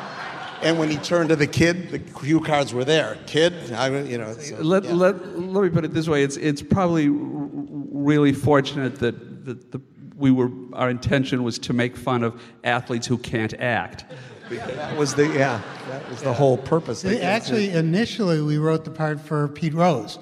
And 0.62 0.78
when 0.78 0.90
he 0.90 0.96
turned 0.96 1.28
to 1.28 1.36
the 1.36 1.46
kid, 1.46 1.90
the 1.90 1.98
cue 1.98 2.40
cards 2.40 2.74
were 2.74 2.84
there. 2.84 3.18
Kid, 3.26 3.72
I, 3.72 4.00
you 4.00 4.18
know. 4.18 4.32
so, 4.32 4.56
let, 4.56 4.84
yeah. 4.84 4.94
let, 4.94 5.38
let 5.38 5.62
me 5.62 5.68
put 5.68 5.84
it 5.84 5.92
this 5.92 6.08
way: 6.08 6.22
it's 6.22 6.38
it's 6.38 6.62
probably 6.62 7.08
r- 7.08 7.12
really 7.12 8.32
fortunate 8.32 8.98
that, 9.00 9.44
that 9.44 9.70
the, 9.70 9.80
we 10.16 10.30
were 10.30 10.50
our 10.72 10.88
intention 10.88 11.44
was 11.44 11.58
to 11.58 11.74
make 11.74 11.94
fun 11.94 12.24
of 12.24 12.40
athletes 12.64 13.06
who 13.06 13.18
can't 13.18 13.52
act. 13.54 14.06
That 14.48 14.96
was 14.96 15.14
the, 15.14 15.26
yeah, 15.26 15.60
that 15.88 16.08
was 16.08 16.22
the 16.22 16.32
whole 16.32 16.56
purpose. 16.56 17.04
Actually, 17.04 17.70
initially, 17.70 18.40
we 18.40 18.58
wrote 18.58 18.84
the 18.84 18.90
part 18.90 19.20
for 19.20 19.48
Pete 19.48 19.74
Rose, 19.74 20.18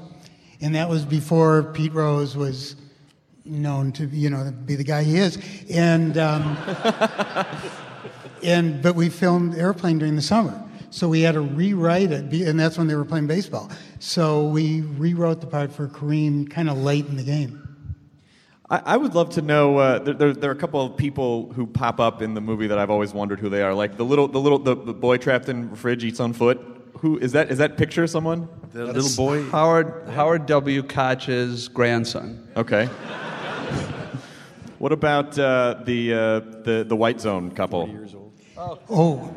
and 0.60 0.74
that 0.74 0.88
was 0.88 1.04
before 1.04 1.64
Pete 1.74 1.92
Rose 1.92 2.36
was 2.36 2.76
known 3.44 3.92
to 3.92 4.06
you 4.06 4.30
know 4.30 4.50
be 4.64 4.74
the 4.74 4.84
guy 4.84 5.02
he 5.02 5.18
is. 5.18 5.38
And 5.70 6.16
um, 6.16 6.56
and 8.42 8.82
but 8.82 8.94
we 8.94 9.08
filmed 9.08 9.56
Airplane 9.56 9.98
during 9.98 10.16
the 10.16 10.22
summer, 10.22 10.62
so 10.90 11.08
we 11.08 11.20
had 11.20 11.32
to 11.32 11.40
rewrite 11.40 12.12
it, 12.12 12.32
and 12.32 12.58
that's 12.58 12.78
when 12.78 12.86
they 12.86 12.94
were 12.94 13.04
playing 13.04 13.26
baseball. 13.26 13.70
So 13.98 14.46
we 14.46 14.80
rewrote 14.82 15.40
the 15.40 15.46
part 15.46 15.72
for 15.72 15.88
Kareem 15.88 16.50
kind 16.50 16.70
of 16.70 16.78
late 16.78 17.06
in 17.06 17.16
the 17.16 17.24
game. 17.24 17.63
I, 18.70 18.82
I 18.84 18.96
would 18.96 19.14
love 19.14 19.30
to 19.30 19.42
know. 19.42 19.78
Uh, 19.78 19.98
there, 19.98 20.14
there, 20.14 20.32
there 20.32 20.50
are 20.50 20.54
a 20.54 20.58
couple 20.58 20.80
of 20.80 20.96
people 20.96 21.52
who 21.52 21.66
pop 21.66 22.00
up 22.00 22.22
in 22.22 22.34
the 22.34 22.40
movie 22.40 22.66
that 22.68 22.78
I've 22.78 22.90
always 22.90 23.12
wondered 23.12 23.40
who 23.40 23.48
they 23.48 23.62
are. 23.62 23.74
Like 23.74 23.96
the 23.96 24.04
little, 24.04 24.26
the 24.26 24.40
little, 24.40 24.58
the, 24.58 24.74
the 24.74 24.94
boy 24.94 25.18
trapped 25.18 25.48
in 25.48 25.70
the 25.70 25.76
fridge 25.76 26.04
eats 26.04 26.20
on 26.20 26.32
foot. 26.32 26.60
Who 26.98 27.18
is 27.18 27.32
that? 27.32 27.50
Is 27.50 27.58
that 27.58 27.76
picture 27.76 28.06
someone? 28.06 28.48
The 28.72 28.86
little 28.86 29.14
boy. 29.16 29.42
Howard 29.50 30.08
Howard 30.08 30.46
W. 30.46 30.82
Koch's 30.82 31.68
grandson. 31.68 32.48
Okay. 32.56 32.86
what 34.78 34.92
about 34.92 35.38
uh, 35.38 35.82
the, 35.84 36.14
uh, 36.14 36.18
the 36.62 36.84
the 36.88 36.96
White 36.96 37.20
Zone 37.20 37.50
couple? 37.50 37.90
Oh, 38.56 39.34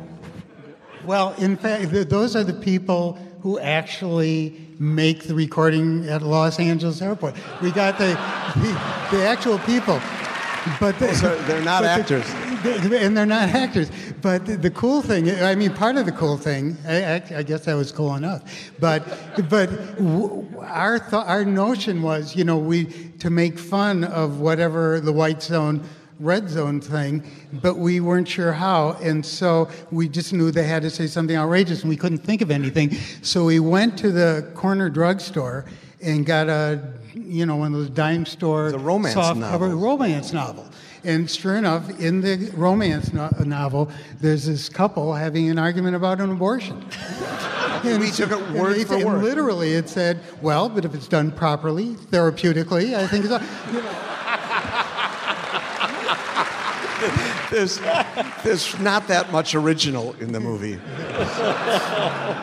well, 1.04 1.34
in 1.34 1.56
fact, 1.56 1.90
those 2.08 2.36
are 2.36 2.44
the 2.44 2.54
people 2.54 3.18
who 3.42 3.58
actually 3.58 4.54
make 4.78 5.24
the 5.24 5.34
recording 5.34 6.08
at 6.08 6.22
Los 6.22 6.58
Angeles 6.58 7.00
Airport. 7.02 7.34
We 7.62 7.70
got 7.70 7.98
the 7.98 8.08
the, 8.56 9.16
the 9.16 9.26
actual 9.26 9.58
people, 9.60 10.00
but 10.80 10.98
Those 10.98 11.22
are- 11.24 11.30
oh, 11.32 11.42
they're 11.46 11.62
not 11.62 11.82
but 11.82 12.06
the- 12.08 12.16
actors. 12.16 12.26
and 13.04 13.16
they're 13.16 13.26
not 13.26 13.48
actors. 13.50 13.90
But 14.20 14.46
the, 14.46 14.56
the 14.56 14.70
cool 14.70 15.00
thing, 15.00 15.30
I 15.30 15.54
mean, 15.54 15.72
part 15.72 15.96
of 15.96 16.06
the 16.06 16.12
cool 16.12 16.36
thing, 16.36 16.76
I, 16.86 17.04
I, 17.14 17.22
I 17.36 17.42
guess 17.44 17.64
that 17.66 17.74
was 17.74 17.92
cool 17.92 18.16
enough. 18.16 18.42
But 18.80 19.04
but 19.48 19.70
w- 19.96 20.44
our 20.60 20.98
th- 20.98 21.12
our 21.12 21.44
notion 21.44 22.02
was, 22.02 22.34
you 22.34 22.42
know, 22.44 22.58
we 22.58 22.86
to 23.20 23.30
make 23.30 23.58
fun 23.58 24.02
of 24.04 24.40
whatever 24.40 25.00
the 25.00 25.12
white 25.12 25.42
zone. 25.42 25.82
Red 26.20 26.48
zone 26.50 26.80
thing, 26.80 27.22
but 27.62 27.76
we 27.78 28.00
weren't 28.00 28.26
sure 28.26 28.52
how, 28.52 28.92
and 29.00 29.24
so 29.24 29.68
we 29.92 30.08
just 30.08 30.32
knew 30.32 30.50
they 30.50 30.64
had 30.66 30.82
to 30.82 30.90
say 30.90 31.06
something 31.06 31.36
outrageous, 31.36 31.82
and 31.82 31.88
we 31.88 31.96
couldn't 31.96 32.18
think 32.18 32.42
of 32.42 32.50
anything. 32.50 32.92
So 33.22 33.44
we 33.44 33.60
went 33.60 33.96
to 34.00 34.10
the 34.10 34.50
corner 34.56 34.90
drugstore 34.90 35.64
and 36.02 36.26
got 36.26 36.48
a, 36.48 36.80
you 37.14 37.46
know, 37.46 37.56
one 37.56 37.72
of 37.72 37.78
those 37.78 37.90
dime 37.90 38.26
store 38.26 38.68
a 38.68 38.78
romance 38.78 39.14
soft 39.14 39.38
novel. 39.38 39.58
cover 39.58 39.76
romance 39.76 40.32
novel. 40.32 40.66
And 41.04 41.30
sure 41.30 41.56
enough, 41.56 42.00
in 42.00 42.20
the 42.20 42.50
romance 42.56 43.12
no- 43.12 43.30
novel, 43.44 43.88
there's 44.20 44.46
this 44.46 44.68
couple 44.68 45.14
having 45.14 45.48
an 45.48 45.58
argument 45.58 45.94
about 45.94 46.20
an 46.20 46.30
abortion. 46.32 46.84
And 47.84 48.00
We 48.00 48.10
took 48.10 48.32
it 48.32 48.50
word 48.50 48.74
they- 48.74 48.82
for 48.84 48.94
and 48.96 49.04
word. 49.04 49.22
Literally, 49.22 49.74
it 49.74 49.88
said, 49.88 50.18
"Well, 50.42 50.68
but 50.68 50.84
if 50.84 50.96
it's 50.96 51.06
done 51.06 51.30
properly, 51.30 51.90
therapeutically, 52.10 52.96
I 52.96 53.06
think 53.06 53.24
it's." 53.26 53.34
You 53.72 53.82
know, 53.82 53.90
There's, 57.50 57.78
there's 58.44 58.78
not 58.80 59.08
that 59.08 59.32
much 59.32 59.54
original 59.54 60.14
in 60.20 60.32
the 60.32 60.40
movie. 60.40 60.74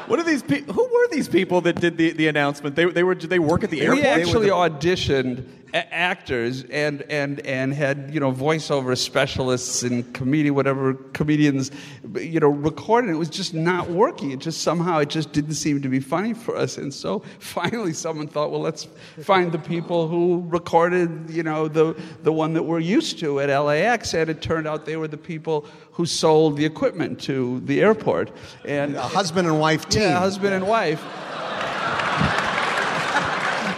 What 0.07 0.19
are 0.19 0.23
these 0.23 0.41
people? 0.41 0.73
Who 0.73 0.83
were 0.83 1.07
these 1.11 1.27
people 1.27 1.61
that 1.61 1.79
did 1.79 1.97
the, 1.97 2.11
the 2.11 2.27
announcement? 2.27 2.75
They, 2.75 2.85
they 2.85 3.03
were 3.03 3.15
did 3.15 3.29
they 3.29 3.39
work 3.39 3.63
at 3.63 3.69
the 3.69 3.81
airport? 3.81 3.99
We 3.99 4.07
actually 4.07 4.49
auditioned 4.49 5.45
a- 5.75 5.93
actors 5.93 6.63
and, 6.71 7.01
and, 7.09 7.39
and 7.45 7.73
had 7.73 8.09
you 8.13 8.19
know 8.19 8.31
voiceover 8.31 8.97
specialists 8.97 9.83
and 9.83 10.11
comedian 10.13 10.55
whatever 10.55 10.93
comedians 11.13 11.69
you 12.15 12.39
know 12.39 12.47
recorded. 12.47 13.11
It 13.11 13.15
was 13.15 13.29
just 13.29 13.53
not 13.53 13.89
working. 13.89 14.31
It 14.31 14.39
just 14.39 14.61
somehow 14.61 14.99
it 14.99 15.09
just 15.09 15.31
didn't 15.33 15.55
seem 15.55 15.81
to 15.81 15.89
be 15.89 15.99
funny 15.99 16.33
for 16.33 16.55
us. 16.55 16.77
And 16.77 16.93
so 16.93 17.19
finally, 17.39 17.93
someone 17.93 18.27
thought, 18.27 18.51
well, 18.51 18.61
let's 18.61 18.87
find 19.21 19.51
the 19.51 19.59
people 19.59 20.07
who 20.07 20.43
recorded 20.47 21.29
you 21.29 21.43
know 21.43 21.67
the 21.67 21.93
the 22.23 22.31
one 22.31 22.53
that 22.53 22.63
we're 22.63 22.79
used 22.79 23.19
to 23.19 23.39
at 23.41 23.49
LAX. 23.55 24.13
And 24.13 24.29
it 24.29 24.41
turned 24.41 24.67
out 24.67 24.85
they 24.85 24.97
were 24.97 25.07
the 25.09 25.17
people 25.17 25.65
who 25.91 26.05
sold 26.05 26.57
the 26.57 26.65
equipment 26.65 27.19
to 27.21 27.59
the 27.65 27.81
airport. 27.81 28.31
And 28.65 28.95
A 28.95 29.01
husband 29.01 29.47
and 29.47 29.59
wife 29.59 29.87
team. 29.89 30.01
yeah, 30.03 30.19
husband 30.19 30.53
and 30.53 30.67
wife. 30.67 31.03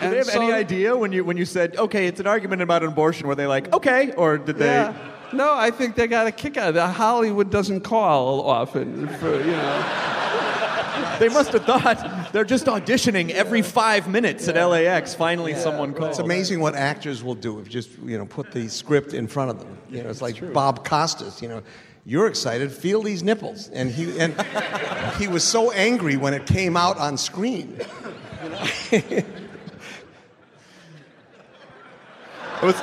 Did 0.02 0.12
they 0.12 0.18
have 0.18 0.30
any 0.30 0.52
idea 0.52 0.96
when 0.96 1.12
you 1.12 1.24
when 1.24 1.38
you 1.38 1.46
said, 1.46 1.76
okay, 1.78 2.08
it's 2.08 2.20
an 2.20 2.28
argument 2.28 2.62
about 2.62 2.84
an 2.84 2.90
abortion? 2.90 3.28
Were 3.28 3.36
they 3.36 3.48
like, 3.48 3.74
okay, 3.74 4.12
or 4.14 4.38
did 4.38 4.58
they? 4.58 4.66
Yeah. 4.66 4.96
No, 5.34 5.54
I 5.54 5.72
think 5.72 5.96
they 5.96 6.08
got 6.08 6.28
a 6.28 6.32
kick 6.32 6.56
out 6.56 6.70
of 6.70 6.76
it. 6.78 6.82
Hollywood 6.82 7.52
doesn't 7.52 7.82
call 7.82 8.48
often 8.48 9.08
for, 9.20 9.38
you 9.40 9.52
know. 9.52 10.14
They 11.20 11.30
must 11.30 11.52
have 11.52 11.66
thought 11.66 12.32
they're 12.32 12.46
just 12.46 12.66
auditioning 12.68 13.32
every 13.32 13.62
five 13.62 14.08
minutes 14.08 14.48
at 14.48 14.56
LAX. 14.56 15.16
Finally, 15.16 15.56
someone 15.56 15.94
calls. 15.94 16.12
It's 16.12 16.20
amazing 16.20 16.60
what 16.60 16.76
actors 16.76 17.24
will 17.24 17.36
do 17.36 17.60
if 17.60 17.66
you 17.66 17.72
just 17.72 17.90
you 18.00 18.18
know 18.18 18.26
put 18.26 18.52
the 18.52 18.68
script 18.68 19.14
in 19.14 19.28
front 19.28 19.52
of 19.52 19.60
them. 19.60 19.78
You 19.90 20.04
know, 20.04 20.10
it's 20.10 20.22
like 20.22 20.54
Bob 20.54 20.86
Costas. 20.88 21.42
You 21.42 21.50
know, 21.50 21.64
you're 22.06 22.28
excited, 22.28 22.72
feel 22.72 23.02
these 23.02 23.24
nipples, 23.24 23.70
and 23.70 23.90
he 23.90 24.20
and 24.20 24.36
he 25.18 25.28
was 25.28 25.44
so 25.44 25.72
angry 25.72 26.18
when 26.18 26.34
it 26.34 26.46
came 26.46 26.78
out 26.78 26.98
on 26.98 27.18
screen. 27.18 27.80
I 32.60 32.66
was. 32.66 32.76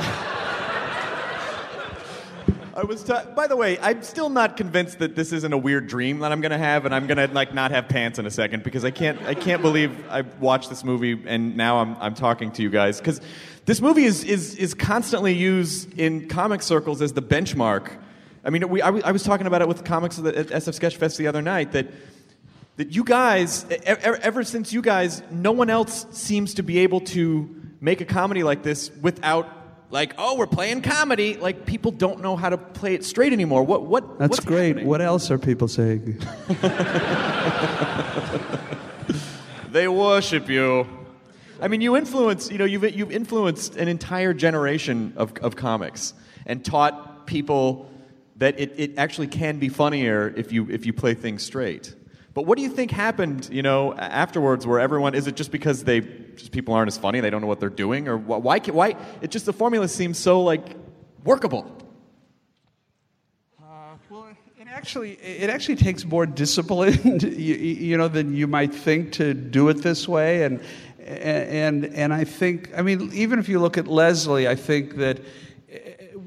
I 2.77 2.83
was. 2.85 3.05
by 3.35 3.47
the 3.47 3.57
way, 3.57 3.79
I'm 3.81 4.03
still 4.03 4.29
not 4.31 4.57
convinced 4.57 4.99
that 4.99 5.15
this 5.15 5.33
isn't 5.33 5.53
a 5.53 5.59
weird 5.59 5.87
dream 5.87 6.21
that 6.21 6.33
I'm 6.33 6.41
gonna 6.41 6.59
have, 6.59 6.85
and 6.87 6.95
I'm 6.95 7.07
gonna 7.07 7.29
like 7.33 7.55
not 7.55 7.71
have 7.71 7.89
pants 7.89 8.19
in 8.19 8.27
a 8.27 8.31
second 8.31 8.63
because 8.63 8.85
I 8.85 8.91
can't. 8.91 9.21
I 9.23 9.35
can't 9.35 9.63
believe 9.63 9.93
I 10.11 10.23
watched 10.41 10.71
this 10.71 10.85
movie 10.85 11.21
and 11.27 11.57
now 11.57 11.79
I'm 11.79 11.97
I'm 11.99 12.15
talking 12.15 12.53
to 12.53 12.63
you 12.63 12.71
guys 12.71 12.99
because 12.99 13.21
this 13.65 13.81
movie 13.81 14.05
is 14.05 14.25
is 14.25 14.55
is 14.57 14.75
constantly 14.75 15.35
used 15.35 15.99
in 15.99 16.29
comic 16.29 16.63
circles 16.63 17.01
as 17.03 17.13
the 17.13 17.23
benchmark. 17.23 17.91
I 18.45 18.51
mean, 18.51 18.69
we, 18.69 18.83
I, 18.83 18.91
was- 18.91 19.23
talking 19.23 19.47
about 19.47 19.63
it 19.63 19.69
with 19.69 19.79
the 19.79 19.85
comics 19.85 20.19
at 20.19 20.25
SF 20.25 20.79
Sketchfest 20.79 21.17
the 21.17 21.29
other 21.29 21.41
night 21.43 21.73
that 21.73 21.87
that 22.77 22.91
you 22.91 23.03
guys, 23.05 23.65
e- 23.71 23.77
ever 23.87 24.45
since 24.45 24.73
you 24.73 24.83
guys, 24.83 25.23
no 25.31 25.53
one 25.53 25.71
else 25.71 26.07
seems 26.11 26.55
to 26.55 26.63
be 26.63 26.81
able 26.81 27.01
to 27.01 27.63
make 27.81 28.01
a 28.01 28.05
comedy 28.05 28.43
like 28.43 28.63
this 28.63 28.91
without, 29.01 29.49
like, 29.95 30.15
oh, 30.19 30.37
we're 30.37 30.49
playing 30.49 30.83
comedy. 30.83 31.37
Like, 31.37 31.65
people 31.65 31.93
don't 31.93 32.21
know 32.21 32.35
how 32.35 32.51
to 32.51 32.59
play 32.59 32.95
it 32.95 33.05
straight 33.05 33.33
anymore. 33.33 33.63
What? 33.63 33.87
What? 33.87 34.19
That's 34.19 34.33
what's 34.33 34.45
great. 34.45 34.69
happening? 34.69 34.89
What 34.89 35.01
else 35.01 35.31
are 35.31 35.39
people 35.39 35.69
saying? 35.69 36.21
They 39.75 39.89
worship 39.89 40.49
you. 40.49 40.87
I 41.61 41.67
mean, 41.67 41.81
you 41.81 41.97
influence. 41.97 42.49
You 42.49 42.59
know, 42.59 42.65
you've 42.65 42.95
you've 42.95 43.11
influenced 43.11 43.75
an 43.75 43.89
entire 43.89 44.33
generation 44.33 45.15
of 45.17 45.37
of 45.39 45.57
comics 45.57 46.15
and 46.47 46.65
taught 46.65 47.27
people 47.27 47.91
that 48.37 48.61
it, 48.61 48.73
it 48.77 48.99
actually 48.99 49.27
can 49.27 49.59
be 49.59 49.69
funnier 49.69 50.33
if 50.37 50.53
you 50.53 50.71
if 50.71 50.87
you 50.87 50.93
play 50.93 51.15
things 51.15 51.43
straight. 51.43 51.93
But 52.35 52.47
what 52.47 52.57
do 52.57 52.63
you 52.63 52.69
think 52.69 52.93
happened? 52.93 53.49
You 53.51 53.63
know, 53.63 53.95
afterwards, 53.95 54.65
where 54.65 54.79
everyone 54.79 55.17
is 55.17 55.27
it 55.27 55.35
just 55.35 55.51
because 55.51 55.83
they 55.83 56.03
just 56.37 56.53
people 56.53 56.75
aren't 56.75 56.89
as 56.89 56.99
funny, 56.99 57.21
they 57.21 57.31
don't 57.31 57.41
know 57.41 57.47
what 57.47 57.61
they're 57.61 57.69
doing, 57.69 58.09
or 58.09 58.19
wh- 58.19 58.45
why? 58.45 58.59
Why? 58.59 58.97
It 59.21 59.31
just 59.31 59.47
the 59.47 59.53
formula 59.53 59.89
seems 59.89 60.19
so 60.19 60.43
like 60.43 60.77
workable. 61.25 61.71
Uh, 63.63 63.97
it 64.59 64.69
actually, 64.69 65.13
it 65.13 65.51
actually 65.51 65.77
takes 65.77 66.05
more 66.05 66.27
discipline, 66.27 67.21
you, 67.21 67.55
you 67.55 67.97
know, 67.97 68.09
than 68.09 68.35
you 68.35 68.47
might 68.47 68.75
think 68.75 69.13
to 69.13 69.35
do 69.35 69.69
it 69.69 69.83
this 69.83 70.09
way. 70.09 70.45
And, 70.45 70.61
and, 70.99 71.85
and 71.87 72.15
I 72.15 72.25
think, 72.25 72.71
I 72.77 72.83
mean, 72.83 73.11
even 73.13 73.39
if 73.39 73.49
you 73.49 73.59
look 73.59 73.77
at 73.77 73.87
Leslie, 73.87 74.49
I 74.49 74.55
think 74.55 74.97
that 74.97 75.21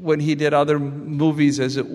when 0.08 0.22
he 0.22 0.36
did 0.36 0.54
other 0.54 0.80
movies 0.80 1.60
as 1.60 1.76
it, 1.76 1.86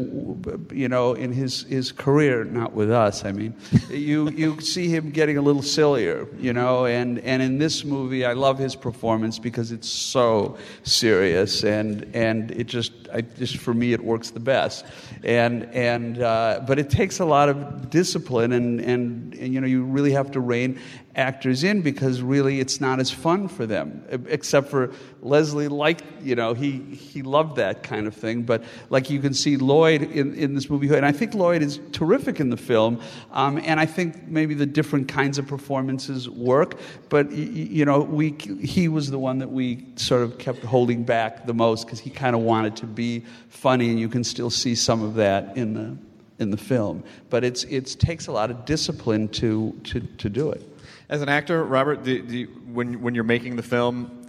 you 0.71 0.87
know, 0.87 1.15
in 1.15 1.33
his, 1.33 1.63
his 1.63 1.93
career, 1.93 2.45
not 2.45 2.75
with 2.75 2.91
us, 2.91 3.25
I 3.25 3.33
mean, 3.33 3.55
you, 3.89 4.29
you 4.29 4.61
see 4.61 4.89
him 4.89 5.13
getting 5.13 5.39
a 5.39 5.41
little 5.41 5.63
sillier, 5.63 6.29
you 6.39 6.53
know, 6.53 6.85
and, 6.85 7.21
and 7.21 7.41
in 7.41 7.57
this 7.57 7.87
movie, 7.87 8.27
I 8.27 8.35
love 8.35 8.59
his 8.59 8.77
performance 8.77 9.39
because 9.39 9.73
it's 9.73 9.89
so 9.89 10.59
serious 10.83 11.65
and, 11.65 12.07
and 12.15 12.51
it 12.51 12.65
just, 12.65 12.93
I, 13.15 13.23
just 13.23 13.57
for 13.57 13.73
me, 13.73 13.95
it 13.95 14.05
works 14.05 14.29
the 14.29 14.41
best. 14.41 14.85
And, 15.25 15.65
and, 15.73 16.21
uh, 16.21 16.61
but 16.67 16.79
it 16.79 16.91
takes 16.91 17.19
a 17.19 17.25
lot 17.25 17.49
of 17.49 17.89
discipline 17.89 18.53
and, 18.53 18.79
and, 18.79 19.35
and, 19.37 19.55
you 19.55 19.61
know, 19.63 19.67
you 19.67 19.85
really 19.85 20.13
have 20.13 20.33
to 20.33 20.41
rein 20.41 20.79
actors 21.15 21.63
in 21.63 21.83
because 21.83 22.23
really 22.23 22.59
it's 22.59 22.81
not 22.81 22.99
as 22.99 23.11
fun 23.11 23.47
for 23.47 23.67
them 23.67 24.03
except 24.29 24.69
for 24.69 24.91
leslie 25.21 25.69
liked 25.69 26.03
you 26.23 26.35
know 26.35 26.55
he, 26.55 26.79
he 26.81 27.23
loved 27.23 27.57
that 27.57 27.83
kind 27.83 28.07
of 28.07 28.15
thing. 28.15 28.43
But 28.43 28.65
like 28.89 29.11
you 29.11 29.21
can 29.21 29.35
see 29.35 29.57
lloyd 29.57 30.03
in, 30.03 30.35
in 30.35 30.55
this 30.55 30.71
movie 30.71 30.95
and 30.95 31.05
i 31.05 31.13
think 31.13 31.35
lloyd 31.35 31.63
is 31.63 31.81
terrific 31.93 32.41
in 32.41 32.49
the 32.51 32.57
film 32.57 33.01
um, 33.33 33.61
and 33.65 33.79
i 33.79 33.87
think 33.87 34.27
maybe 34.27 34.55
the 34.55 34.67
different 34.67 35.09
kinds 35.09 35.39
of 35.39 35.47
performances 35.47 36.29
work. 36.29 36.79
But 37.09 37.31
you 37.33 37.85
know 37.85 38.01
we 38.01 38.31
he 38.63 38.89
was 38.89 39.11
the 39.11 39.19
one 39.19 39.39
that 39.39 39.51
we 39.51 39.85
sort 39.97 40.23
of 40.23 40.39
kept 40.39 40.65
holding 40.65 41.05
back 41.05 41.47
the 41.47 41.55
most 41.55 41.85
because 41.85 42.01
he 42.01 42.11
kind 42.11 42.35
of 42.35 42.43
wanted 42.43 42.77
to 42.77 42.87
be 42.87 43.25
funny 43.49 43.91
and 43.91 44.01
you 44.01 44.09
can 44.09 44.25
still 44.25 44.51
see 44.51 44.75
some 44.75 45.03
of 45.03 45.15
that 45.15 45.57
in 45.57 45.75
the 45.75 45.97
in 46.39 46.51
the 46.51 46.57
film. 46.57 47.05
But 47.31 47.45
it's 47.45 47.65
it 47.65 47.87
takes 47.99 48.27
a 48.27 48.33
lot 48.33 48.51
of 48.51 48.65
discipline 48.65 49.29
to 49.29 49.79
to, 49.85 50.01
to 50.01 50.29
do 50.29 50.51
it 50.51 50.72
As 51.09 51.23
an 51.23 51.29
actor, 51.29 51.63
Robert, 51.65 52.05
do, 52.05 52.23
do 52.23 52.39
you, 52.39 52.47
when 52.47 53.03
when 53.03 53.15
you're 53.15 53.25
making 53.25 53.57
the 53.57 53.63
film, 53.63 54.27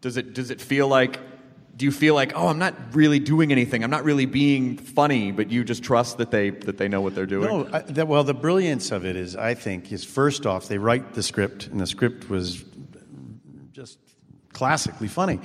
does 0.00 0.16
it 0.16 0.34
does 0.34 0.50
it 0.50 0.60
feel 0.60 0.88
like 0.88 1.18
do 1.76 1.84
you 1.84 1.92
feel 1.92 2.14
like 2.14 2.32
oh 2.34 2.48
I'm 2.48 2.58
not 2.58 2.74
really 2.94 3.18
doing 3.18 3.52
anything 3.52 3.84
I'm 3.84 3.90
not 3.90 4.04
really 4.04 4.24
being 4.24 4.78
funny 4.78 5.30
but 5.30 5.50
you 5.50 5.62
just 5.62 5.82
trust 5.82 6.16
that 6.18 6.30
they 6.30 6.50
that 6.50 6.78
they 6.78 6.88
know 6.88 7.00
what 7.00 7.14
they're 7.14 7.26
doing? 7.26 7.48
No, 7.48 7.68
I, 7.72 7.80
that, 7.80 8.08
well, 8.08 8.24
the 8.24 8.34
brilliance 8.34 8.90
of 8.92 9.04
it 9.04 9.16
is, 9.16 9.36
I 9.36 9.54
think, 9.54 9.92
is 9.92 10.04
first 10.04 10.46
off, 10.46 10.68
they 10.68 10.78
write 10.78 11.14
the 11.14 11.22
script, 11.22 11.66
and 11.66 11.80
the 11.80 11.86
script 11.86 12.30
was 12.30 12.64
just 13.72 13.98
classically 14.52 15.08
funny. 15.08 15.40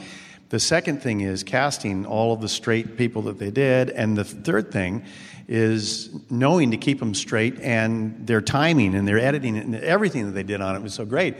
The 0.50 0.60
second 0.60 1.02
thing 1.02 1.22
is 1.22 1.44
casting 1.44 2.06
all 2.06 2.34
of 2.34 2.42
the 2.42 2.50
straight 2.50 2.98
people 2.98 3.22
that 3.24 3.40
they 3.40 3.52
did, 3.52 3.90
and 3.90 4.18
the 4.18 4.26
third 4.26 4.72
thing 4.72 5.04
is 5.52 6.10
knowing 6.30 6.72
to 6.72 6.78
keep 6.78 7.00
them 7.00 7.14
straight, 7.14 7.60
and 7.60 8.26
their 8.26 8.40
timing 8.40 8.96
and 8.96 9.06
their 9.06 9.20
editing 9.20 9.58
and 9.58 9.76
everything 9.76 10.26
that 10.26 10.32
they 10.32 10.44
did 10.44 10.62
on 10.62 10.78
it 10.78 10.82
was 10.82 10.94
so 10.94 11.04
great. 11.04 11.36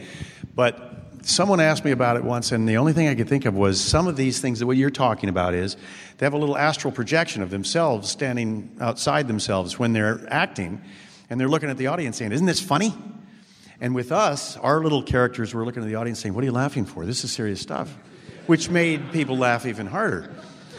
But 0.54 1.22
someone 1.22 1.60
asked 1.60 1.82
me 1.82 1.92
about 1.92 2.18
it 2.18 2.22
once, 2.22 2.52
and 2.52 2.68
the 2.68 2.76
only 2.76 2.92
thing 2.92 3.08
I 3.08 3.14
could 3.14 3.26
think 3.26 3.46
of 3.46 3.54
was 3.54 3.80
some 3.80 4.06
of 4.06 4.16
these 4.16 4.38
things 4.38 4.58
that 4.58 4.66
what 4.66 4.76
you're 4.76 4.90
talking 4.90 5.30
about 5.30 5.54
is 5.54 5.78
they 6.18 6.26
have 6.26 6.34
a 6.34 6.38
little 6.38 6.58
astral 6.58 6.92
projection 6.92 7.42
of 7.42 7.48
themselves 7.48 8.10
standing 8.10 8.76
outside 8.82 9.28
themselves 9.28 9.78
when 9.78 9.94
they're 9.94 10.20
acting, 10.28 10.82
and 11.30 11.40
they're 11.40 11.48
looking 11.48 11.70
at 11.70 11.78
the 11.78 11.86
audience 11.86 12.18
saying, 12.18 12.32
"Isn't 12.32 12.46
this 12.46 12.60
funny?" 12.60 12.94
And 13.80 13.94
with 13.94 14.12
us, 14.12 14.58
our 14.58 14.80
little 14.80 15.02
characters 15.02 15.54
were 15.54 15.64
looking 15.64 15.82
at 15.82 15.88
the 15.88 15.94
audience 15.94 16.20
saying, 16.20 16.34
What 16.34 16.42
are 16.42 16.44
you 16.44 16.52
laughing 16.52 16.84
for? 16.84 17.06
This 17.06 17.24
is 17.24 17.32
serious 17.32 17.60
stuff, 17.60 17.96
which 18.46 18.68
made 18.68 19.10
people 19.10 19.38
laugh 19.38 19.64
even 19.64 19.86
harder. 19.86 20.30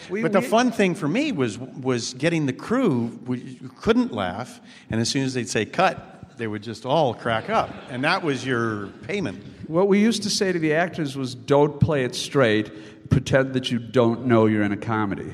But 0.09 0.31
the 0.31 0.41
fun 0.41 0.71
thing 0.71 0.95
for 0.95 1.07
me 1.07 1.31
was 1.31 1.57
was 1.57 2.13
getting 2.13 2.45
the 2.45 2.53
crew 2.53 3.19
we 3.25 3.59
couldn't 3.81 4.11
laugh, 4.13 4.61
and 4.89 4.99
as 4.99 5.09
soon 5.09 5.23
as 5.23 5.33
they'd 5.33 5.49
say 5.49 5.65
cut, 5.65 6.37
they 6.37 6.47
would 6.47 6.63
just 6.63 6.85
all 6.85 7.13
crack 7.13 7.49
up, 7.49 7.69
and 7.89 8.03
that 8.03 8.23
was 8.23 8.45
your 8.45 8.87
payment. 9.07 9.43
What 9.67 9.87
we 9.87 9.99
used 9.99 10.23
to 10.23 10.29
say 10.29 10.51
to 10.51 10.59
the 10.59 10.73
actors 10.73 11.15
was, 11.15 11.35
"Don't 11.35 11.79
play 11.79 12.03
it 12.03 12.15
straight. 12.15 13.09
Pretend 13.09 13.53
that 13.53 13.71
you 13.71 13.79
don't 13.79 14.25
know 14.25 14.45
you're 14.45 14.63
in 14.63 14.71
a 14.71 14.77
comedy." 14.77 15.33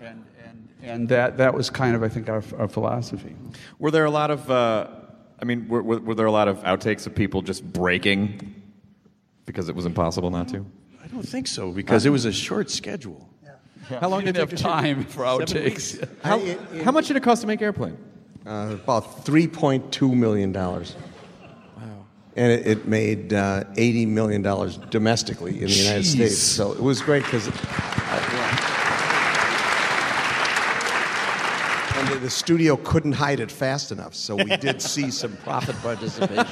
And 0.00 0.24
and, 0.44 0.68
and 0.82 1.08
that 1.08 1.38
that 1.38 1.54
was 1.54 1.70
kind 1.70 1.96
of, 1.96 2.02
I 2.02 2.08
think, 2.08 2.28
our, 2.28 2.42
our 2.58 2.68
philosophy. 2.68 3.34
Were 3.78 3.90
there 3.90 4.04
a 4.04 4.10
lot 4.10 4.30
of, 4.30 4.50
uh, 4.50 4.88
I 5.40 5.44
mean, 5.44 5.68
were, 5.68 5.82
were, 5.82 6.00
were 6.00 6.14
there 6.14 6.26
a 6.26 6.32
lot 6.32 6.48
of 6.48 6.58
outtakes 6.58 7.06
of 7.06 7.14
people 7.14 7.42
just 7.42 7.64
breaking 7.64 8.54
because 9.46 9.68
it 9.68 9.74
was 9.74 9.86
impossible 9.86 10.30
not 10.30 10.48
to? 10.48 10.66
I 11.02 11.06
don't 11.08 11.26
think 11.26 11.46
so 11.46 11.72
because 11.72 12.04
it 12.04 12.10
was 12.10 12.26
a 12.26 12.32
short 12.32 12.70
schedule. 12.70 13.28
How 13.88 14.08
long 14.08 14.20
did 14.20 14.30
it 14.30 14.32
take 14.34 14.40
have 14.40 14.50
to 14.50 14.56
shoot? 14.56 14.62
time 14.62 15.04
for 15.04 15.24
Seven 15.24 15.46
outtakes. 15.46 15.64
weeks? 15.64 15.98
How, 16.22 16.40
how 16.84 16.92
much 16.92 17.08
did 17.08 17.16
it 17.16 17.22
cost 17.22 17.40
to 17.42 17.46
make 17.46 17.62
Airplane? 17.62 17.96
Uh, 18.46 18.76
about 18.82 19.24
$3.2 19.24 20.14
million. 20.14 20.52
Wow. 20.52 20.84
And 22.36 22.52
it, 22.52 22.66
it 22.66 22.86
made 22.88 23.32
uh, 23.32 23.64
$80 23.74 24.08
million 24.08 24.42
domestically 24.90 25.52
in 25.60 25.66
the 25.66 25.72
United 25.72 26.04
States. 26.06 26.38
So 26.38 26.72
it 26.72 26.80
was 26.80 27.00
great 27.02 27.24
because. 27.24 27.48
And 31.96 32.08
the, 32.08 32.18
the 32.20 32.30
studio 32.30 32.76
couldn't 32.76 33.12
hide 33.12 33.40
it 33.40 33.50
fast 33.50 33.90
enough, 33.90 34.14
so 34.14 34.36
we 34.36 34.56
did 34.58 34.80
see 34.94 35.10
some 35.10 35.36
profit 35.38 35.74
participation. 35.82 36.46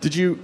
Did 0.00 0.14
you? 0.14 0.38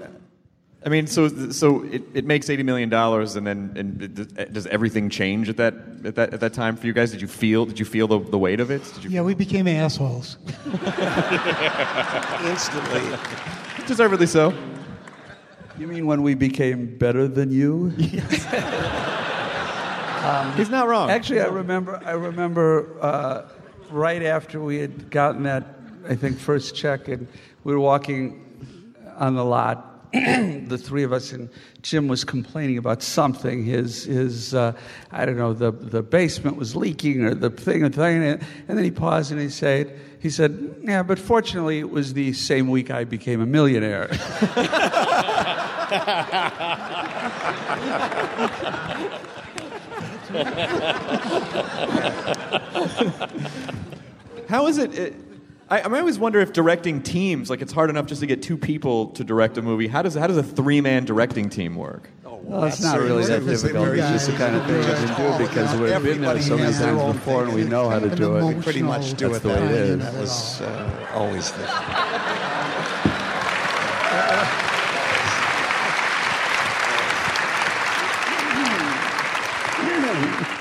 I 0.86 0.88
mean, 0.88 1.08
so 1.08 1.50
so 1.50 1.82
it, 1.82 2.02
it 2.14 2.24
makes 2.24 2.48
eighty 2.48 2.62
million 2.62 2.88
dollars, 2.88 3.34
and 3.34 3.44
then 3.44 3.72
and 3.74 4.00
it- 4.38 4.52
does 4.52 4.68
everything 4.68 5.10
change 5.10 5.48
at 5.48 5.56
that 5.56 5.74
at 6.04 6.14
that 6.14 6.32
at 6.34 6.38
that 6.38 6.52
time 6.52 6.76
for 6.76 6.86
you 6.86 6.92
guys? 6.92 7.10
Did 7.10 7.20
you 7.20 7.26
feel 7.26 7.66
did 7.66 7.80
you 7.80 7.84
feel 7.84 8.06
the, 8.06 8.20
the 8.20 8.38
weight 8.38 8.60
of 8.60 8.70
it? 8.70 8.84
Did 8.94 9.02
you 9.04 9.10
Yeah, 9.10 9.22
we 9.22 9.34
became 9.34 9.66
assholes. 9.66 10.36
Instantly. 12.44 13.02
deservedly 13.88 14.28
so? 14.28 14.54
You 15.76 15.88
mean 15.88 16.06
when 16.06 16.22
we 16.22 16.34
became 16.34 16.96
better 16.96 17.26
than 17.26 17.50
you? 17.50 17.88
He's 20.56 20.70
not 20.70 20.86
wrong. 20.86 21.10
Actually, 21.10 21.40
I 21.40 21.46
remember. 21.46 22.00
I 22.04 22.12
remember 22.12 22.96
uh, 23.00 23.48
right 23.90 24.22
after 24.22 24.60
we 24.60 24.78
had 24.78 25.10
gotten 25.10 25.42
that, 25.42 25.66
I 26.08 26.14
think, 26.14 26.38
first 26.38 26.76
check, 26.76 27.08
and 27.08 27.26
we 27.64 27.72
were 27.72 27.80
walking 27.80 28.94
on 29.16 29.34
the 29.34 29.44
lot. 29.44 29.95
the 30.68 30.78
three 30.78 31.02
of 31.02 31.12
us, 31.12 31.32
and 31.32 31.48
Jim 31.82 32.08
was 32.08 32.24
complaining 32.24 32.78
about 32.78 33.02
something. 33.02 33.64
His, 33.64 34.04
his, 34.04 34.54
uh, 34.54 34.72
I 35.10 35.24
don't 35.26 35.36
know, 35.36 35.52
the 35.52 35.70
the 35.72 36.02
basement 36.02 36.56
was 36.56 36.74
leaking, 36.76 37.22
or 37.24 37.34
the 37.34 37.50
thing, 37.50 37.82
or 37.84 37.88
thing. 37.88 38.22
And 38.22 38.40
then 38.68 38.84
he 38.84 38.90
paused 38.90 39.32
and 39.32 39.40
he 39.40 39.48
said, 39.48 39.98
he 40.20 40.30
said, 40.30 40.76
"Yeah, 40.82 41.02
but 41.02 41.18
fortunately, 41.18 41.78
it 41.78 41.90
was 41.90 42.14
the 42.14 42.32
same 42.32 42.68
week 42.68 42.90
I 42.90 43.04
became 43.04 43.40
a 43.40 43.46
millionaire." 43.46 44.08
How 54.48 54.66
is 54.66 54.78
it? 54.78 55.14
It 55.70 55.72
I, 55.72 55.80
I 55.80 55.98
always 55.98 56.18
wonder 56.18 56.40
if 56.40 56.52
directing 56.52 57.02
teams, 57.02 57.50
like 57.50 57.62
it's 57.62 57.72
hard 57.72 57.90
enough 57.90 58.06
just 58.06 58.20
to 58.20 58.26
get 58.26 58.42
two 58.42 58.56
people 58.56 59.08
to 59.08 59.24
direct 59.24 59.58
a 59.58 59.62
movie. 59.62 59.88
How 59.88 60.02
does 60.02 60.14
how 60.14 60.26
does 60.26 60.36
a 60.36 60.42
three 60.42 60.80
man 60.80 61.04
directing 61.04 61.48
team 61.48 61.74
work? 61.74 62.10
Well, 62.46 62.62
it's 62.64 62.80
not 62.80 63.00
really 63.00 63.24
that 63.26 63.44
difficult. 63.44 63.88
It's 63.88 64.08
just 64.08 64.30
the 64.30 64.36
kind 64.36 64.54
of 64.54 64.64
thing 64.66 64.78
we 64.78 64.84
can 64.84 65.38
do 65.38 65.44
because 65.44 65.74
we've 65.80 66.02
been 66.02 66.20
there 66.20 66.40
so 66.40 66.56
many 66.56 66.72
times 66.72 67.14
before 67.16 67.42
and 67.42 67.52
we 67.52 67.64
know 67.64 67.88
how 67.88 67.98
to 67.98 68.14
do 68.14 68.36
it. 68.36 68.54
We 68.54 68.62
pretty 68.62 68.82
much 68.82 69.14
do 69.14 69.30
That's 69.30 69.38
it 69.38 69.42
the 69.42 69.48
way 69.48 69.66
that 69.66 69.88
it 69.88 69.98
That 69.98 70.14
was 70.14 70.60
uh, 70.60 71.10
always 71.12 71.50
the. 71.50 72.75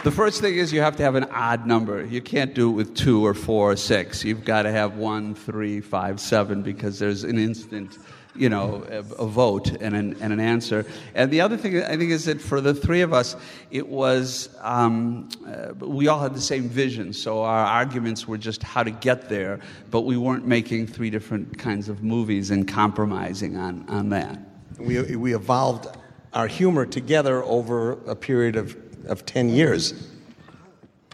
The 0.06 0.12
first 0.12 0.40
thing 0.40 0.56
is 0.56 0.72
you 0.72 0.82
have 0.82 0.98
to 0.98 1.04
have 1.04 1.16
an 1.16 1.24
odd 1.32 1.66
number. 1.66 2.06
You 2.06 2.22
can't 2.22 2.54
do 2.54 2.70
it 2.70 2.74
with 2.74 2.96
two 2.96 3.26
or 3.26 3.34
four 3.34 3.72
or 3.72 3.76
six. 3.76 4.24
You've 4.24 4.46
got 4.46 4.62
to 4.62 4.72
have 4.72 4.98
one, 4.98 5.34
three, 5.34 5.82
five, 5.82 6.20
seven, 6.20 6.62
because 6.62 7.00
there's 7.00 7.24
an 7.24 7.40
instant, 7.40 7.98
you 8.36 8.48
know, 8.48 8.86
a, 8.88 8.98
a 9.00 9.26
vote 9.26 9.72
and 9.82 9.96
an, 9.96 10.16
and 10.22 10.32
an 10.32 10.40
answer. 10.40 10.86
And 11.16 11.32
the 11.32 11.42
other 11.42 11.58
thing 11.58 11.82
I 11.82 11.98
think 11.98 12.12
is 12.12 12.26
that 12.26 12.40
for 12.40 12.62
the 12.62 12.72
three 12.72 13.02
of 13.02 13.14
us, 13.14 13.36
it 13.72 13.88
was 13.88 14.56
um, 14.62 15.28
uh, 15.48 15.74
we 15.84 16.08
all 16.08 16.20
had 16.20 16.36
the 16.36 16.40
same 16.40 16.70
vision. 16.70 17.12
So 17.12 17.42
our 17.42 17.66
arguments 17.66 18.28
were 18.28 18.38
just 18.38 18.62
how 18.62 18.84
to 18.84 18.92
get 18.92 19.28
there, 19.28 19.60
but 19.90 20.02
we 20.02 20.18
weren't 20.18 20.46
making 20.46 20.86
three 20.86 21.10
different 21.10 21.58
kinds 21.58 21.90
of 21.90 22.04
movies 22.04 22.52
and 22.52 22.68
compromising 22.68 23.58
on, 23.58 23.90
on 23.90 24.10
that. 24.10 24.38
We, 24.78 25.16
we 25.16 25.34
evolved 25.34 25.88
our 26.36 26.48
humor 26.48 26.86
together 26.86 27.42
over 27.44 27.94
a 28.08 28.16
period 28.16 28.58
of, 28.58 28.78
of 29.06 29.26
10 29.26 29.50
years. 29.50 29.94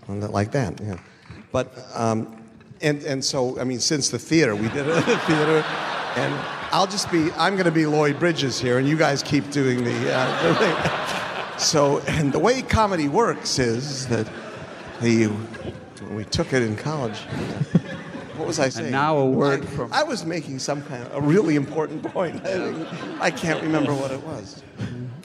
Like 0.07 0.51
that, 0.51 0.79
yeah. 0.81 0.97
But, 1.51 1.73
um, 1.93 2.43
and, 2.81 3.01
and 3.03 3.23
so, 3.23 3.59
I 3.59 3.63
mean, 3.63 3.79
since 3.79 4.09
the 4.09 4.19
theater, 4.19 4.55
we 4.55 4.67
did 4.69 4.87
it 4.87 4.95
at 4.97 5.05
the 5.05 5.17
theater, 5.19 5.63
and 6.15 6.33
I'll 6.71 6.87
just 6.87 7.11
be, 7.11 7.31
I'm 7.33 7.53
going 7.53 7.65
to 7.65 7.71
be 7.71 7.85
Lloyd 7.85 8.19
Bridges 8.19 8.59
here, 8.59 8.77
and 8.77 8.87
you 8.87 8.97
guys 8.97 9.23
keep 9.23 9.49
doing 9.51 9.83
the, 9.83 10.13
uh, 10.13 10.53
the. 10.59 11.57
So, 11.57 11.99
and 11.99 12.33
the 12.33 12.39
way 12.39 12.61
comedy 12.61 13.07
works 13.07 13.59
is 13.59 14.07
that 14.07 14.27
the, 15.01 15.27
when 15.27 16.15
we 16.15 16.25
took 16.25 16.53
it 16.53 16.63
in 16.63 16.75
college, 16.75 17.19
what 18.37 18.47
was 18.47 18.59
I 18.59 18.69
saying? 18.69 18.91
now 18.91 19.17
a 19.17 19.25
word 19.25 19.63
I, 19.63 19.65
from- 19.65 19.93
I 19.93 20.03
was 20.03 20.25
making 20.25 20.59
some 20.59 20.81
kind 20.83 21.03
of 21.03 21.13
a 21.15 21.21
really 21.21 21.55
important 21.55 22.03
point. 22.13 22.41
I, 22.45 23.17
I 23.19 23.31
can't 23.31 23.61
remember 23.61 23.93
what 23.93 24.11
it 24.11 24.21
was. 24.23 24.63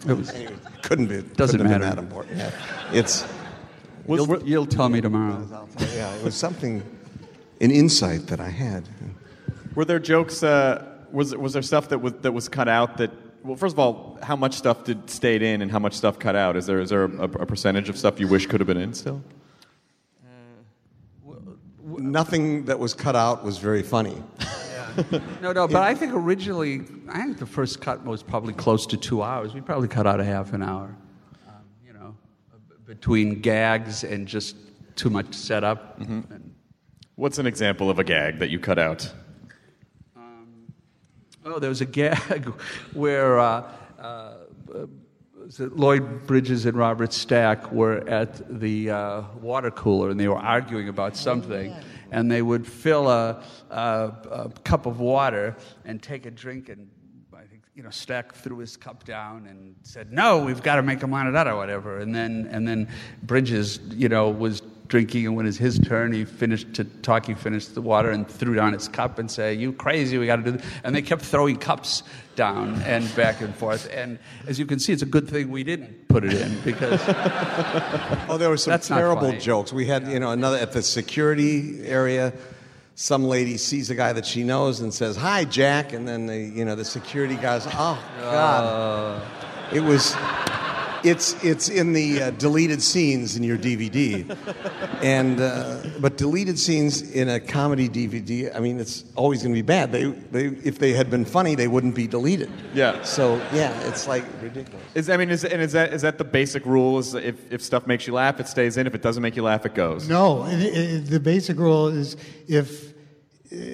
It 0.09 0.14
was, 0.14 0.30
Anyway, 0.30 0.54
couldn't 0.82 1.07
be. 1.09 1.22
Doesn't 1.22 1.59
couldn't 1.59 1.72
have 1.72 1.80
matter. 1.80 1.96
been 1.96 1.96
that 1.96 1.98
important. 1.98 2.38
Yeah. 2.38 2.50
It's. 2.92 3.26
you'll, 4.09 4.42
you'll 4.46 4.66
tell 4.66 4.88
me 4.88 5.00
tomorrow. 5.00 5.46
Yeah, 5.94 6.14
it 6.14 6.22
was 6.24 6.34
something, 6.34 6.82
an 7.61 7.70
insight 7.70 8.26
that 8.28 8.40
I 8.40 8.50
had. 8.50 8.88
Were 9.74 9.84
there 9.84 9.98
jokes? 9.98 10.42
Uh, 10.42 10.84
was 11.12 11.34
was 11.36 11.52
there 11.54 11.62
stuff 11.62 11.88
that 11.90 11.98
was 11.98 12.12
that 12.22 12.32
was 12.32 12.48
cut 12.48 12.68
out? 12.68 12.98
That 12.98 13.11
well, 13.42 13.57
first 13.57 13.74
of 13.74 13.78
all, 13.78 14.18
how 14.22 14.36
much 14.36 14.54
stuff 14.54 14.84
did 14.84 15.09
stayed 15.11 15.42
in, 15.42 15.61
and 15.62 15.70
how 15.70 15.78
much 15.78 15.94
stuff 15.94 16.18
cut 16.18 16.34
out? 16.36 16.57
Is 16.57 16.66
there 16.66 16.80
is 16.80 16.90
there 16.90 17.04
a, 17.04 17.24
a 17.24 17.46
percentage 17.46 17.88
of 17.88 17.96
stuff 17.98 18.18
you 18.20 18.28
wish 18.28 18.46
could 18.46 18.61
have 18.61 18.66
been 18.66 18.76
in 18.78 18.94
still? 18.94 19.22
Nothing 21.99 22.64
that 22.66 22.78
was 22.78 22.94
cut 22.94 23.16
out 23.16 23.44
was 23.44 23.59
very 23.59 23.82
funny. 23.82 24.22
No, 25.42 25.53
no, 25.53 25.68
but 25.68 25.82
I 25.82 25.94
think 25.94 26.14
originally, 26.14 26.80
I 27.09 27.22
think 27.22 27.38
the 27.38 27.47
first 27.47 27.82
cut 27.82 28.03
was 28.05 28.22
probably 28.22 28.55
close 28.55 28.86
to 28.86 28.97
two 28.97 29.22
hours. 29.22 29.53
We 29.53 29.61
probably 29.61 29.88
cut 29.88 30.07
out 30.07 30.20
a 30.20 30.24
half 30.24 30.55
an 30.55 30.62
hour, 30.62 30.97
um, 31.47 31.55
you 31.86 31.92
know, 31.92 32.16
between 32.86 33.40
gags 33.40 34.05
and 34.05 34.26
just 34.26 34.57
too 34.94 35.11
much 35.11 35.34
setup. 35.34 36.01
And, 36.01 36.55
What's 37.16 37.38
an 37.38 37.47
example 37.47 37.88
of 37.88 37.99
a 37.99 38.05
gag 38.05 38.38
that 38.38 38.51
you 38.51 38.59
cut 38.59 38.78
out? 38.78 39.12
oh, 41.47 41.59
there 41.59 41.70
was 41.70 41.80
a 41.80 41.86
gag 41.86 42.44
where 42.92 43.38
uh, 43.38 43.70
uh, 43.99 44.34
was 44.66 44.82
it 44.82 44.88
Lloyd 45.59 46.26
Bridges 46.26 46.66
and 46.66 46.76
Robert 46.76 47.12
Stack 47.12 47.70
were 47.72 48.09
at 48.09 48.61
the 48.61 48.90
uh, 48.90 49.22
water 49.40 49.70
cooler 49.70 50.11
and 50.11 50.18
they 50.18 50.28
were 50.28 50.36
arguing 50.36 50.88
about 50.88 51.16
something. 51.16 51.74
And 52.11 52.30
they 52.30 52.42
would 52.42 52.66
fill 52.66 53.09
a, 53.09 53.42
a, 53.70 54.12
a 54.30 54.53
cup 54.64 54.86
of 54.86 55.01
water 55.01 55.57
and 55.84 56.03
take 56.03 56.26
a 56.26 56.30
drink 56.30 56.68
and 56.68 56.88
I 57.34 57.44
think 57.49 57.62
you 57.74 57.82
know 57.82 57.90
Stack 57.90 58.34
threw 58.34 58.59
his 58.59 58.76
cup 58.76 59.05
down 59.05 59.47
and 59.47 59.74
said, 59.82 60.12
"No, 60.12 60.44
we've 60.44 60.62
got 60.62 60.76
to 60.76 60.82
make 60.82 61.03
him 61.03 61.12
on 61.12 61.26
it 61.26 61.47
or 61.47 61.57
whatever." 61.57 61.99
And 61.99 62.14
then 62.14 62.49
and 62.51 62.66
then 62.66 62.88
Bridges, 63.22 63.78
you 63.90 64.09
know, 64.09 64.30
was 64.30 64.62
drinking 64.89 65.26
and 65.26 65.37
when 65.37 65.47
it 65.47 65.49
was 65.49 65.59
his 65.59 65.78
turn, 65.78 66.12
he 66.12 66.24
finished 66.24 66.74
to 66.74 66.84
talk. 66.84 67.26
He 67.26 67.34
finished 67.34 67.74
the 67.74 67.82
water 67.82 68.11
and 68.11 68.28
threw 68.28 68.55
down 68.55 68.72
his 68.72 68.89
cup 68.89 69.18
and 69.18 69.30
said, 69.30 69.59
"You 69.59 69.72
crazy? 69.72 70.18
We 70.18 70.26
got 70.26 70.37
to 70.37 70.43
do." 70.43 70.51
This. 70.53 70.66
And 70.84 70.95
they 70.95 71.03
kept 71.03 71.22
throwing 71.22 71.57
cups 71.57 72.03
down 72.34 72.82
and 72.82 73.14
back 73.16 73.41
and 73.41 73.55
forth. 73.55 73.89
And 73.93 74.18
as 74.47 74.59
you 74.59 74.66
can 74.66 74.78
see, 74.78 74.93
it's 74.93 75.03
a 75.03 75.07
good 75.07 75.28
thing 75.28 75.51
we 75.51 75.64
didn't 75.64 76.09
put 76.09 76.24
it 76.24 76.34
in 76.34 76.61
because 76.61 77.01
Oh, 78.28 78.37
there 78.39 78.49
were 78.51 78.57
some 78.57 78.78
terrible 78.80 79.32
jokes. 79.32 79.72
We 79.72 79.87
had, 79.87 80.07
you 80.09 80.20
know, 80.20 80.30
another 80.30 80.59
at 80.59 80.72
the 80.72 80.82
security 80.82 81.87
area. 81.87 82.32
Some 82.95 83.24
lady 83.24 83.59
sees 83.59 83.91
a 83.91 83.95
guy 83.95 84.14
that 84.14 84.24
she 84.24 84.43
knows 84.43 84.80
and 84.80 84.93
says, 84.93 85.16
"Hi, 85.16 85.45
Jack," 85.45 85.93
and 85.93 86.09
then 86.09 86.26
the, 86.26 86.39
you 86.39 86.64
know, 86.64 86.74
the 86.74 86.84
security 86.84 87.37
guys, 87.37 87.66
"Oh 87.66 88.03
God!" 88.20 88.64
Uh. 88.64 89.24
It 89.72 89.80
was, 89.80 90.14
it's 91.07 91.42
it's 91.44 91.68
in 91.68 91.92
the 91.92 92.22
uh, 92.22 92.30
deleted 92.32 92.82
scenes 92.82 93.36
in 93.36 93.42
your 93.42 93.57
DVD, 93.57 94.24
and 95.02 95.40
uh, 95.40 95.82
but 96.00 96.16
deleted 96.16 96.59
scenes 96.59 97.02
in 97.02 97.28
a 97.28 97.38
comedy 97.38 97.88
DVD. 97.88 98.54
I 98.54 98.61
mean, 98.61 98.80
it's 98.80 99.04
always 99.14 99.42
going 99.42 99.54
to 99.54 99.59
be 99.59 99.62
bad. 99.62 99.92
They 99.92 100.04
they 100.04 100.46
if 100.64 100.78
they 100.78 100.92
had 100.92 101.11
been 101.11 101.24
funny, 101.24 101.54
they 101.54 101.68
wouldn't 101.68 101.94
be 101.94 102.07
deleted. 102.07 102.50
Yeah. 102.74 103.02
So 103.02 103.36
yeah, 103.52 103.78
it's 103.88 104.09
like 104.09 104.24
ridiculous. 104.42 104.82
Is 104.94 105.11
I 105.11 105.16
mean, 105.16 105.30
is 105.30 105.44
and 105.44 105.62
is 105.62 105.72
that 105.72 105.92
is 105.92 106.02
that 106.02 106.18
the 106.18 106.24
basic 106.24 106.66
rule? 106.66 106.98
Is 106.98 107.14
if 107.14 107.52
if 107.52 107.62
stuff 107.62 107.86
makes 107.86 108.07
you 108.07 108.12
laugh, 108.12 108.40
it 108.40 108.48
stays 108.48 108.76
in. 108.76 108.86
If 108.86 108.94
it 108.94 109.02
doesn't 109.02 109.22
make 109.22 109.36
you 109.36 109.42
laugh, 109.42 109.64
it 109.64 109.74
goes. 109.74 110.09
No, 110.09 110.44
it, 110.46 110.61
it, 110.61 111.07
the 111.07 111.20
basic 111.20 111.59
rule 111.59 111.88
is 111.88 112.16
if 112.48 112.95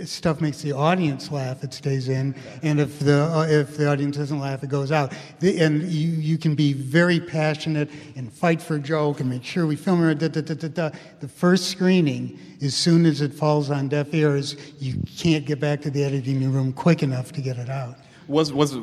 stuff 0.04 0.40
makes 0.40 0.62
the 0.62 0.72
audience 0.72 1.30
laugh, 1.30 1.62
it 1.64 1.72
stays 1.72 2.08
in, 2.08 2.34
and 2.62 2.80
if 2.80 2.98
the 2.98 3.22
uh, 3.24 3.46
if 3.48 3.76
the 3.76 3.90
audience 3.90 4.16
doesn't 4.16 4.38
laugh, 4.38 4.62
it 4.62 4.70
goes 4.70 4.92
out. 4.92 5.12
The, 5.40 5.58
and 5.60 5.82
you 5.82 6.08
you 6.08 6.38
can 6.38 6.54
be 6.54 6.72
very 6.72 7.20
passionate 7.20 7.90
and 8.16 8.32
fight 8.32 8.60
for 8.60 8.76
a 8.76 8.80
joke 8.80 9.20
and 9.20 9.28
make 9.28 9.44
sure 9.44 9.66
we 9.66 9.76
film 9.76 10.04
it. 10.06 10.18
Da, 10.18 10.28
da, 10.28 10.40
da, 10.40 10.54
da, 10.54 10.68
da. 10.68 10.90
The 11.20 11.28
first 11.28 11.70
screening, 11.70 12.38
as 12.60 12.74
soon 12.74 13.06
as 13.06 13.20
it 13.20 13.32
falls 13.32 13.70
on 13.70 13.88
deaf 13.88 14.12
ears, 14.12 14.56
you 14.78 15.02
can't 15.16 15.44
get 15.44 15.60
back 15.60 15.80
to 15.82 15.90
the 15.90 16.04
editing 16.04 16.52
room 16.52 16.72
quick 16.72 17.02
enough 17.02 17.32
to 17.32 17.40
get 17.40 17.58
it 17.58 17.68
out. 17.68 17.96
Was 18.32 18.50
was 18.50 18.76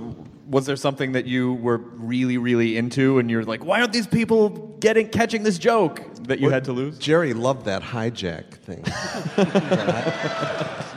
was 0.47 0.65
there 0.67 0.75
something 0.75 1.13
that 1.13 1.25
you 1.25 1.53
were 1.55 1.77
really 1.77 2.37
really 2.37 2.77
into, 2.77 3.17
and 3.17 3.31
you're 3.31 3.43
like, 3.43 3.65
why 3.65 3.79
aren't 3.79 3.93
these 3.93 4.05
people 4.05 4.49
getting 4.79 5.09
catching 5.09 5.41
this 5.41 5.57
joke 5.57 6.03
that 6.27 6.39
you 6.39 6.49
had 6.49 6.65
to 6.65 6.71
lose? 6.71 6.99
Jerry 6.99 7.33
loved 7.33 7.65
that 7.65 7.81
hijack 7.81 8.53
thing. 8.53 8.83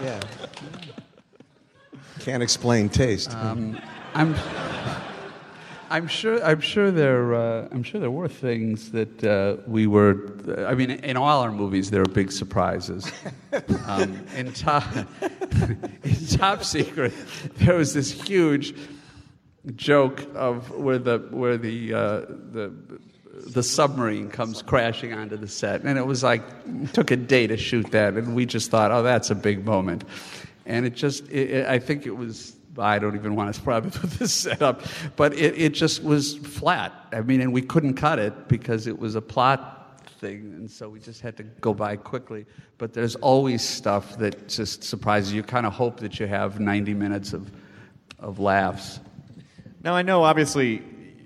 yeah. 0.05 0.21
Can't 2.21 2.43
explain 2.43 2.91
taste. 2.91 3.35
Um, 3.35 3.81
I'm, 4.15 4.35
I'm 5.93 6.07
sure. 6.07 6.43
I'm 6.43 6.63
sure 6.63 6.91
there. 6.91 7.35
Uh, 7.35 7.69
I'm 7.71 7.83
sure 7.83 8.01
there 8.01 8.11
were 8.11 8.27
things 8.27 8.93
that 8.93 9.23
uh, 9.23 9.57
we 9.67 9.87
were. 9.87 10.33
I 10.67 10.75
mean, 10.75 10.91
in 10.91 11.19
all 11.19 11.43
our 11.43 11.53
movies, 11.53 11.91
there 11.91 12.01
are 12.01 12.13
big 12.21 12.33
surprises. 12.33 13.11
Um, 13.87 14.25
in 14.35 14.51
top, 14.55 14.85
in 16.05 16.27
Top 16.31 16.65
Secret, 16.65 17.13
there 17.57 17.75
was 17.75 17.93
this 17.93 18.11
huge 18.11 18.75
joke 19.77 20.27
of 20.35 20.71
where 20.71 20.99
the 20.99 21.19
where 21.31 21.59
the 21.59 21.93
uh, 21.93 22.01
the 22.53 22.73
the 23.49 23.63
submarine 23.63 24.31
comes 24.31 24.63
crashing 24.63 25.13
onto 25.13 25.37
the 25.37 25.49
set, 25.49 25.83
and 25.83 25.99
it 25.99 26.07
was 26.07 26.23
like 26.23 26.43
it 26.67 26.95
took 26.95 27.11
a 27.11 27.17
day 27.17 27.47
to 27.47 27.59
shoot 27.59 27.91
that, 27.91 28.15
and 28.15 28.35
we 28.35 28.47
just 28.47 28.71
thought, 28.71 28.91
oh, 28.91 29.03
that's 29.03 29.31
a 29.31 29.35
big 29.35 29.67
moment, 29.67 30.05
and 30.65 30.87
it 30.87 30.95
just. 30.95 31.29
It, 31.29 31.51
it, 31.51 31.67
I 31.67 31.79
think 31.79 32.07
it 32.07 32.17
was. 32.17 32.57
I 32.79 32.99
don't 32.99 33.15
even 33.15 33.37
want 33.37 33.55
to 33.55 33.61
probably 33.63 33.91
put 33.91 34.11
this 34.11 34.33
setup, 34.33 34.83
but 35.17 35.35
it, 35.35 35.59
it 35.59 35.75
just 35.75 36.03
was 36.03 36.37
flat. 36.37 36.93
I 37.13 37.21
mean, 37.21 37.41
and 37.41 37.53
we 37.53 37.63
couldn't 37.63 37.95
cut 37.95 38.19
it 38.19 38.49
because 38.49 38.87
it 38.87 38.99
was 38.99 39.15
a 39.15 39.23
plot 39.23 40.01
thing, 40.19 40.55
and 40.57 40.71
so 40.71 40.89
we 40.89 41.01
just 41.01 41.21
had 41.21 41.37
to 41.37 41.43
go 41.43 41.75
by 41.75 41.97
quickly. 41.97 42.47
But 42.79 42.93
there's 42.93 43.17
always 43.17 43.63
stuff 43.63 44.19
that 44.19 44.49
just 44.49 44.85
surprises 44.85 45.33
you. 45.33 45.39
You 45.39 45.43
kind 45.43 45.67
of 45.67 45.73
hope 45.73 46.01
that 46.01 46.19
you 46.21 46.27
have 46.27 46.61
90 46.61 46.95
minutes 46.95 47.33
of, 47.33 47.51
of 48.19 48.39
laughs. 48.39 49.01
Now 49.83 49.95
I 49.95 50.03
know, 50.03 50.23
obviously, 50.23 50.83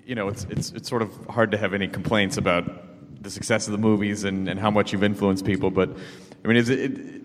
you 0.06 0.14
know, 0.14 0.28
it's 0.28 0.44
it's 0.48 0.70
it's 0.72 0.88
sort 0.88 1.02
of 1.02 1.10
hard 1.26 1.50
to 1.50 1.58
have 1.58 1.74
any 1.74 1.88
complaints 1.88 2.36
about 2.38 3.22
the 3.22 3.30
success 3.30 3.66
of 3.66 3.72
the 3.72 3.78
movies 3.78 4.24
and, 4.24 4.48
and 4.48 4.58
how 4.58 4.70
much 4.70 4.92
you've 4.92 5.04
influenced 5.04 5.44
people. 5.44 5.70
But 5.70 5.90
I 6.44 6.48
mean, 6.48 6.56
is 6.56 6.70
it, 6.70 6.78
it 6.78 7.15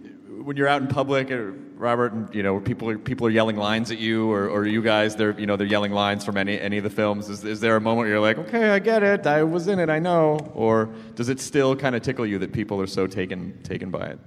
when 0.43 0.57
you're 0.57 0.67
out 0.67 0.81
in 0.81 0.87
public, 0.87 1.31
uh, 1.31 1.51
Robert, 1.75 2.13
and 2.13 2.33
you 2.33 2.43
know, 2.43 2.59
people 2.59 2.89
are 2.89 2.97
people 2.97 3.27
are 3.27 3.29
yelling 3.29 3.57
lines 3.57 3.91
at 3.91 3.97
you, 3.97 4.31
or, 4.31 4.47
or 4.47 4.65
you 4.65 4.81
guys, 4.81 5.15
they're 5.15 5.37
you 5.39 5.45
know 5.45 5.55
they're 5.55 5.67
yelling 5.67 5.91
lines 5.91 6.25
from 6.25 6.37
any 6.37 6.59
any 6.59 6.77
of 6.77 6.83
the 6.83 6.89
films. 6.89 7.29
Is, 7.29 7.43
is 7.43 7.59
there 7.59 7.75
a 7.75 7.81
moment 7.81 7.99
where 7.99 8.07
you're 8.09 8.19
like, 8.19 8.37
okay, 8.37 8.69
I 8.69 8.79
get 8.79 9.03
it, 9.03 9.25
I 9.27 9.43
was 9.43 9.67
in 9.67 9.79
it, 9.79 9.89
I 9.89 9.99
know, 9.99 10.37
or 10.53 10.89
does 11.15 11.29
it 11.29 11.39
still 11.39 11.75
kind 11.75 11.95
of 11.95 12.01
tickle 12.01 12.25
you 12.25 12.39
that 12.39 12.51
people 12.51 12.81
are 12.81 12.87
so 12.87 13.07
taken 13.07 13.61
taken 13.63 13.91
by 13.91 14.07
it? 14.07 14.19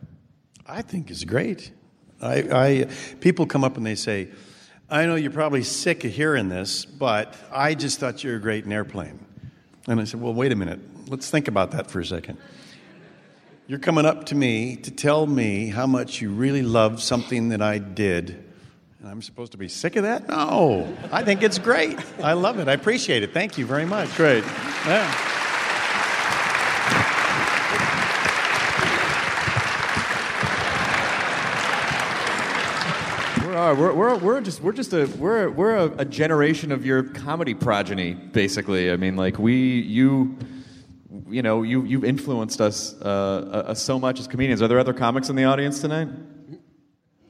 I 0.66 0.82
think 0.82 1.10
it's 1.10 1.24
great. 1.24 1.72
I, 2.20 2.36
I 2.36 2.88
people 3.20 3.46
come 3.46 3.64
up 3.64 3.76
and 3.76 3.84
they 3.84 3.96
say, 3.96 4.28
"I 4.88 5.06
know 5.06 5.14
you're 5.14 5.30
probably 5.30 5.62
sick 5.62 6.04
of 6.04 6.12
hearing 6.12 6.48
this, 6.48 6.84
but 6.84 7.36
I 7.52 7.74
just 7.74 8.00
thought 8.00 8.24
you 8.24 8.30
were 8.30 8.38
great 8.38 8.64
in 8.64 8.72
airplane." 8.72 9.24
And 9.86 10.00
I 10.00 10.04
said, 10.04 10.20
"Well, 10.20 10.34
wait 10.34 10.52
a 10.52 10.56
minute. 10.56 10.80
Let's 11.08 11.28
think 11.28 11.48
about 11.48 11.72
that 11.72 11.90
for 11.90 12.00
a 12.00 12.06
second. 12.06 12.38
You're 13.66 13.78
coming 13.78 14.04
up 14.04 14.26
to 14.26 14.34
me 14.34 14.76
to 14.76 14.90
tell 14.90 15.26
me 15.26 15.68
how 15.68 15.86
much 15.86 16.20
you 16.20 16.28
really 16.28 16.60
love 16.60 17.02
something 17.02 17.48
that 17.48 17.62
I 17.62 17.78
did." 17.78 18.44
And 19.00 19.08
I'm 19.08 19.22
supposed 19.22 19.52
to 19.52 19.58
be 19.58 19.68
sick 19.68 19.96
of 19.96 20.02
that? 20.02 20.28
No. 20.28 20.86
I 21.10 21.24
think 21.24 21.42
it's 21.42 21.58
great. 21.58 21.98
I 22.22 22.34
love 22.34 22.58
it. 22.58 22.68
I 22.68 22.74
appreciate 22.74 23.22
it. 23.22 23.32
Thank 23.32 23.56
you 23.56 23.64
very 23.64 23.86
much. 23.86 24.14
Great. 24.16 24.44
Yeah. 24.86 25.30
We're, 33.46 33.56
uh, 33.56 33.74
we're, 33.74 33.94
we're, 33.94 34.16
we're 34.18 34.40
just 34.42 34.60
we're 34.60 34.72
just 34.72 34.92
a 34.92 35.06
we're 35.18 35.48
we're 35.48 35.76
a, 35.76 35.84
a 36.00 36.04
generation 36.04 36.70
of 36.70 36.84
your 36.84 37.02
comedy 37.02 37.54
progeny, 37.54 38.12
basically. 38.12 38.90
I 38.90 38.96
mean, 38.96 39.16
like 39.16 39.38
we 39.38 39.54
you 39.80 40.36
you 41.28 41.42
know 41.42 41.62
you 41.62 41.84
you've 41.84 42.04
influenced 42.04 42.60
us 42.60 42.94
uh, 43.00 43.64
uh, 43.68 43.74
so 43.74 43.98
much 43.98 44.20
as 44.20 44.26
comedians. 44.26 44.62
Are 44.62 44.68
there 44.68 44.78
other 44.78 44.92
comics 44.92 45.28
in 45.28 45.36
the 45.36 45.44
audience 45.44 45.80
tonight? 45.80 46.08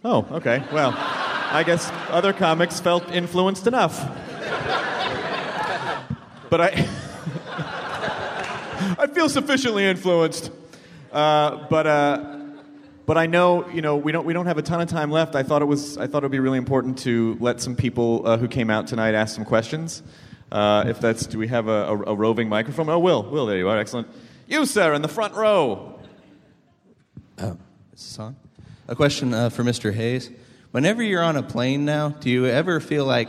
Oh, 0.03 0.27
okay. 0.33 0.63
Well, 0.73 0.95
I 0.97 1.63
guess 1.65 1.91
other 2.11 2.33
comics 2.33 2.81
felt 2.81 3.11
influenced 3.11 3.67
enough. 3.67 3.99
But 6.51 6.61
I 6.61 6.67
I 8.99 9.07
feel 9.13 9.29
sufficiently 9.29 9.85
influenced. 9.85 10.51
Uh, 11.13 11.67
but 11.69 11.87
uh, 11.87 12.39
but 13.07 13.19
I 13.19 13.27
know 13.27 13.69
you 13.71 13.83
know 13.83 13.97
we 13.97 14.13
don't 14.13 14.25
we 14.25 14.33
don't 14.33 14.47
have 14.47 14.59
a 14.59 14.63
ton 14.63 14.81
of 14.81 14.89
time 14.89 15.11
left. 15.11 15.35
I 15.35 15.43
thought 15.43 15.63
it 15.63 15.67
was 15.67 15.99
I 15.99 16.07
thought 16.07 16.23
it 16.23 16.27
would 16.27 16.33
be 16.33 16.39
really 16.39 16.59
important 16.59 16.99
to 16.99 17.37
let 17.41 17.61
some 17.61 17.77
people 17.77 18.27
uh, 18.27 18.37
who 18.37 18.49
came 18.49 18.71
out 18.71 18.87
tonight 18.87 19.15
ask 19.15 19.35
some 19.35 19.45
questions. 19.45 20.03
Uh, 20.53 20.85
if 20.87 21.01
that's 21.01 21.27
do 21.27 21.39
we 21.39 21.49
have 21.49 21.69
a, 21.69 21.87
a, 21.87 22.03
a 22.13 22.15
roving 22.15 22.49
microphone? 22.49 22.89
Oh, 22.89 22.99
Will, 22.99 23.23
Will, 23.23 23.47
there 23.47 23.59
you 23.59 23.69
are. 23.69 23.79
Excellent. 23.79 24.09
You, 24.47 24.67
sir, 24.67 24.95
in 24.95 25.03
the 25.03 25.09
front 25.09 25.35
row. 25.35 25.99
Oh, 27.39 27.59
is 27.95 28.03
this 28.03 28.19
on? 28.19 28.37
A 28.87 28.95
question 28.95 29.33
uh, 29.33 29.49
for 29.49 29.65
Mr. 29.65 29.93
Hays. 29.93 30.31
Whenever 30.71 31.03
you're 31.03 31.23
on 31.23 31.37
a 31.37 31.43
plane 31.43 31.85
now, 31.85 32.11
do 32.11 32.29
you 32.29 32.47
ever 32.47 32.81
feel 32.81 33.07
like 33.07 33.29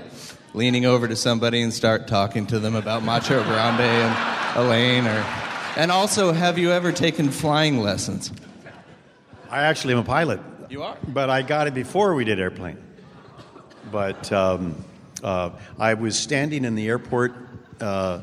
leaning 0.54 0.86
over 0.86 1.08
to 1.08 1.16
somebody 1.16 1.62
and 1.62 1.74
start 1.74 2.08
talking 2.08 2.48
to 2.48 2.60
them 2.60 2.76
about 2.76 3.04
Macho 3.04 3.44
Grande 3.44 3.82
and 3.82 4.58
Elaine? 4.58 5.06
Or, 5.06 5.24
and 5.78 5.92
also, 5.92 6.34
have 6.34 6.58
you 6.58 6.72
ever 6.72 6.92
taken 6.92 7.30
flying 7.30 7.80
lessons? 7.80 8.32
I 9.50 9.64
actually 9.64 9.94
am 9.94 10.00
a 10.00 10.04
pilot. 10.04 10.40
You 10.70 10.84
are? 10.84 10.98
But 11.08 11.30
I 11.30 11.42
got 11.42 11.68
it 11.68 11.74
before 11.74 12.16
we 12.16 12.26
did 12.26 12.40
airplane. 12.40 12.78
But 13.92 14.32
um, 14.32 14.84
uh, 15.24 15.52
I 15.80 15.94
was 15.94 16.18
standing 16.18 16.66
in 16.66 16.76
the 16.76 16.88
airport 16.88 17.36
uh, 17.82 18.22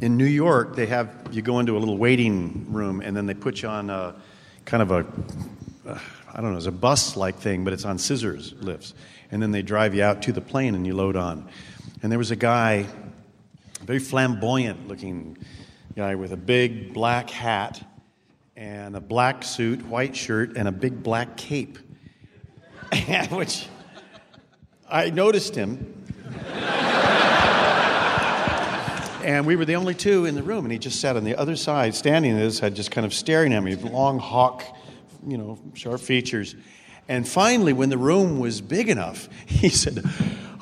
in 0.00 0.16
New 0.16 0.24
York. 0.24 0.76
They 0.76 0.86
have 0.86 1.28
you 1.30 1.42
go 1.42 1.58
into 1.58 1.76
a 1.76 1.80
little 1.80 1.98
waiting 1.98 2.66
room, 2.72 3.00
and 3.00 3.16
then 3.16 3.26
they 3.26 3.34
put 3.34 3.62
you 3.62 3.68
on 3.68 3.90
a, 3.90 4.14
kind 4.64 4.82
of 4.82 4.90
a 4.90 5.06
uh, 5.86 5.98
I 6.32 6.40
don't 6.40 6.52
know, 6.52 6.58
it's 6.58 6.66
a 6.66 6.72
bus 6.72 7.16
like 7.16 7.36
thing, 7.36 7.64
but 7.64 7.72
it's 7.72 7.84
on 7.84 7.98
scissors 7.98 8.54
lifts, 8.60 8.94
and 9.30 9.42
then 9.42 9.50
they 9.50 9.62
drive 9.62 9.94
you 9.94 10.02
out 10.02 10.22
to 10.22 10.32
the 10.32 10.40
plane 10.40 10.74
and 10.74 10.86
you 10.86 10.94
load 10.94 11.16
on. 11.16 11.48
And 12.02 12.10
there 12.10 12.18
was 12.18 12.30
a 12.30 12.36
guy, 12.36 12.86
a 13.80 13.84
very 13.84 13.98
flamboyant 13.98 14.88
looking 14.88 15.38
guy 15.96 16.14
with 16.14 16.32
a 16.32 16.36
big 16.36 16.94
black 16.94 17.30
hat 17.30 17.84
and 18.56 18.94
a 18.94 19.00
black 19.00 19.42
suit, 19.42 19.84
white 19.86 20.14
shirt, 20.14 20.56
and 20.56 20.68
a 20.68 20.72
big 20.72 21.02
black 21.02 21.36
cape. 21.36 21.78
Which 23.30 23.66
I 24.88 25.10
noticed 25.10 25.54
him. 25.54 25.99
And 29.24 29.46
we 29.46 29.56
were 29.56 29.64
the 29.64 29.76
only 29.76 29.94
two 29.94 30.24
in 30.24 30.34
the 30.34 30.42
room, 30.42 30.64
and 30.64 30.72
he 30.72 30.78
just 30.78 31.00
sat 31.00 31.16
on 31.16 31.24
the 31.24 31.36
other 31.36 31.56
side, 31.56 31.94
standing 31.94 32.32
at 32.32 32.42
his 32.42 32.60
head, 32.60 32.74
just 32.74 32.90
kind 32.90 33.06
of 33.06 33.14
staring 33.14 33.52
at 33.52 33.62
me, 33.62 33.74
long 33.76 34.18
hawk, 34.18 34.64
you 35.26 35.38
know, 35.38 35.58
sharp 35.74 36.00
features. 36.00 36.56
And 37.08 37.26
finally, 37.26 37.72
when 37.72 37.88
the 37.88 37.98
room 37.98 38.38
was 38.38 38.60
big 38.60 38.88
enough, 38.88 39.28
he 39.46 39.68
said, 39.68 40.04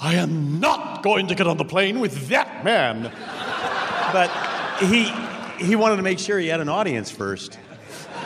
I 0.01 0.15
am 0.15 0.61
not 0.61 1.03
going 1.03 1.29
to 1.29 1.35
get 1.35 1.47
on 1.47 1.57
the 1.57 1.65
plane 1.65 2.01
with 2.01 2.29
that 2.29 2.65
man. 2.65 3.13
but 4.13 4.31
he, 4.87 5.11
he 5.65 5.77
wanted 5.77 5.97
to 5.97 6.03
make 6.03 6.19
sure 6.19 6.39
he 6.39 6.49
had 6.49 6.61
an 6.61 6.69
audience 6.69 7.11
first. 7.11 7.59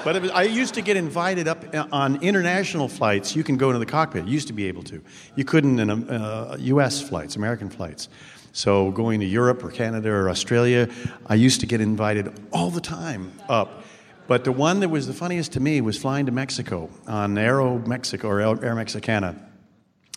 But 0.05 0.21
was, 0.21 0.31
I 0.33 0.43
used 0.43 0.75
to 0.75 0.83
get 0.83 0.97
invited 0.97 1.47
up 1.47 1.65
uh, 1.73 1.87
on 1.93 2.21
international 2.23 2.89
flights. 2.89 3.37
You 3.37 3.45
can 3.45 3.57
go 3.57 3.69
into 3.69 3.79
the 3.79 3.87
cockpit. 3.87 4.27
You 4.27 4.33
used 4.33 4.49
to 4.49 4.53
be 4.53 4.67
able 4.67 4.83
to. 4.85 5.01
You 5.37 5.45
couldn't 5.45 5.79
in 5.79 5.91
uh, 5.91 6.57
U.S. 6.59 7.01
flights, 7.01 7.37
American 7.37 7.71
flights. 7.71 8.09
So 8.53 8.91
going 8.91 9.21
to 9.21 9.27
Europe 9.27 9.63
or 9.63 9.71
Canada 9.71 10.11
or 10.11 10.29
Australia, 10.29 10.89
I 11.27 11.37
used 11.37 11.61
to 11.61 11.67
get 11.67 11.81
invited 11.81 12.33
all 12.53 12.71
the 12.71 12.81
time 12.81 13.33
up. 13.49 13.85
But 14.27 14.43
the 14.43 14.53
one 14.53 14.81
that 14.81 14.89
was 14.89 15.07
the 15.07 15.13
funniest 15.13 15.53
to 15.53 15.61
me 15.61 15.81
was 15.81 15.97
flying 15.97 16.27
to 16.27 16.33
Mexico 16.33 16.91
on 17.07 17.39
Aero 17.39 17.79
Mexico 17.79 18.29
or 18.29 18.41
Air 18.41 18.75
Mexicana. 18.75 19.37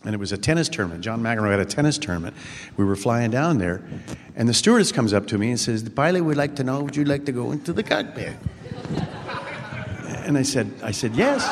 and 0.04 0.14
it 0.14 0.18
was 0.20 0.32
a 0.32 0.38
tennis 0.38 0.68
tournament. 0.68 1.04
John 1.04 1.22
McEnroe 1.22 1.52
had 1.52 1.60
a 1.60 1.66
tennis 1.66 1.98
tournament. 1.98 2.36
We 2.76 2.86
were 2.86 2.96
flying 2.96 3.32
down 3.32 3.58
there, 3.60 3.84
and 4.36 4.48
the 4.48 4.54
stewardess 4.54 4.92
comes 4.92 5.14
up 5.14 5.28
to 5.28 5.38
me 5.38 5.50
and 5.50 5.60
says, 5.60 5.84
"The 5.84 5.90
pilot 5.90 6.24
would 6.24 6.38
like 6.38 6.56
to 6.58 6.64
know, 6.64 6.84
would 6.84 6.96
you 6.96 7.06
like 7.06 7.26
to 7.26 7.32
go 7.32 7.52
into 7.52 7.74
the 7.74 7.84
cockpit?" 7.84 8.36
And 10.26 10.38
I 10.40 10.42
said, 10.42 10.72
"I 10.82 10.90
said 10.90 11.16
yes." 11.16 11.46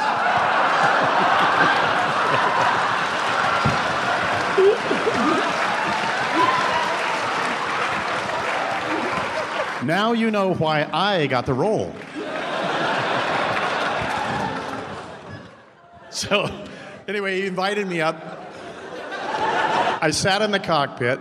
now 9.86 10.14
you 10.14 10.32
know 10.32 10.56
why 10.56 10.90
I 10.92 11.28
got 11.28 11.46
the 11.46 11.54
role. 11.54 11.94
So, 16.10 16.50
anyway, 17.08 17.42
he 17.42 17.48
invited 17.48 17.88
me 17.88 18.02
up. 18.02 18.16
I 20.02 20.10
sat 20.12 20.42
in 20.42 20.52
the 20.52 20.60
cockpit. 20.60 21.20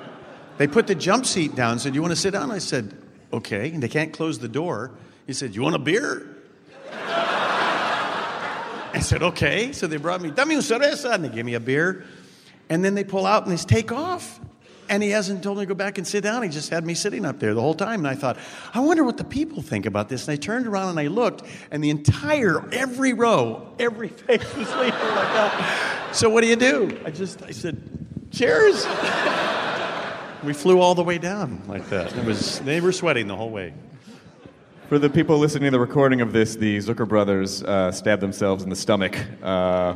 They 0.59 0.67
put 0.67 0.87
the 0.87 0.95
jump 0.95 1.27
seat 1.27 1.55
down. 1.55 1.79
Said, 1.79 1.95
"You 1.95 2.01
want 2.03 2.13
to 2.13 2.21
sit 2.21 2.33
down?" 2.33 2.51
I 2.51 2.59
said, 2.59 2.95
"Okay." 3.33 3.71
And 3.73 3.83
they 3.83 3.89
can't 3.89 4.13
close 4.13 4.39
the 4.39 4.49
door. 4.49 4.91
He 5.27 5.33
said, 5.33 5.55
"You 5.55 5.63
want 5.63 5.75
a 5.75 5.79
beer?" 5.79 6.32
I 8.93 9.01
said, 9.01 9.23
"Okay." 9.23 9.73
So 9.73 9.87
they 9.87 9.97
brought 9.97 10.21
me 10.21 10.31
dame 10.31 10.51
un 10.53 10.59
cerveza, 10.59 11.13
and 11.15 11.25
they 11.25 11.29
gave 11.29 11.45
me 11.45 11.55
a 11.55 11.61
beer. 11.61 12.05
And 12.69 12.85
then 12.85 12.95
they 12.95 13.05
pull 13.05 13.27
out 13.27 13.47
and 13.47 13.57
they 13.57 13.63
take 13.63 13.93
off. 13.93 14.41
And 14.89 15.03
he 15.03 15.11
hasn't 15.11 15.43
told 15.43 15.59
me 15.59 15.63
to 15.63 15.67
go 15.67 15.75
back 15.75 15.99
and 15.99 16.07
sit 16.07 16.23
down. 16.23 16.43
He 16.43 16.49
just 16.49 16.69
had 16.71 16.85
me 16.85 16.95
sitting 16.95 17.25
up 17.25 17.39
there 17.39 17.55
the 17.55 17.61
whole 17.61 17.75
time. 17.75 18.01
And 18.01 18.09
I 18.09 18.15
thought, 18.15 18.37
I 18.75 18.81
wonder 18.81 19.05
what 19.05 19.17
the 19.17 19.25
people 19.25 19.63
think 19.63 19.87
about 19.87 20.09
this. 20.09 20.27
And 20.27 20.33
I 20.33 20.37
turned 20.37 20.67
around 20.67 20.91
and 20.91 20.99
I 20.99 21.07
looked, 21.07 21.43
and 21.71 21.83
the 21.83 21.91
entire, 21.91 22.69
every 22.73 23.13
row, 23.13 23.75
every 23.79 24.09
face 24.09 24.43
was 24.55 24.69
leaving 24.75 24.91
like 24.91 24.93
that. 24.93 26.09
So 26.13 26.29
what 26.29 26.43
do 26.43 26.47
you 26.49 26.57
do? 26.57 26.99
I 27.05 27.11
just, 27.11 27.43
I 27.43 27.53
said, 27.53 27.81
cheers. 28.31 28.87
we 30.45 30.53
flew 30.53 30.81
all 30.81 30.95
the 30.95 31.05
way 31.05 31.19
down 31.19 31.63
like 31.69 31.89
that. 31.91 32.15
It 32.17 32.25
was, 32.25 32.59
they 32.61 32.81
were 32.81 32.93
sweating 32.93 33.29
the 33.29 33.37
whole 33.37 33.51
way. 33.51 33.73
For 34.93 34.99
the 34.99 35.09
people 35.09 35.39
listening 35.39 35.69
to 35.69 35.71
the 35.71 35.81
recording 35.81 36.21
of 36.21 36.35
this, 36.35 36.55
the 36.55 36.77
Zucker 36.77 37.09
brothers 37.09 37.63
uh, 37.63 37.91
stabbed 37.93 38.21
themselves 38.21 38.63
in 38.63 38.69
the 38.69 38.77
stomach, 38.77 39.17
uh, 39.43 39.95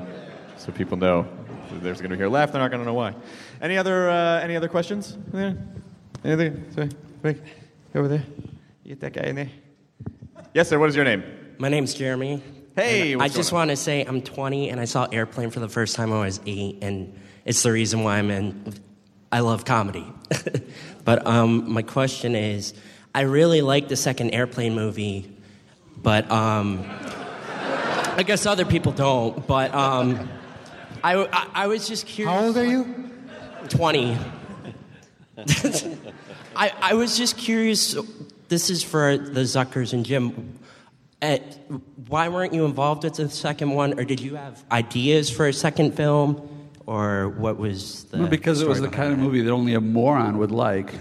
so 0.56 0.72
people 0.72 0.96
know. 0.96 1.28
There's 1.82 2.00
going 2.00 2.12
to 2.12 2.16
hear 2.16 2.28
laugh. 2.28 2.50
They're 2.50 2.62
not 2.62 2.70
going 2.70 2.80
to 2.80 2.86
know 2.86 2.94
why. 2.94 3.14
Any 3.60 3.76
other 3.76 4.08
uh, 4.08 4.40
any 4.40 4.56
other 4.56 4.68
questions? 4.68 5.18
Anything? 6.24 6.64
Sorry, 6.72 6.88
quick, 7.20 7.42
over 7.94 8.08
there. 8.08 8.24
You 8.84 8.94
get 8.96 9.00
that 9.00 9.12
guy 9.12 9.28
in 9.28 9.36
there. 9.36 9.50
Yes, 10.54 10.70
sir. 10.70 10.78
What 10.78 10.88
is 10.88 10.96
your 10.96 11.04
name? 11.04 11.24
My 11.58 11.68
name's 11.68 11.92
Jeremy. 11.92 12.42
Hey, 12.74 13.14
I 13.16 13.28
just 13.28 13.52
want 13.52 13.68
to 13.68 13.76
say 13.76 14.02
I'm 14.02 14.22
20 14.22 14.70
and 14.70 14.80
I 14.80 14.86
saw 14.86 15.06
Airplane 15.12 15.50
for 15.50 15.60
the 15.60 15.68
first 15.68 15.94
time 15.94 16.08
when 16.08 16.20
I 16.20 16.24
was 16.24 16.40
eight, 16.46 16.78
and 16.80 17.14
it's 17.44 17.62
the 17.62 17.70
reason 17.70 18.02
why 18.02 18.16
I'm 18.16 18.30
in. 18.30 18.72
I 19.30 19.40
love 19.40 19.66
comedy. 19.66 20.06
but 21.04 21.26
um, 21.26 21.70
my 21.70 21.82
question 21.82 22.34
is 22.34 22.72
I 23.16 23.22
really 23.22 23.62
like 23.62 23.88
the 23.88 23.96
second 23.96 24.32
Airplane 24.32 24.74
movie, 24.74 25.34
but 25.96 26.30
um, 26.30 26.84
I 28.14 28.22
guess 28.26 28.44
other 28.44 28.66
people 28.66 28.92
don't. 28.92 29.46
But 29.46 29.74
um, 29.74 30.28
I, 31.02 31.24
I, 31.24 31.48
I 31.54 31.66
was 31.66 31.88
just 31.88 32.06
curious. 32.06 32.38
How 32.38 32.44
old 32.44 32.58
are 32.58 32.66
you? 32.66 33.10
20. 33.70 34.18
I, 36.56 36.72
I 36.78 36.92
was 36.92 37.16
just 37.16 37.38
curious. 37.38 37.96
This 38.48 38.68
is 38.68 38.82
for 38.82 39.16
the 39.16 39.40
Zuckers 39.40 39.94
and 39.94 40.04
Jim. 40.04 40.58
Uh, 41.22 41.38
why 42.08 42.28
weren't 42.28 42.52
you 42.52 42.66
involved 42.66 43.04
with 43.04 43.14
the 43.14 43.30
second 43.30 43.70
one, 43.70 43.98
or 43.98 44.04
did 44.04 44.20
you 44.20 44.34
have 44.34 44.62
ideas 44.70 45.30
for 45.30 45.46
a 45.46 45.54
second 45.54 45.96
film, 45.96 46.68
or 46.84 47.30
what 47.30 47.56
was 47.56 48.04
the? 48.04 48.18
Well, 48.18 48.28
because 48.28 48.60
it 48.60 48.68
was 48.68 48.82
the 48.82 48.88
kind 48.88 49.14
of 49.14 49.18
movie 49.18 49.40
that 49.40 49.50
only 49.50 49.72
a 49.72 49.80
moron 49.80 50.36
would 50.36 50.50
like. 50.50 50.92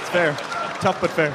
It's 0.00 0.08
fair. 0.10 0.32
Tough 0.80 1.00
but 1.00 1.10
fair. 1.10 1.32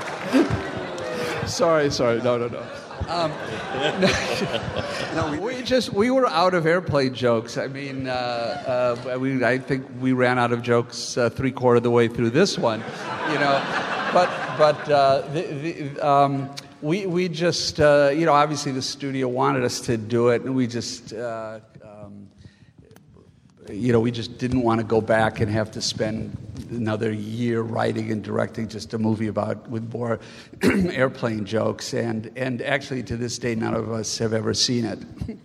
sorry, 1.47 1.91
sorry. 1.91 2.21
No, 2.21 2.37
no, 2.37 2.47
no. 2.47 2.63
Um, 3.07 3.31
no, 5.15 5.39
we 5.41 5.61
just 5.61 5.91
we 5.91 6.09
were 6.09 6.27
out 6.27 6.53
of 6.53 6.65
airplane 6.65 7.13
jokes. 7.13 7.57
I 7.57 7.67
mean, 7.67 8.07
uh, 8.07 8.95
uh, 9.13 9.19
we, 9.19 9.43
I 9.43 9.57
think 9.57 9.85
we 9.99 10.13
ran 10.13 10.39
out 10.39 10.53
of 10.53 10.61
jokes 10.61 11.17
uh, 11.17 11.29
three 11.29 11.51
quarter 11.51 11.77
of 11.77 11.83
the 11.83 11.91
way 11.91 12.07
through 12.07 12.29
this 12.29 12.57
one, 12.57 12.79
you 13.29 13.39
know. 13.39 13.61
But 14.13 14.29
but 14.57 14.89
uh, 14.89 15.21
the, 15.33 15.41
the, 15.41 16.07
um, 16.07 16.49
we 16.81 17.05
we 17.05 17.27
just 17.27 17.79
uh, 17.81 18.11
you 18.13 18.25
know 18.25 18.33
obviously 18.33 18.71
the 18.71 18.81
studio 18.81 19.27
wanted 19.27 19.63
us 19.65 19.81
to 19.81 19.97
do 19.97 20.29
it, 20.29 20.43
and 20.43 20.55
we 20.55 20.67
just. 20.67 21.13
You 23.69 23.93
know, 23.93 23.99
we 23.99 24.11
just 24.11 24.37
didn't 24.37 24.61
want 24.61 24.81
to 24.81 24.85
go 24.85 25.01
back 25.01 25.39
and 25.39 25.51
have 25.51 25.71
to 25.71 25.81
spend 25.81 26.37
another 26.69 27.11
year 27.11 27.61
writing 27.61 28.11
and 28.11 28.23
directing 28.23 28.67
just 28.67 28.93
a 28.93 28.97
movie 28.97 29.27
about 29.27 29.69
with 29.69 29.93
more 29.93 30.19
airplane 30.63 31.45
jokes. 31.45 31.93
And 31.93 32.31
and 32.35 32.61
actually, 32.61 33.03
to 33.03 33.15
this 33.17 33.37
day, 33.37 33.55
none 33.55 33.73
of 33.73 33.91
us 33.91 34.17
have 34.17 34.33
ever 34.33 34.53
seen 34.53 34.85
it. 34.85 34.99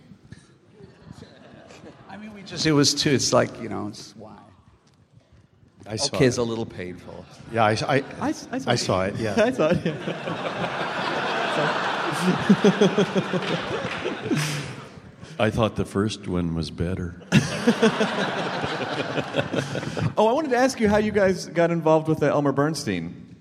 I 2.09 2.17
mean, 2.17 2.33
we 2.33 2.41
just 2.43 2.65
it 2.65 2.73
was 2.73 2.93
too. 2.93 3.11
It's 3.11 3.31
like 3.31 3.61
you 3.61 3.69
know, 3.69 3.87
it's 3.87 4.13
why. 4.17 4.35
I 5.87 5.95
saw 5.95 6.15
okay, 6.15 6.25
it. 6.25 6.27
it's 6.27 6.37
a 6.37 6.43
little 6.43 6.65
painful. 6.65 7.25
Yeah, 7.51 7.63
I, 7.65 7.71
I, 7.71 8.03
I, 8.21 8.33
I 8.67 8.75
saw 8.75 9.05
it. 9.05 9.15
Yeah. 9.15 9.33
I 9.37 9.51
saw 9.51 9.69
it. 9.71 9.85
Yeah. 14.29 14.55
I 15.39 15.49
thought 15.49 15.75
the 15.77 15.85
first 15.85 16.27
one 16.27 16.53
was 16.53 16.69
better. 16.69 17.21
oh, 20.17 20.27
I 20.27 20.33
wanted 20.33 20.51
to 20.51 20.57
ask 20.57 20.79
you 20.81 20.89
how 20.89 20.97
you 20.97 21.11
guys 21.13 21.45
got 21.47 21.71
involved 21.71 22.07
with 22.09 22.21
uh, 22.21 22.27
Elmer 22.27 22.51
Bernstein. 22.51 23.35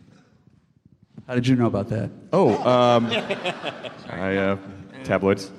How 1.27 1.35
did 1.35 1.47
you 1.49 1.57
know 1.57 1.67
about 1.67 1.89
that? 1.89 2.11
Oh, 2.33 2.57
um, 2.67 3.07
I 4.09 4.37
uh, 4.37 4.57
tabloids. 5.03 5.51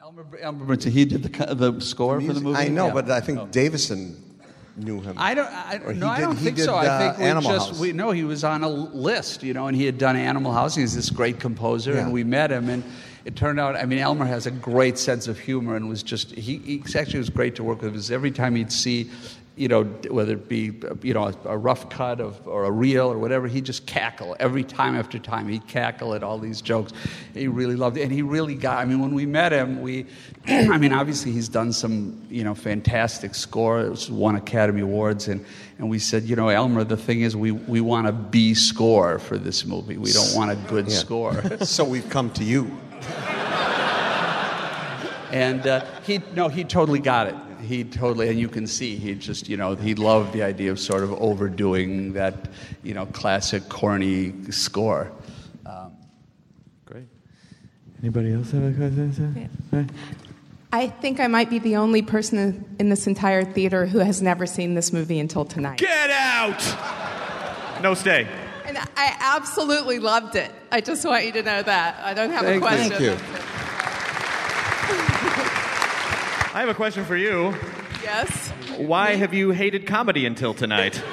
Elmer, 0.00 0.24
Elmer 0.40 0.64
Bernstein, 0.64 0.92
he 0.92 1.04
did 1.04 1.24
the, 1.24 1.54
the 1.54 1.80
score 1.80 2.20
for 2.20 2.32
the 2.32 2.40
movie. 2.40 2.58
I 2.58 2.68
know, 2.68 2.86
Yeah. 2.86 2.92
but 2.94 3.10
I 3.10 3.20
think 3.20 3.50
Davison 3.50 4.38
knew 4.76 5.00
him. 5.00 5.16
I 5.18 5.34
don't. 5.34 5.48
I, 5.52 5.80
Or 5.84 5.92
he 5.92 5.98
no, 5.98 6.06
I 6.08 6.18
did- 6.18 6.22
don't 6.22 6.36
he 6.36 6.44
think 6.44 6.56
did, 6.56 6.64
so. 6.66 6.74
I 6.76 6.86
uh, 6.86 6.98
think 7.00 7.18
we 7.18 7.24
Animal 7.24 7.50
just 7.50 7.68
House. 7.70 7.80
we 7.80 7.92
know 7.92 8.12
he 8.12 8.22
was 8.24 8.44
on 8.44 8.62
a 8.62 8.68
list, 8.68 9.42
you 9.42 9.54
know, 9.54 9.66
and 9.66 9.76
he 9.76 9.84
had 9.84 9.98
done 9.98 10.14
Animal 10.16 10.52
House. 10.52 10.76
He's 10.76 10.94
this 10.94 11.10
great 11.10 11.40
composer, 11.40 11.94
Yeah. 11.94 12.02
and 12.04 12.12
we 12.12 12.22
met 12.22 12.50
him, 12.52 12.68
and 12.70 12.84
it 13.24 13.36
turned 13.36 13.60
out. 13.60 13.76
I 13.76 13.84
mean, 13.86 13.98
Elmer 13.98 14.24
has 14.26 14.46
a 14.46 14.50
great 14.50 14.98
sense 14.98 15.28
of 15.28 15.38
humor, 15.38 15.76
and 15.76 15.88
was 15.88 16.02
just 16.02 16.32
he, 16.32 16.58
he 16.58 16.82
actually 16.96 17.18
was 17.20 17.30
great 17.30 17.54
to 17.56 17.64
work 17.64 17.82
with. 17.82 17.92
Because 17.92 18.10
every 18.10 18.30
time 18.30 18.54
he'd 18.56 18.72
see. 18.72 19.10
You 19.54 19.68
know, 19.68 19.84
whether 19.84 20.32
it 20.32 20.48
be 20.48 20.72
you 21.02 21.12
know 21.12 21.24
a, 21.24 21.34
a 21.50 21.58
rough 21.58 21.90
cut 21.90 22.22
of 22.22 22.48
or 22.48 22.64
a 22.64 22.70
reel 22.70 23.12
or 23.12 23.18
whatever, 23.18 23.46
he'd 23.46 23.66
just 23.66 23.84
cackle 23.86 24.34
every 24.40 24.64
time 24.64 24.96
after 24.96 25.18
time. 25.18 25.46
He'd 25.46 25.68
cackle 25.68 26.14
at 26.14 26.22
all 26.22 26.38
these 26.38 26.62
jokes. 26.62 26.94
He 27.34 27.48
really 27.48 27.76
loved 27.76 27.98
it, 27.98 28.02
and 28.04 28.10
he 28.10 28.22
really 28.22 28.54
got. 28.54 28.78
I 28.78 28.86
mean, 28.86 29.00
when 29.00 29.12
we 29.14 29.26
met 29.26 29.52
him, 29.52 29.82
we, 29.82 30.06
I 30.48 30.78
mean, 30.78 30.94
obviously 30.94 31.32
he's 31.32 31.50
done 31.50 31.74
some 31.74 32.18
you 32.30 32.42
know 32.44 32.54
fantastic 32.54 33.34
scores, 33.34 34.10
won 34.10 34.36
Academy 34.36 34.80
Awards, 34.80 35.28
and 35.28 35.44
and 35.78 35.90
we 35.90 35.98
said, 35.98 36.22
you 36.22 36.34
know, 36.34 36.48
Elmer, 36.48 36.82
the 36.82 36.96
thing 36.96 37.20
is, 37.20 37.36
we 37.36 37.50
we 37.52 37.82
want 37.82 38.06
a 38.06 38.12
B 38.12 38.54
score 38.54 39.18
for 39.18 39.36
this 39.36 39.66
movie. 39.66 39.98
We 39.98 40.12
don't 40.12 40.34
want 40.34 40.50
a 40.50 40.56
good 40.66 40.88
Yeah. 40.88 40.96
score. 40.96 41.56
so 41.60 41.84
we've 41.84 42.08
come 42.08 42.30
to 42.30 42.42
you. 42.42 42.70
And 45.32 45.66
uh, 45.66 45.84
he 46.02 46.20
no, 46.34 46.48
he 46.48 46.62
totally 46.62 46.98
got 46.98 47.26
it. 47.26 47.34
He 47.62 47.84
totally, 47.84 48.28
and 48.28 48.38
you 48.38 48.48
can 48.48 48.66
see 48.66 48.96
he 48.96 49.14
just, 49.14 49.48
you 49.48 49.56
know, 49.56 49.74
he 49.74 49.94
loved 49.94 50.32
the 50.32 50.42
idea 50.42 50.70
of 50.70 50.78
sort 50.78 51.02
of 51.02 51.12
overdoing 51.14 52.12
that, 52.14 52.48
you 52.82 52.92
know, 52.92 53.06
classic 53.06 53.68
corny 53.68 54.34
score. 54.50 55.10
Um, 55.64 55.96
Great. 56.84 57.06
Anybody 58.02 58.34
else 58.34 58.50
have 58.50 58.64
a 58.64 58.72
question? 58.72 59.48
Hey. 59.70 59.86
I 60.72 60.88
think 60.88 61.20
I 61.20 61.28
might 61.28 61.50
be 61.50 61.60
the 61.60 61.76
only 61.76 62.02
person 62.02 62.64
in 62.78 62.88
this 62.88 63.06
entire 63.06 63.44
theater 63.44 63.86
who 63.86 63.98
has 63.98 64.20
never 64.20 64.44
seen 64.44 64.74
this 64.74 64.92
movie 64.92 65.20
until 65.20 65.44
tonight. 65.44 65.78
Get 65.78 66.10
out! 66.10 67.82
No 67.82 67.94
stay. 67.94 68.26
And 68.74 68.88
I 68.96 69.14
absolutely 69.20 69.98
loved 69.98 70.34
it. 70.34 70.50
I 70.70 70.80
just 70.80 71.04
want 71.04 71.26
you 71.26 71.32
to 71.32 71.42
know 71.42 71.62
that. 71.62 71.98
I 72.02 72.14
don't 72.14 72.30
have 72.30 72.40
Thank 72.40 72.52
a 72.52 72.54
you. 72.54 72.60
question. 72.60 72.88
Thank 72.88 73.02
you. 73.02 73.10
I 76.54 76.60
have 76.60 76.70
a 76.70 76.74
question 76.74 77.04
for 77.04 77.14
you. 77.14 77.54
Yes. 78.02 78.48
Why 78.78 79.16
have 79.16 79.34
you 79.34 79.50
hated 79.50 79.86
comedy 79.86 80.24
until 80.24 80.54
tonight? 80.54 81.02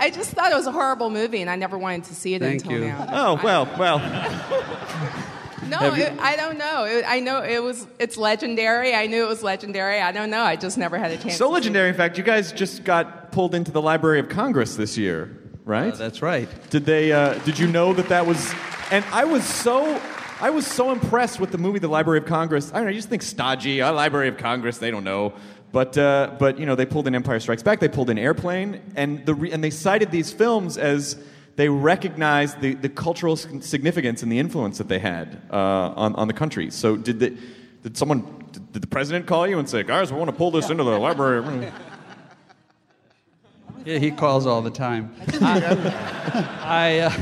I 0.00 0.12
just 0.14 0.30
thought 0.30 0.52
it 0.52 0.54
was 0.54 0.68
a 0.68 0.72
horrible 0.72 1.10
movie, 1.10 1.40
and 1.40 1.50
I 1.50 1.56
never 1.56 1.76
wanted 1.76 2.04
to 2.04 2.14
see 2.14 2.34
it 2.34 2.40
Thank 2.40 2.62
until 2.62 2.78
you. 2.78 2.86
now. 2.86 3.08
Oh 3.10 3.40
well, 3.42 3.68
well. 3.76 3.98
No, 5.68 5.92
it, 5.92 6.12
I 6.18 6.36
don't 6.36 6.56
know. 6.56 6.84
It, 6.84 7.04
I 7.06 7.20
know 7.20 7.42
it 7.42 7.62
was. 7.62 7.86
It's 7.98 8.16
legendary. 8.16 8.94
I 8.94 9.06
knew 9.06 9.24
it 9.24 9.28
was 9.28 9.42
legendary. 9.42 10.00
I 10.00 10.12
don't 10.12 10.30
know. 10.30 10.42
I 10.42 10.56
just 10.56 10.78
never 10.78 10.96
had 10.96 11.10
a 11.10 11.18
chance. 11.18 11.36
So 11.36 11.50
legendary, 11.50 11.90
in 11.90 11.94
fact, 11.94 12.16
you 12.16 12.24
guys 12.24 12.52
just 12.52 12.84
got 12.84 13.32
pulled 13.32 13.54
into 13.54 13.70
the 13.70 13.82
Library 13.82 14.18
of 14.18 14.28
Congress 14.28 14.76
this 14.76 14.96
year, 14.96 15.36
right? 15.68 15.94
that's 15.94 16.22
right. 16.22 16.48
Did 16.70 16.84
they? 16.84 17.12
Uh, 17.12 17.34
did 17.44 17.58
you 17.58 17.68
know 17.68 17.92
that 17.92 18.08
that 18.08 18.26
was? 18.26 18.52
And 18.90 19.04
I 19.12 19.24
was 19.24 19.44
so 19.44 20.00
I 20.40 20.50
was 20.50 20.68
so 20.68 20.92
impressed 20.92 21.40
with 21.40 21.50
the 21.50 21.58
movie 21.58 21.80
The 21.80 21.88
Library 21.88 22.20
of 22.20 22.26
Congress. 22.26 22.70
I 22.72 22.76
don't 22.76 22.84
know, 22.84 22.90
you 22.90 22.98
just 22.98 23.08
think 23.08 23.22
stodgy, 23.22 23.82
uh, 23.82 23.92
Library 23.92 24.28
of 24.28 24.36
Congress, 24.36 24.78
they 24.78 24.92
don't 24.92 25.02
know. 25.02 25.32
But, 25.72 25.98
uh, 25.98 26.36
but 26.38 26.60
you 26.60 26.64
know, 26.66 26.76
they 26.76 26.86
pulled 26.86 27.08
in 27.08 27.14
Empire 27.16 27.40
Strikes 27.40 27.64
Back, 27.64 27.80
they 27.80 27.88
pulled 27.88 28.08
in 28.08 28.18
Airplane, 28.18 28.80
and, 28.94 29.26
the 29.26 29.34
re- 29.34 29.50
and 29.50 29.64
they 29.64 29.70
cited 29.70 30.12
these 30.12 30.32
films 30.32 30.78
as 30.78 31.20
they 31.56 31.68
recognized 31.68 32.60
the, 32.60 32.74
the 32.74 32.88
cultural 32.88 33.34
significance 33.34 34.22
and 34.22 34.30
the 34.30 34.38
influence 34.38 34.78
that 34.78 34.86
they 34.86 35.00
had 35.00 35.42
uh, 35.50 35.56
on, 35.56 36.14
on 36.14 36.28
the 36.28 36.34
country. 36.34 36.70
So 36.70 36.96
did, 36.96 37.18
the, 37.18 37.36
did 37.82 37.96
someone, 37.96 38.20
did, 38.52 38.72
did 38.74 38.82
the 38.82 38.86
president 38.86 39.26
call 39.26 39.44
you 39.44 39.58
and 39.58 39.68
say, 39.68 39.82
guys, 39.82 40.12
we 40.12 40.18
want 40.18 40.30
to 40.30 40.36
pull 40.36 40.52
this 40.52 40.70
into 40.70 40.84
the 40.84 40.96
library? 40.98 41.72
Yeah, 43.84 43.98
he 43.98 44.10
calls 44.10 44.46
all 44.46 44.62
the 44.62 44.70
time. 44.70 45.14
I, 45.40 47.00
uh, 47.00 47.12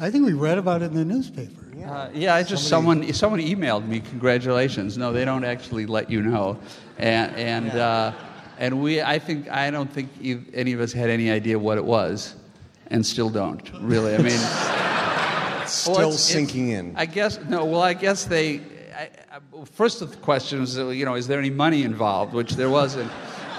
I 0.00 0.10
think 0.10 0.26
we 0.26 0.32
read 0.32 0.58
about 0.58 0.82
it 0.82 0.86
in 0.86 0.94
the 0.94 1.04
newspaper. 1.04 1.60
Uh, 1.86 2.08
yeah, 2.14 2.34
I 2.34 2.42
just 2.42 2.68
someone 2.68 3.12
someone 3.12 3.40
emailed 3.40 3.86
me 3.86 4.00
congratulations. 4.00 4.96
No, 4.96 5.12
they 5.12 5.24
don't 5.26 5.44
actually 5.44 5.84
let 5.84 6.08
you 6.10 6.22
know, 6.22 6.58
and 6.96 7.34
and 7.36 7.70
uh, 7.72 8.12
and 8.58 8.80
we 8.82 9.02
I 9.02 9.18
think 9.18 9.50
I 9.50 9.70
don't 9.70 9.92
think 9.92 10.08
any 10.54 10.72
of 10.72 10.80
us 10.80 10.92
had 10.94 11.10
any 11.10 11.30
idea 11.30 11.58
what 11.58 11.76
it 11.76 11.84
was, 11.84 12.36
and 12.86 13.04
still 13.04 13.28
don't 13.28 13.70
really. 13.80 14.14
I 14.14 14.18
mean, 14.18 14.38
Still 15.66 15.92
well, 15.94 16.00
it's- 16.08 16.20
sinking 16.20 16.70
it's- 16.70 16.80
in. 16.84 16.96
I 16.96 17.04
guess 17.06 17.38
no. 17.48 17.66
Well, 17.66 17.82
I 17.82 17.92
guess 17.92 18.24
they. 18.24 18.60
I, 18.96 19.10
I, 19.32 19.64
first 19.64 20.00
of 20.00 20.10
the 20.10 20.16
question 20.18 20.60
was, 20.60 20.78
uh, 20.78 20.88
you 20.88 21.04
know, 21.04 21.16
is 21.16 21.26
there 21.26 21.38
any 21.38 21.50
money 21.50 21.82
involved? 21.82 22.32
Which 22.32 22.52
there 22.52 22.70
wasn't. 22.70 23.10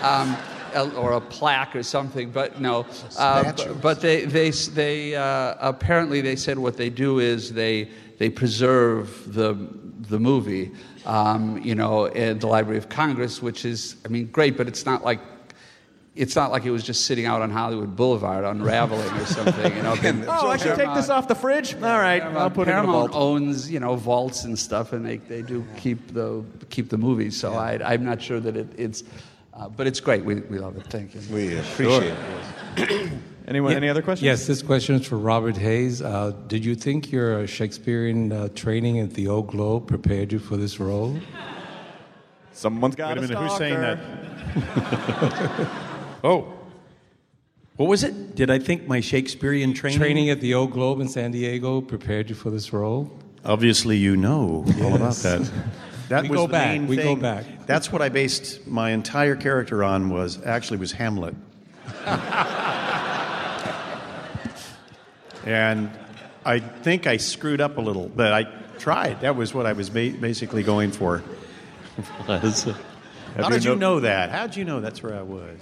Um, 0.01 0.35
a- 0.75 0.95
or 0.95 1.13
a 1.13 1.21
plaque 1.21 1.75
or 1.75 1.83
something, 1.83 2.29
but 2.31 2.59
no. 2.59 2.85
Uh, 3.17 3.51
but 3.81 4.01
they, 4.01 4.25
they, 4.25 4.51
they 4.51 5.15
uh, 5.15 5.55
apparently 5.59 6.21
they 6.21 6.35
said 6.35 6.57
what 6.59 6.77
they 6.77 6.89
do 6.89 7.19
is 7.19 7.53
they, 7.53 7.89
they 8.19 8.29
preserve 8.29 9.33
the, 9.33 9.55
the 10.09 10.19
movie, 10.19 10.71
um, 11.05 11.57
you 11.63 11.75
know, 11.75 12.05
in 12.05 12.39
the 12.39 12.47
Library 12.47 12.77
of 12.77 12.89
Congress, 12.89 13.41
which 13.41 13.65
is, 13.65 13.95
I 14.05 14.09
mean, 14.09 14.27
great, 14.27 14.57
but 14.57 14.67
it's 14.67 14.85
not 14.85 15.03
like 15.03 15.19
it's 16.15 16.35
not 16.35 16.49
like 16.49 16.63
it 16.63 16.71
was 16.71 16.83
just 16.83 17.05
sitting 17.05 17.25
out 17.25 17.41
on 17.41 17.51
Hollywood 17.51 17.95
Boulevard 17.95 18.45
unraveling 18.45 19.11
or 19.17 19.25
something, 19.25 19.75
you 19.75 19.83
know. 19.83 19.95
oh, 20.29 20.47
I 20.49 20.55
should 20.57 20.75
take 20.75 20.93
this 20.93 21.09
off 21.09 21.27
the 21.27 21.35
fridge? 21.35 21.75
All 21.75 21.81
right, 21.81 22.23
I'll 22.23 22.49
put 22.49 22.67
it 22.67 22.71
in 22.71 22.77
the 22.77 22.83
Paramount 22.83 23.11
vault. 23.11 23.21
owns, 23.21 23.69
you 23.69 23.81
know, 23.81 23.95
vaults 23.95 24.45
and 24.45 24.57
stuff, 24.57 24.93
and 24.93 25.05
they, 25.05 25.17
they 25.17 25.41
do 25.41 25.65
keep 25.77 26.13
the 26.13 26.43
keep 26.69 26.89
the 26.89 26.97
movies. 26.97 27.37
So 27.37 27.53
I, 27.53 27.79
I'm 27.83 28.05
not 28.05 28.21
sure 28.21 28.39
that 28.39 28.55
it, 28.55 28.67
it's, 28.77 29.03
uh, 29.55 29.69
but 29.69 29.87
it's 29.87 29.99
great. 29.99 30.25
We, 30.25 30.35
we 30.35 30.59
love 30.59 30.77
it. 30.77 30.87
Thank 30.87 31.15
you. 31.15 31.21
We 31.31 31.57
appreciate 31.57 32.13
it. 32.77 33.11
Anyone, 33.47 33.73
any 33.73 33.89
other 33.89 34.01
questions? 34.01 34.25
Yes, 34.25 34.47
this 34.47 34.63
question 34.63 34.95
is 34.95 35.05
for 35.05 35.17
Robert 35.17 35.55
Hays. 35.55 36.01
Uh, 36.01 36.31
did 36.47 36.65
you 36.65 36.73
think 36.73 37.11
your 37.11 37.45
Shakespearean 37.45 38.31
uh, 38.31 38.47
training 38.55 38.99
at 38.99 39.11
the 39.13 39.27
Old 39.27 39.47
Globe 39.47 39.87
prepared 39.87 40.31
you 40.31 40.39
for 40.39 40.57
this 40.57 40.79
role? 40.79 41.19
Someone's 42.53 42.95
got 42.95 43.09
Wait 43.09 43.17
a 43.17 43.19
a 43.19 43.27
minute, 43.27 43.37
who's 43.37 43.57
saying 43.57 43.79
that? 43.81 43.99
Oh. 46.23 46.51
What 47.75 47.87
was 47.87 48.03
it? 48.03 48.35
Did 48.35 48.49
I 48.49 48.57
think 48.57 48.87
my 48.87 48.99
Shakespearean 48.99 49.75
training? 49.75 49.99
Training 49.99 50.29
at 50.31 50.41
the 50.41 50.55
Old 50.55 50.71
Globe 50.71 50.99
in 51.01 51.07
San 51.07 51.29
Diego 51.29 51.81
prepared 51.81 52.29
you 52.29 52.35
for 52.35 52.49
this 52.49 52.73
role? 52.73 53.11
Obviously, 53.43 53.95
you 53.95 54.17
know 54.17 54.65
all 54.81 54.95
about 54.95 55.17
that. 55.17 55.51
That 56.09 56.23
We 56.23 56.29
was 56.29 56.37
go 56.37 56.47
the 56.47 56.51
back, 56.51 56.67
main 56.69 56.87
we 56.87 56.95
go 56.97 57.01
thing. 57.03 57.19
back. 57.19 57.45
That's 57.65 57.91
what 57.91 58.01
I 58.01 58.09
based 58.09 58.67
my 58.67 58.91
entire 58.91 59.35
character 59.35 59.83
on. 59.83 60.09
Was 60.09 60.39
actually 60.45 60.77
was 60.77 60.91
Hamlet. 60.91 61.35
and 65.45 65.89
I 66.45 66.59
think 66.59 67.07
I 67.07 67.17
screwed 67.17 67.61
up 67.61 67.77
a 67.77 67.81
little, 67.81 68.09
but 68.09 68.31
I 68.33 68.43
tried. 68.77 69.21
That 69.21 69.35
was 69.35 69.53
what 69.53 69.65
I 69.65 69.73
was 69.73 69.89
ba- 69.89 70.13
basically 70.19 70.63
going 70.63 70.91
for. 70.91 71.23
Was. 72.27 72.67
How 73.35 73.49
did 73.49 73.63
you 73.63 73.71
know- 73.71 73.95
know 73.95 73.99
that? 74.01 74.29
How 74.31 74.47
did 74.47 74.55
you 74.57 74.65
know 74.65 74.79
that's 74.81 75.01
where 75.01 75.15
I 75.15 75.21
was? 75.23 75.59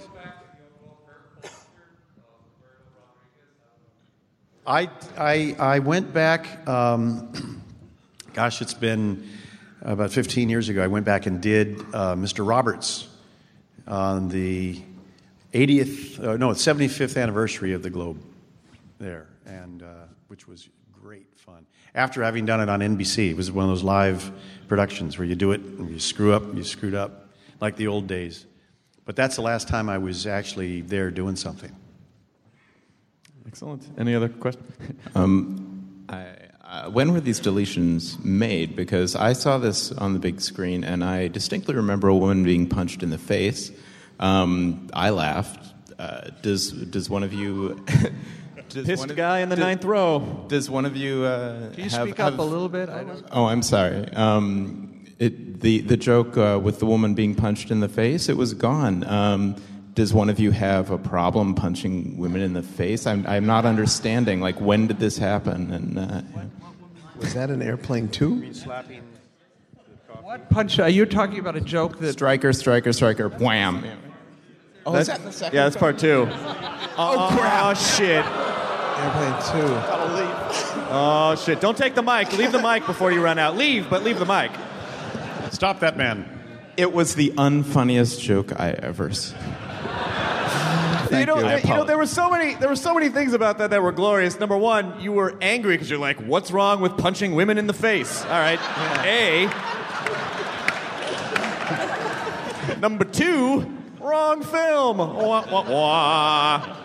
I, 4.66 4.88
I, 5.18 5.56
I 5.58 5.78
went 5.80 6.14
back, 6.14 6.66
um, 6.66 7.62
gosh, 8.32 8.62
it's 8.62 8.72
been 8.72 9.28
about 9.84 10.10
15 10.10 10.48
years 10.48 10.68
ago. 10.68 10.82
I 10.82 10.86
went 10.86 11.04
back 11.04 11.26
and 11.26 11.40
did 11.40 11.78
uh, 11.92 12.14
Mr. 12.14 12.46
Roberts 12.46 13.08
on 13.86 14.28
the 14.28 14.80
80th, 15.52 16.22
uh, 16.22 16.36
no, 16.36 16.48
75th 16.50 17.20
anniversary 17.20 17.74
of 17.74 17.82
the 17.82 17.90
Globe 17.90 18.20
there, 18.98 19.28
and 19.46 19.82
uh, 19.82 19.86
which 20.28 20.48
was 20.48 20.68
great 20.92 21.26
fun. 21.38 21.66
After 21.94 22.22
having 22.22 22.46
done 22.46 22.60
it 22.60 22.68
on 22.68 22.80
NBC, 22.80 23.30
it 23.30 23.36
was 23.36 23.52
one 23.52 23.64
of 23.64 23.70
those 23.70 23.84
live 23.84 24.32
productions 24.66 25.18
where 25.18 25.26
you 25.26 25.34
do 25.34 25.52
it 25.52 25.60
and 25.60 25.90
you 25.90 26.00
screw 26.00 26.32
up, 26.32 26.42
you 26.54 26.64
screwed 26.64 26.94
up, 26.94 27.28
like 27.60 27.76
the 27.76 27.86
old 27.86 28.06
days. 28.06 28.46
But 29.04 29.16
that's 29.16 29.36
the 29.36 29.42
last 29.42 29.68
time 29.68 29.88
I 29.90 29.98
was 29.98 30.26
actually 30.26 30.80
there 30.80 31.10
doing 31.10 31.36
something. 31.36 31.74
Excellent. 33.46 33.86
Any 33.98 34.14
other 34.14 34.30
questions? 34.30 34.66
Um, 35.14 36.04
I, 36.08 36.34
uh, 36.74 36.90
when 36.90 37.12
were 37.12 37.20
these 37.20 37.40
deletions 37.40 38.22
made? 38.24 38.74
Because 38.74 39.14
I 39.14 39.32
saw 39.32 39.58
this 39.58 39.92
on 39.92 40.12
the 40.12 40.18
big 40.18 40.40
screen, 40.40 40.82
and 40.82 41.04
I 41.04 41.28
distinctly 41.28 41.74
remember 41.76 42.08
a 42.08 42.16
woman 42.16 42.42
being 42.42 42.68
punched 42.68 43.02
in 43.02 43.10
the 43.10 43.18
face. 43.18 43.70
Um, 44.18 44.88
I 44.92 45.10
laughed. 45.10 45.72
Uh, 45.98 46.30
does 46.42 46.72
does 46.72 47.08
one 47.08 47.22
of 47.22 47.32
you? 47.32 47.84
does 48.70 48.86
Pissed 48.86 49.00
one 49.00 49.10
of- 49.10 49.16
guy 49.16 49.38
in 49.40 49.48
the 49.50 49.56
does- 49.56 49.64
ninth 49.64 49.84
row. 49.84 50.44
Does 50.48 50.68
one 50.68 50.84
of 50.84 50.96
you? 50.96 51.24
Uh, 51.24 51.70
Can 51.70 51.84
you 51.84 51.90
have- 51.90 52.02
speak 52.08 52.18
up 52.20 52.32
have- 52.32 52.38
a 52.40 52.42
little 52.42 52.68
bit? 52.68 52.88
I 52.88 53.04
don't. 53.04 53.24
Oh, 53.30 53.44
I'm 53.46 53.62
sorry. 53.62 54.08
Um, 54.12 55.04
it, 55.18 55.60
the 55.60 55.80
the 55.82 55.96
joke 55.96 56.36
uh, 56.36 56.58
with 56.60 56.80
the 56.80 56.86
woman 56.86 57.14
being 57.14 57.34
punched 57.36 57.70
in 57.70 57.78
the 57.80 57.88
face, 57.88 58.28
it 58.28 58.36
was 58.36 58.52
gone. 58.54 59.04
Um, 59.04 59.56
does 59.94 60.12
one 60.12 60.28
of 60.28 60.38
you 60.40 60.50
have 60.50 60.90
a 60.90 60.98
problem 60.98 61.54
punching 61.54 62.16
women 62.18 62.40
in 62.40 62.52
the 62.52 62.62
face? 62.62 63.06
I'm 63.06 63.26
I'm 63.26 63.46
not 63.46 63.64
understanding. 63.64 64.40
Like, 64.40 64.60
when 64.60 64.86
did 64.88 64.98
this 64.98 65.16
happen? 65.18 65.72
And 65.72 65.98
uh, 65.98 66.22
Was 67.18 67.34
that 67.34 67.50
an 67.50 67.62
airplane 67.62 68.08
too? 68.08 68.52
What 70.22 70.48
punch? 70.50 70.78
Are 70.78 70.88
you 70.88 71.04
talking 71.06 71.38
about 71.38 71.54
a 71.56 71.60
joke 71.60 71.98
that? 72.00 72.12
striker, 72.14 72.52
striker, 72.52 72.92
striker, 72.92 73.28
wham. 73.28 73.84
Oh, 74.86 74.96
is 74.96 75.06
that 75.06 75.22
the 75.22 75.32
second? 75.32 75.56
Yeah, 75.56 75.64
that's 75.64 75.76
part 75.76 75.98
two. 75.98 76.28
Oh, 76.96 77.28
crap. 77.36 77.64
Oh, 77.64 77.74
shit. 77.74 78.24
Airplane 78.24 79.32
two. 79.50 79.74
Oh, 80.92 81.34
shit. 81.44 81.60
Don't 81.60 81.76
take 81.76 81.96
the 81.96 82.02
mic. 82.04 82.32
Leave 82.38 82.52
the 82.52 82.62
mic 82.62 82.86
before 82.86 83.10
you 83.10 83.20
run 83.20 83.36
out. 83.36 83.56
Leave, 83.56 83.90
but 83.90 84.04
leave 84.04 84.20
the 84.20 84.24
mic. 84.26 84.52
Stop 85.50 85.80
that 85.80 85.96
man. 85.96 86.28
It 86.76 86.92
was 86.92 87.16
the 87.16 87.30
unfunniest 87.30 88.20
joke 88.20 88.52
I 88.60 88.70
ever. 88.70 89.08
s- 89.08 89.34
you 91.20 91.26
know, 91.26 91.38
you. 91.38 91.56
You 91.58 91.74
know, 91.74 91.84
there 91.84 91.98
were 91.98 92.06
so 92.06 92.28
many, 92.30 92.54
there 92.54 92.68
were 92.68 92.76
so 92.76 92.94
many 92.94 93.08
things 93.08 93.32
about 93.32 93.58
that 93.58 93.70
that 93.70 93.82
were 93.82 93.92
glorious. 93.92 94.38
Number 94.38 94.56
one, 94.56 95.00
you 95.00 95.12
were 95.12 95.36
angry 95.40 95.74
because 95.74 95.88
you're 95.90 95.98
like, 95.98 96.18
"What's 96.18 96.50
wrong 96.50 96.80
with 96.80 96.96
punching 96.96 97.34
women 97.34 97.58
in 97.58 97.66
the 97.66 97.72
face?" 97.74 98.22
All 98.24 98.30
right, 98.30 98.58
A. 99.04 99.48
Number 102.80 103.04
two, 103.04 103.66
wrong 104.00 104.42
film. 104.42 104.98
Wah, 104.98 105.44
wah, 105.50 105.70
wah. 105.70 106.76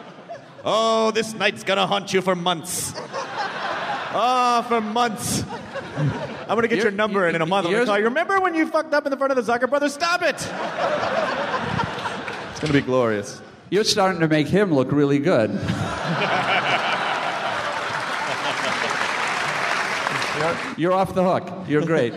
Oh, 0.63 1.11
this 1.11 1.34
night's 1.34 1.63
gonna 1.63 1.88
haunt 1.88 2.13
you 2.13 2.21
for 2.21 2.36
months. 2.36 2.93
Ah, 4.11 4.65
for 4.67 4.82
months. 4.82 5.43
I'm 5.97 6.55
gonna 6.55 6.67
get 6.67 6.77
You're- 6.77 6.84
your 6.84 6.91
number, 6.91 7.27
and 7.27 7.36
in 7.36 7.41
a 7.41 7.45
month 7.45 7.67
I'm 7.67 7.73
gonna 7.73 7.86
call 7.86 7.97
you. 7.97 8.05
Remember 8.05 8.39
when 8.39 8.55
you 8.55 8.65
fucked 8.67 8.93
up 8.93 9.05
in 9.05 9.11
the 9.11 9.17
front 9.17 9.38
of 9.38 9.45
the 9.45 9.51
Zucker 9.51 9.69
brothers? 9.69 9.93
Stop 9.93 10.21
it! 10.23 10.36
It's 12.51 12.59
gonna 12.59 12.73
be 12.73 12.82
glorious. 12.82 13.41
You're 13.70 13.84
starting 13.84 14.22
to 14.22 14.28
make 14.28 14.47
him 14.47 14.74
look 14.74 14.91
really 14.91 15.20
good. 15.20 15.51
You're 20.78 20.93
off 20.93 21.13
the 21.13 21.24
hook. 21.24 21.67
You're 21.67 21.86
great. 21.86 22.13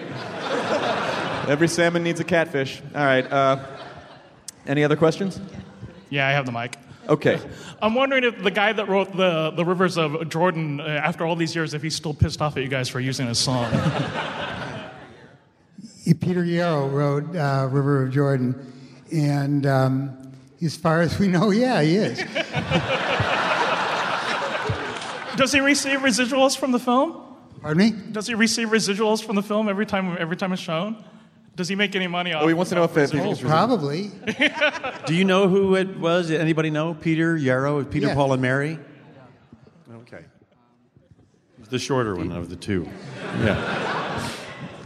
Every 1.48 1.66
salmon 1.68 2.04
needs 2.04 2.20
a 2.20 2.24
catfish. 2.24 2.80
All 2.94 3.04
right. 3.04 3.30
Uh, 3.30 3.64
any 4.66 4.84
other 4.84 4.96
questions? 4.96 5.40
Yeah, 6.08 6.28
I 6.28 6.30
have 6.30 6.46
the 6.46 6.52
mic. 6.52 6.76
Okay. 7.08 7.40
I'm 7.82 7.94
wondering 7.94 8.22
if 8.24 8.42
the 8.42 8.50
guy 8.50 8.72
that 8.72 8.88
wrote 8.88 9.16
the, 9.16 9.50
the 9.50 9.64
Rivers 9.64 9.98
of 9.98 10.28
Jordan, 10.28 10.80
uh, 10.80 10.84
after 10.84 11.26
all 11.26 11.34
these 11.34 11.54
years, 11.54 11.74
if 11.74 11.82
he's 11.82 11.96
still 11.96 12.14
pissed 12.14 12.40
off 12.40 12.56
at 12.56 12.62
you 12.62 12.68
guys 12.68 12.88
for 12.88 13.00
using 13.00 13.26
his 13.26 13.38
song. 13.38 13.70
Peter 16.20 16.44
Yarrow 16.44 16.88
wrote 16.88 17.34
uh, 17.34 17.68
River 17.70 18.04
of 18.04 18.12
Jordan, 18.12 18.72
and 19.10 19.66
um, 19.66 20.31
as 20.62 20.76
far 20.76 21.00
as 21.00 21.18
we 21.18 21.28
know, 21.28 21.50
yeah, 21.50 21.82
he 21.82 21.96
is. 21.96 22.18
Does 25.36 25.52
he 25.52 25.60
receive 25.60 26.00
residuals 26.00 26.56
from 26.56 26.72
the 26.72 26.78
film? 26.78 27.20
Pardon 27.62 27.78
me? 27.78 27.90
Does 28.12 28.26
he 28.26 28.34
receive 28.34 28.68
residuals 28.68 29.24
from 29.24 29.36
the 29.36 29.42
film 29.42 29.68
every 29.68 29.86
time 29.86 30.16
every 30.20 30.36
time 30.36 30.52
it's 30.52 30.60
shown? 30.62 31.02
Does 31.56 31.68
he 31.68 31.74
make 31.74 31.94
any 31.96 32.06
money 32.06 32.32
off? 32.32 32.42
Oh, 32.42 32.48
he 32.48 32.54
wants 32.54 32.70
to 32.70 32.76
know 32.76 32.84
if 32.84 32.96
it- 32.96 33.10
residuals? 33.10 33.40
if 33.40 33.46
Probably. 33.46 34.10
Do 35.06 35.14
you 35.14 35.24
know 35.24 35.48
who 35.48 35.74
it 35.76 35.98
was? 35.98 36.30
Anybody 36.30 36.70
know? 36.70 36.94
Peter 36.94 37.36
Yarrow? 37.36 37.82
Peter, 37.84 38.08
Yeah. 38.08 38.14
Paul, 38.14 38.32
and 38.32 38.42
Mary? 38.42 38.78
Okay. 39.92 40.24
The 41.70 41.78
shorter 41.78 42.14
one 42.14 42.30
of 42.32 42.48
the 42.50 42.56
two. 42.56 42.88
Yeah. 43.42 44.28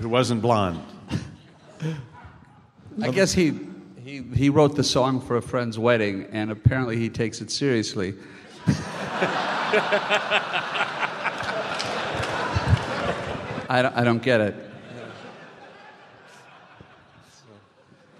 who 0.01 0.09
wasn't 0.09 0.41
blonde. 0.43 0.81
I 3.03 3.11
guess 3.11 3.33
he, 3.33 3.59
he, 4.07 4.23
he 4.37 4.51
wrote 4.51 4.77
the 4.77 4.85
song 4.85 5.21
for 5.21 5.37
a 5.37 5.43
friend's 5.43 5.81
wedding, 5.81 6.29
and 6.31 6.53
apparently 6.53 6.97
he 6.97 7.09
takes 7.09 7.41
it 7.41 7.51
seriously. 7.51 8.15
I 13.69 13.81
don't, 13.83 13.97
I 13.97 14.05
don't 14.05 14.23
get 14.23 14.41
it. 14.41 14.55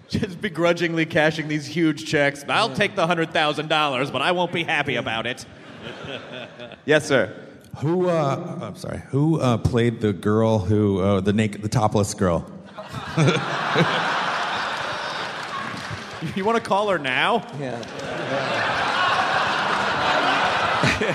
Just 0.09 0.41
begrudgingly 0.41 1.05
cashing 1.05 1.47
these 1.47 1.65
huge 1.65 2.05
checks. 2.05 2.43
I'll 2.49 2.73
take 2.73 2.97
the 2.97 3.07
hundred 3.07 3.31
thousand 3.31 3.69
dollars, 3.69 4.11
but 4.11 4.21
I 4.21 4.33
won't 4.33 4.51
be 4.51 4.63
happy 4.63 4.97
about 4.97 5.25
it. 5.25 5.45
yes, 6.85 7.07
sir. 7.07 7.33
Who? 7.77 8.09
Uh, 8.09 8.59
I'm 8.61 8.75
sorry. 8.75 9.03
Who 9.11 9.39
uh, 9.39 9.55
played 9.57 10.01
the 10.01 10.11
girl 10.11 10.59
who 10.59 10.99
uh, 10.99 11.21
the 11.21 11.31
naked, 11.31 11.61
the 11.61 11.69
topless 11.69 12.13
girl? 12.13 12.45
You 16.35 16.45
want 16.45 16.57
to 16.57 16.63
call 16.63 16.89
her 16.89 16.97
now? 16.97 17.45
Yeah. 17.59 17.77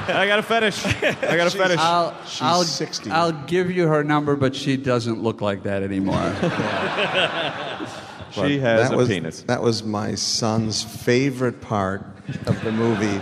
I 0.08 0.26
got 0.26 0.38
a 0.38 0.42
fetish. 0.42 0.84
I 0.84 1.36
got 1.36 1.46
a 1.46 1.50
fetish. 1.50 1.78
I'll, 1.78 2.16
She's 2.24 2.42
I'll, 2.42 2.62
60. 2.62 3.10
I'll 3.10 3.32
give 3.32 3.70
you 3.70 3.88
her 3.88 4.04
number, 4.04 4.36
but 4.36 4.54
she 4.54 4.76
doesn't 4.76 5.22
look 5.22 5.40
like 5.40 5.64
that 5.64 5.82
anymore. 5.82 6.16
She 8.32 8.58
has 8.60 8.88
that 8.88 8.94
a 8.94 8.96
was, 8.96 9.08
penis. 9.08 9.42
That 9.42 9.62
was 9.62 9.84
my 9.84 10.14
son's 10.14 10.82
favorite 10.82 11.60
part 11.60 12.02
of 12.46 12.64
the 12.64 12.72
movie 12.72 13.20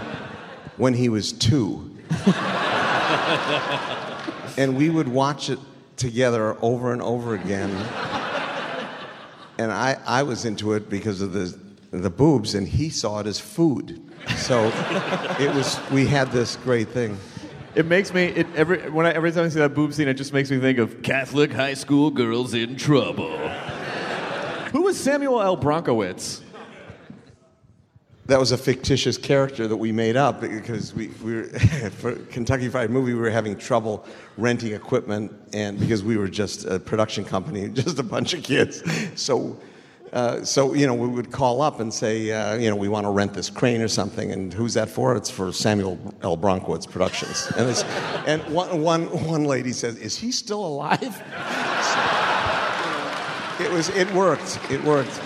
when 0.76 0.94
he 0.94 1.08
was 1.08 1.32
two. 1.32 1.90
and 4.56 4.76
we 4.76 4.88
would 4.88 5.08
watch 5.08 5.50
it 5.50 5.58
together 5.96 6.56
over 6.62 6.92
and 6.92 7.02
over 7.02 7.34
again. 7.34 7.70
And 9.58 9.72
I, 9.72 9.98
I 10.06 10.22
was 10.22 10.44
into 10.44 10.74
it 10.74 10.88
because 10.88 11.22
of 11.22 11.32
the, 11.32 11.58
the 11.91 12.11
boobs, 12.11 12.55
and 12.55 12.66
he 12.68 12.88
saw 12.88 13.20
it 13.20 13.26
as 13.26 13.41
food. 13.41 14.03
So 14.36 14.72
it 15.41 15.55
was, 15.55 15.78
we 15.91 16.07
had 16.07 16.30
this 16.30 16.57
great 16.57 16.88
thing. 16.88 17.18
It 17.74 17.86
makes 17.86 18.12
me 18.12 18.24
it, 18.24 18.47
every 18.57 18.91
when 18.91 19.07
I, 19.07 19.12
every 19.12 19.30
time 19.30 19.45
I 19.45 19.49
see 19.49 19.61
that 19.61 19.74
boob 19.74 19.93
scene, 19.93 20.09
it 20.09 20.14
just 20.14 20.32
makes 20.32 20.51
me 20.51 20.59
think 20.59 20.78
of 20.78 21.03
Catholic 21.03 21.53
high 21.53 21.74
school 21.74 22.11
girls 22.11 22.53
in 22.53 22.76
trouble. 22.76 23.36
Who 24.72 24.82
was 24.82 24.99
Samuel 24.99 25.41
L. 25.41 25.57
Bronkowitz? 25.57 26.43
That 28.26 28.38
was 28.38 28.53
a 28.53 28.59
fictitious 28.59 29.18
character 29.18 29.66
that 29.66 29.76
we 29.76 29.91
made 29.91 30.16
up 30.16 30.41
because 30.41 30.95
we, 30.95 31.09
we 31.24 31.34
were, 31.34 31.45
for 31.91 32.14
Kentucky 32.14 32.68
Fried 32.68 32.91
Movie, 32.91 33.12
we 33.12 33.18
were 33.18 33.30
having 33.30 33.57
trouble 33.57 34.05
renting 34.36 34.72
equipment, 34.72 35.32
and 35.53 35.78
because 35.80 36.05
we 36.05 36.16
were 36.16 36.28
just 36.28 36.64
a 36.64 36.78
production 36.78 37.24
company, 37.24 37.68
just 37.72 37.99
a 37.99 38.05
bunch 38.05 38.32
of 38.34 38.45
kids. 38.45 38.82
So, 39.20 39.59
uh, 40.12 40.44
so 40.44 40.74
you 40.74 40.86
know, 40.86 40.94
we 40.94 41.08
would 41.08 41.30
call 41.30 41.62
up 41.62 41.80
and 41.80 41.92
say, 41.92 42.32
uh, 42.32 42.56
you 42.56 42.68
know, 42.68 42.76
we 42.76 42.88
want 42.88 43.04
to 43.04 43.11
rent 43.11 43.34
this 43.34 43.48
crane 43.50 43.80
or 43.80 43.88
something, 43.88 44.32
and 44.32 44.52
who's 44.52 44.74
that 44.74 44.88
for? 44.88 45.16
It's 45.16 45.30
for 45.30 45.52
Samuel 45.52 45.98
L. 46.22 46.36
Bronkowitz 46.36 46.88
Productions. 46.88 47.50
And, 47.56 47.68
this, 47.68 47.84
and 48.26 48.42
one, 48.52 48.82
one, 48.82 49.06
one 49.26 49.44
lady 49.44 49.72
says, 49.72 49.96
"Is 49.96 50.16
he 50.16 50.32
still 50.32 50.64
alive?" 50.64 51.22
It 53.61 53.70
was. 53.70 53.90
It 53.90 54.11
worked. 54.14 54.58
It 54.70 54.82
worked. 54.84 55.20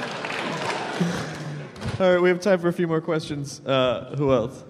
All 2.01 2.13
right, 2.13 2.21
we 2.21 2.29
have 2.31 2.41
time 2.41 2.59
for 2.59 2.67
a 2.67 2.73
few 2.73 2.89
more 2.89 3.01
questions. 3.01 3.61
Uh, 3.65 4.13
who 4.19 4.33
else? 4.33 4.65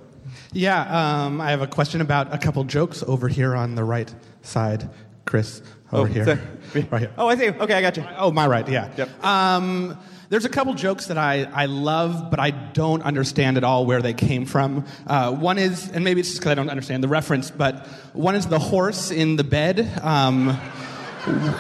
Yeah, 0.53 0.83
um, 1.25 1.41
I 1.41 1.51
have 1.51 1.63
a 1.63 1.67
question 1.67 2.03
about 2.03 2.35
a 2.35 2.37
couple 2.37 2.63
jokes 2.65 3.03
over 3.05 3.27
here 3.27 3.57
on 3.57 3.75
the 3.75 3.83
right 3.83 4.15
side. 4.43 4.91
Chris, 5.25 5.63
over 5.95 6.09
Oh, 6.09 6.13
here. 6.13 6.25
sorry. 6.25 6.87
Right 6.91 7.01
here. 7.03 7.11
Oh, 7.17 7.29
I 7.29 7.37
see. 7.37 7.51
Okay, 7.51 7.75
I 7.75 7.81
got 7.81 7.97
you. 7.97 8.05
Oh, 8.19 8.31
my 8.33 8.47
right, 8.47 8.69
yeah. 8.69 8.89
Um, 9.23 9.97
there's 10.29 10.45
a 10.45 10.49
couple 10.49 10.75
jokes 10.75 11.07
that 11.07 11.19
I, 11.19 11.45
I 11.53 11.67
love, 11.67 12.31
but 12.31 12.41
I 12.41 12.51
don't 12.51 13.03
understand 13.03 13.57
at 13.57 13.65
all 13.65 13.87
where 13.87 14.03
they 14.03 14.15
came 14.15 14.45
from. 14.47 14.85
Uh, 15.07 15.33
one 15.33 15.59
is, 15.59 15.91
and 15.91 16.03
maybe 16.03 16.21
it's 16.21 16.31
just 16.31 16.41
because 16.41 16.51
I 16.51 16.55
don't 16.57 16.71
understand 16.71 17.05
the 17.05 17.09
reference, 17.09 17.51
but 17.51 17.87
one 18.13 18.35
is 18.35 18.47
the 18.47 18.59
horse 18.59 19.11
in 19.13 19.37
the 19.37 19.45
bed. 19.45 19.89
Um, 20.03 20.51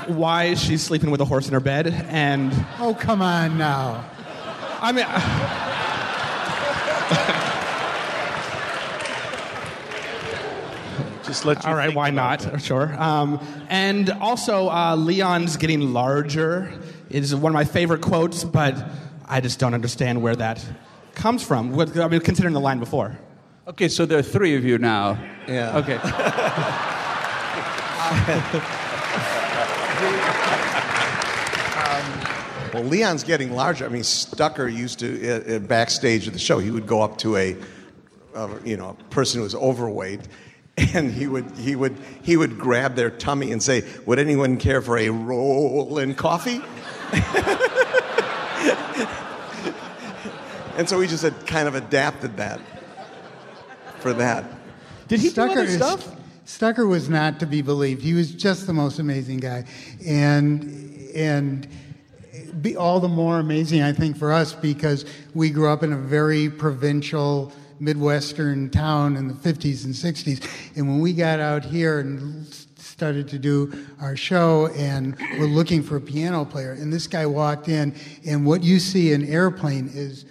why 0.08 0.44
is 0.44 0.62
she 0.62 0.76
sleeping 0.78 1.10
with 1.10 1.20
a 1.20 1.24
horse 1.24 1.46
in 1.46 1.54
her 1.54 1.60
bed? 1.60 1.86
And 2.08 2.52
oh, 2.80 2.94
come 2.98 3.22
on 3.22 3.56
now. 3.56 4.04
I 4.80 4.92
mean, 4.92 5.06
Just 11.34 11.44
let 11.44 11.64
you. 11.64 11.68
all 11.68 11.74
right, 11.74 11.86
think 11.86 11.96
why 11.96 12.10
about 12.10 12.44
not? 12.44 12.52
that. 12.52 12.62
Sure. 12.62 12.94
Um, 12.96 13.40
and 13.68 14.08
also, 14.08 14.68
uh, 14.68 14.94
Leon's 14.94 15.56
getting 15.56 15.92
larger 15.92 16.72
is 17.10 17.34
one 17.34 17.50
of 17.50 17.54
my 17.54 17.64
favorite 17.64 18.02
quotes, 18.02 18.44
but 18.44 18.76
I 19.26 19.40
just 19.40 19.58
don't 19.58 19.74
understand 19.74 20.22
where 20.22 20.36
that 20.36 20.64
comes 21.16 21.42
from. 21.42 21.72
What, 21.72 21.98
I 21.98 22.06
mean, 22.06 22.20
considering 22.20 22.54
the 22.54 22.60
line 22.60 22.78
before. 22.78 23.18
okay, 23.66 23.88
so 23.88 24.06
there 24.06 24.20
are 24.20 24.22
three 24.22 24.54
of 24.54 24.64
you 24.64 24.78
now. 24.78 25.18
Yeah. 25.48 25.78
Okay. 25.78 25.98
Well, 32.72 32.82
Leon's 32.82 33.22
getting 33.22 33.52
larger. 33.52 33.84
I 33.84 33.88
mean, 33.88 34.02
Stucker 34.02 34.66
used 34.66 34.98
to, 34.98 35.28
uh, 35.28 35.56
uh, 35.56 35.58
backstage 35.60 36.26
of 36.26 36.32
the 36.32 36.40
show, 36.40 36.58
he 36.58 36.72
would 36.72 36.88
go 36.88 37.02
up 37.02 37.18
to 37.18 37.36
a, 37.36 37.56
uh, 38.34 38.48
you 38.64 38.76
know, 38.76 38.96
a 38.98 39.04
person 39.10 39.38
who 39.38 39.44
was 39.44 39.54
overweight, 39.54 40.22
and 40.94 41.12
he 41.12 41.26
would, 41.26 41.50
he, 41.52 41.76
would, 41.76 41.96
he 42.22 42.36
would 42.36 42.58
grab 42.58 42.96
their 42.96 43.10
tummy 43.10 43.52
and 43.52 43.62
say, 43.62 43.84
Would 44.06 44.18
anyone 44.18 44.56
care 44.56 44.82
for 44.82 44.98
a 44.98 45.08
roll 45.10 45.98
in 45.98 46.14
coffee? 46.14 46.60
and 50.76 50.88
so 50.88 50.98
we 50.98 51.06
just 51.06 51.22
had 51.22 51.46
kind 51.46 51.68
of 51.68 51.76
adapted 51.76 52.36
that 52.38 52.60
for 54.00 54.12
that. 54.14 54.44
Did 55.06 55.20
he 55.20 55.28
do 55.28 55.32
Stucker 55.32 55.52
other 55.52 55.62
is- 55.62 55.76
stuff? 55.76 56.16
Stucker 56.46 56.86
was 56.86 57.08
not 57.08 57.40
to 57.40 57.46
be 57.46 57.62
believed. 57.62 58.02
He 58.02 58.12
was 58.12 58.30
just 58.30 58.66
the 58.66 58.74
most 58.74 58.98
amazing 58.98 59.38
guy, 59.38 59.64
and 60.06 61.10
and 61.14 61.66
be 62.60 62.76
all 62.76 63.00
the 63.00 63.08
more 63.08 63.38
amazing, 63.38 63.82
I 63.82 63.92
think, 63.92 64.16
for 64.16 64.32
us 64.32 64.52
because 64.52 65.06
we 65.34 65.50
grew 65.50 65.68
up 65.68 65.82
in 65.82 65.92
a 65.92 65.96
very 65.96 66.50
provincial 66.50 67.52
midwestern 67.80 68.70
town 68.70 69.16
in 69.16 69.28
the 69.28 69.34
50s 69.34 69.84
and 69.84 69.94
60s, 69.94 70.76
and 70.76 70.88
when 70.88 71.00
we 71.00 71.12
got 71.12 71.40
out 71.40 71.64
here 71.64 72.00
and 72.00 72.46
started 72.94 73.26
to 73.28 73.38
do 73.38 73.86
our 74.00 74.16
show 74.16 74.68
and 74.76 75.16
we're 75.38 75.46
looking 75.46 75.82
for 75.82 75.96
a 75.96 76.00
piano 76.00 76.44
player 76.44 76.72
and 76.72 76.92
this 76.92 77.08
guy 77.08 77.26
walked 77.26 77.68
in 77.68 77.94
and 78.24 78.46
what 78.46 78.62
you 78.62 78.78
see 78.78 79.12
in 79.12 79.28
airplane 79.28 79.90
is 79.92 80.24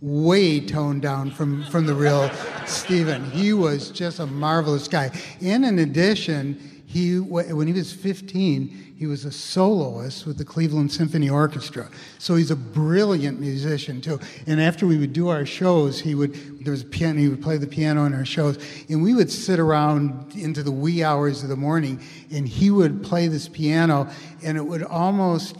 way 0.00 0.60
toned 0.60 1.02
down 1.02 1.30
from, 1.30 1.64
from 1.66 1.86
the 1.86 1.94
real 1.94 2.30
Stephen. 2.66 3.30
He 3.30 3.52
was 3.52 3.90
just 3.90 4.18
a 4.20 4.26
marvelous 4.26 4.88
guy. 4.88 5.10
And 5.40 5.64
in 5.64 5.78
addition, 5.78 6.77
he 6.88 7.20
when 7.20 7.66
he 7.66 7.74
was 7.74 7.92
15, 7.92 8.94
he 8.96 9.06
was 9.06 9.26
a 9.26 9.30
soloist 9.30 10.26
with 10.26 10.38
the 10.38 10.44
Cleveland 10.44 10.90
Symphony 10.90 11.28
Orchestra. 11.28 11.90
So 12.18 12.34
he's 12.34 12.50
a 12.50 12.56
brilliant 12.56 13.38
musician 13.38 14.00
too. 14.00 14.18
And 14.46 14.58
after 14.58 14.86
we 14.86 14.96
would 14.96 15.12
do 15.12 15.28
our 15.28 15.44
shows, 15.44 16.00
he 16.00 16.14
would 16.14 16.64
there 16.64 16.70
was 16.70 16.80
a 16.80 16.86
piano. 16.86 17.20
He 17.20 17.28
would 17.28 17.42
play 17.42 17.58
the 17.58 17.66
piano 17.66 18.06
in 18.06 18.14
our 18.14 18.24
shows, 18.24 18.58
and 18.88 19.02
we 19.02 19.12
would 19.12 19.30
sit 19.30 19.58
around 19.58 20.34
into 20.34 20.62
the 20.62 20.72
wee 20.72 21.04
hours 21.04 21.42
of 21.42 21.50
the 21.50 21.56
morning, 21.56 22.00
and 22.32 22.48
he 22.48 22.70
would 22.70 23.02
play 23.02 23.28
this 23.28 23.48
piano, 23.48 24.08
and 24.42 24.56
it 24.56 24.64
would 24.64 24.82
almost 24.82 25.58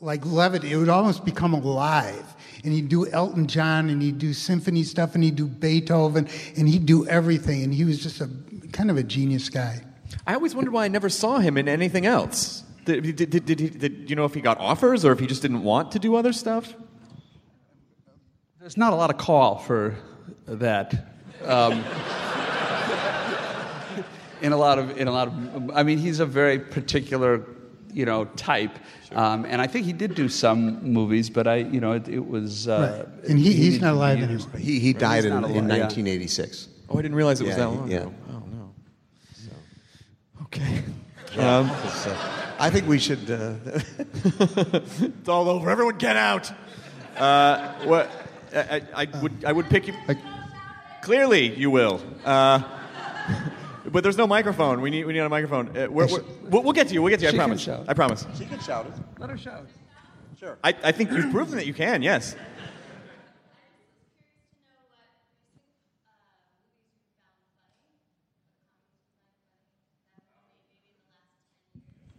like 0.00 0.26
levity. 0.26 0.72
It 0.72 0.76
would 0.76 0.88
almost 0.88 1.24
become 1.24 1.54
alive. 1.54 2.34
And 2.64 2.72
he'd 2.72 2.88
do 2.88 3.06
Elton 3.06 3.46
John 3.46 3.88
and 3.88 4.02
he'd 4.02 4.18
do 4.18 4.34
symphony 4.34 4.82
stuff 4.82 5.14
and 5.14 5.24
he'd 5.24 5.36
do 5.36 5.46
Beethoven 5.46 6.28
and 6.56 6.68
he'd 6.68 6.84
do 6.84 7.06
everything. 7.06 7.62
And 7.62 7.72
he 7.72 7.84
was 7.84 8.02
just 8.02 8.20
a 8.20 8.28
kind 8.72 8.90
of 8.90 8.98
a 8.98 9.02
genius 9.02 9.48
guy. 9.48 9.82
I 10.26 10.34
always 10.34 10.54
wondered 10.54 10.72
why 10.72 10.84
I 10.84 10.88
never 10.88 11.08
saw 11.08 11.38
him 11.38 11.56
in 11.56 11.68
anything 11.68 12.06
else. 12.06 12.62
Did, 12.84 13.16
did, 13.16 13.30
did, 13.30 13.44
did, 13.46 13.60
he, 13.60 13.68
did 13.68 14.10
you 14.10 14.16
know 14.16 14.24
if 14.24 14.34
he 14.34 14.40
got 14.40 14.58
offers 14.58 15.04
or 15.04 15.12
if 15.12 15.18
he 15.20 15.26
just 15.26 15.42
didn't 15.42 15.62
want 15.62 15.92
to 15.92 15.98
do 15.98 16.14
other 16.16 16.32
stuff? 16.32 16.74
There's 18.60 18.76
not 18.76 18.92
a 18.92 18.96
lot 18.96 19.10
of 19.10 19.18
call 19.18 19.58
for 19.58 19.96
that. 20.46 21.06
Um, 21.44 21.84
in 24.42 24.52
a 24.52 24.56
lot 24.56 24.78
of, 24.78 24.96
in 24.98 25.06
a 25.08 25.12
lot 25.12 25.28
of, 25.28 25.70
I 25.74 25.82
mean, 25.82 25.98
he's 25.98 26.18
a 26.20 26.26
very 26.26 26.58
particular, 26.58 27.44
you 27.92 28.06
know, 28.06 28.24
type, 28.36 28.70
um, 29.12 29.44
and 29.44 29.60
I 29.60 29.66
think 29.66 29.84
he 29.86 29.92
did 29.92 30.14
do 30.14 30.28
some 30.28 30.82
movies, 30.82 31.28
but 31.28 31.46
I, 31.46 31.56
you 31.56 31.80
know, 31.80 31.92
it, 31.92 32.08
it 32.08 32.26
was. 32.26 32.66
Uh, 32.68 33.04
Right. 33.20 33.30
And 33.30 33.38
he- 33.38 33.52
he's 33.52 33.64
needed 33.74 33.82
not 33.82 33.94
alive 33.94 34.18
used. 34.18 34.30
anymore. 34.30 34.58
He, 34.60 34.72
he 34.78 34.80
He's 34.80 34.94
died 34.94 35.24
in, 35.24 35.30
not 35.30 35.44
in 35.50 35.64
alive, 35.66 35.78
yeah. 35.78 35.84
1986. 35.84 36.68
Oh, 36.88 36.98
I 36.98 37.02
didn't 37.02 37.16
realize 37.16 37.40
it 37.40 37.44
was 37.46 37.56
Yeah, 37.56 37.64
that 37.64 37.68
long 37.70 37.90
yeah. 37.90 37.96
ago. 37.98 38.14
Oh, 38.30 38.42
no. 40.56 40.64
Okay. 41.32 41.42
Um, 41.42 41.70
I 42.58 42.70
think 42.70 42.86
we 42.88 42.98
should. 42.98 43.30
Uh, 43.30 43.54
it's 44.14 45.28
all 45.28 45.48
over. 45.48 45.70
Everyone 45.70 45.96
get 45.98 46.16
out. 46.16 46.52
Uh, 47.16 47.72
what? 47.84 48.10
I, 48.54 48.82
I, 48.94 49.08
I 49.12 49.20
would 49.22 49.44
I 49.44 49.52
would 49.52 49.66
pick 49.70 49.86
you. 49.86 49.94
Clearly, 51.02 51.54
you 51.56 51.70
will. 51.70 52.00
Uh, 52.24 52.62
But 53.86 54.02
there's 54.02 54.18
no 54.18 54.26
microphone. 54.26 54.82
We 54.82 54.90
need 54.90 55.04
we 55.04 55.12
need 55.14 55.20
a 55.20 55.28
microphone. 55.28 55.68
Uh, 55.68 55.86
we're, 55.90 56.06
we're, 56.06 56.22
we'll, 56.44 56.62
we'll 56.62 56.72
get 56.72 56.88
to 56.88 56.94
you. 56.94 57.02
We'll 57.02 57.10
get 57.10 57.20
to 57.20 57.26
you. 57.26 57.32
I 57.32 57.36
promise. 57.36 57.66
I 57.68 57.94
promise. 57.94 58.26
She 58.36 58.44
can 58.44 58.60
shout 58.60 58.86
it. 58.86 58.92
Let 59.18 59.30
her 59.30 59.38
shout. 59.38 59.66
Sure. 60.38 60.58
I, 60.62 60.74
I 60.84 60.92
think 60.92 61.10
you've 61.10 61.30
proven 61.32 61.56
that 61.56 61.66
you 61.66 61.74
can. 61.74 62.02
Yes. 62.02 62.36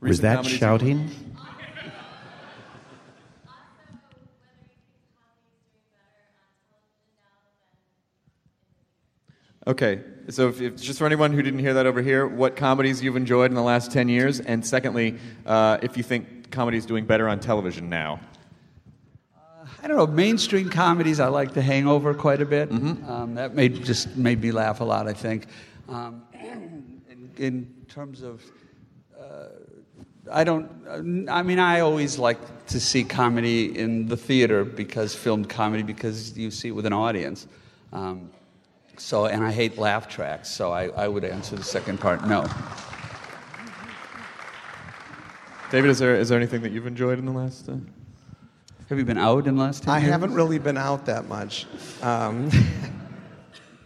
Was 0.01 0.21
that 0.21 0.45
shouting? 0.45 1.09
Okay, 9.67 10.01
so 10.27 10.49
if, 10.49 10.59
if, 10.59 10.81
just 10.81 10.97
for 10.97 11.05
anyone 11.05 11.31
who 11.31 11.43
didn't 11.43 11.59
hear 11.59 11.75
that 11.75 11.85
over 11.85 12.01
here, 12.01 12.25
what 12.25 12.55
comedies 12.55 13.03
you've 13.03 13.15
enjoyed 13.15 13.51
in 13.51 13.55
the 13.55 13.61
last 13.61 13.91
10 13.91 14.09
years? 14.09 14.39
And 14.39 14.65
secondly, 14.65 15.19
uh, 15.45 15.77
if 15.83 15.95
you 15.95 16.01
think 16.03 16.49
comedy 16.49 16.77
is 16.77 16.85
doing 16.85 17.05
better 17.05 17.29
on 17.29 17.39
television 17.39 17.87
now. 17.87 18.19
I 19.83 19.87
don't 19.87 19.97
know. 19.97 20.07
Mainstream 20.07 20.69
comedies, 20.69 21.19
I 21.19 21.27
like 21.27 21.53
The 21.53 21.61
Hangover 21.61 22.13
quite 22.13 22.41
a 22.41 22.45
bit. 22.45 22.71
Um, 22.71 23.35
that 23.35 23.55
made 23.55 23.83
just 23.83 24.15
made 24.15 24.41
me 24.41 24.51
laugh 24.51 24.81
a 24.81 24.83
lot. 24.83 25.07
I 25.07 25.13
think. 25.13 25.45
Um, 25.89 26.23
in, 26.33 27.31
in 27.37 27.85
terms 27.87 28.21
of, 28.21 28.43
uh, 28.43 28.60
I 30.29 30.43
don't. 30.43 30.69
uh, 30.87 31.31
I 31.31 31.41
mean, 31.43 31.59
I 31.59 31.79
always 31.79 32.19
like 32.19 32.65
to 32.67 32.79
see 32.79 33.03
comedy 33.03 33.77
in 33.77 34.07
the 34.07 34.17
theater 34.17 34.63
because 34.63 35.15
filmed 35.15 35.49
comedy 35.49 35.83
because 35.83 36.37
you 36.37 36.51
see 36.51 36.69
it 36.69 36.71
with 36.71 36.85
an 36.85 36.93
audience. 36.93 37.47
Um, 37.93 38.29
so, 38.97 39.25
and 39.25 39.43
I 39.43 39.51
hate 39.51 39.77
laugh 39.77 40.07
tracks. 40.07 40.49
So 40.49 40.71
I, 40.71 40.89
I 40.89 41.07
would 41.07 41.23
answer 41.23 41.55
the 41.55 41.63
second 41.63 41.99
part. 41.99 42.27
No. 42.27 42.45
David, 45.71 45.89
is 45.89 45.99
there, 45.99 46.15
is 46.15 46.29
there 46.29 46.37
anything 46.37 46.61
that 46.61 46.71
you've 46.71 46.85
enjoyed 46.85 47.17
in 47.17 47.25
the 47.25 47.31
last? 47.31 47.69
Uh... 47.69 47.77
Have 48.89 48.97
you 48.97 49.05
been 49.05 49.17
out 49.17 49.47
in 49.47 49.55
the 49.55 49.63
last 49.63 49.83
10 49.83 49.93
I 49.93 49.99
years? 49.99 50.11
haven't 50.11 50.33
really 50.33 50.59
been 50.59 50.77
out 50.77 51.05
that 51.05 51.29
much. 51.29 51.65
Um, 52.01 52.49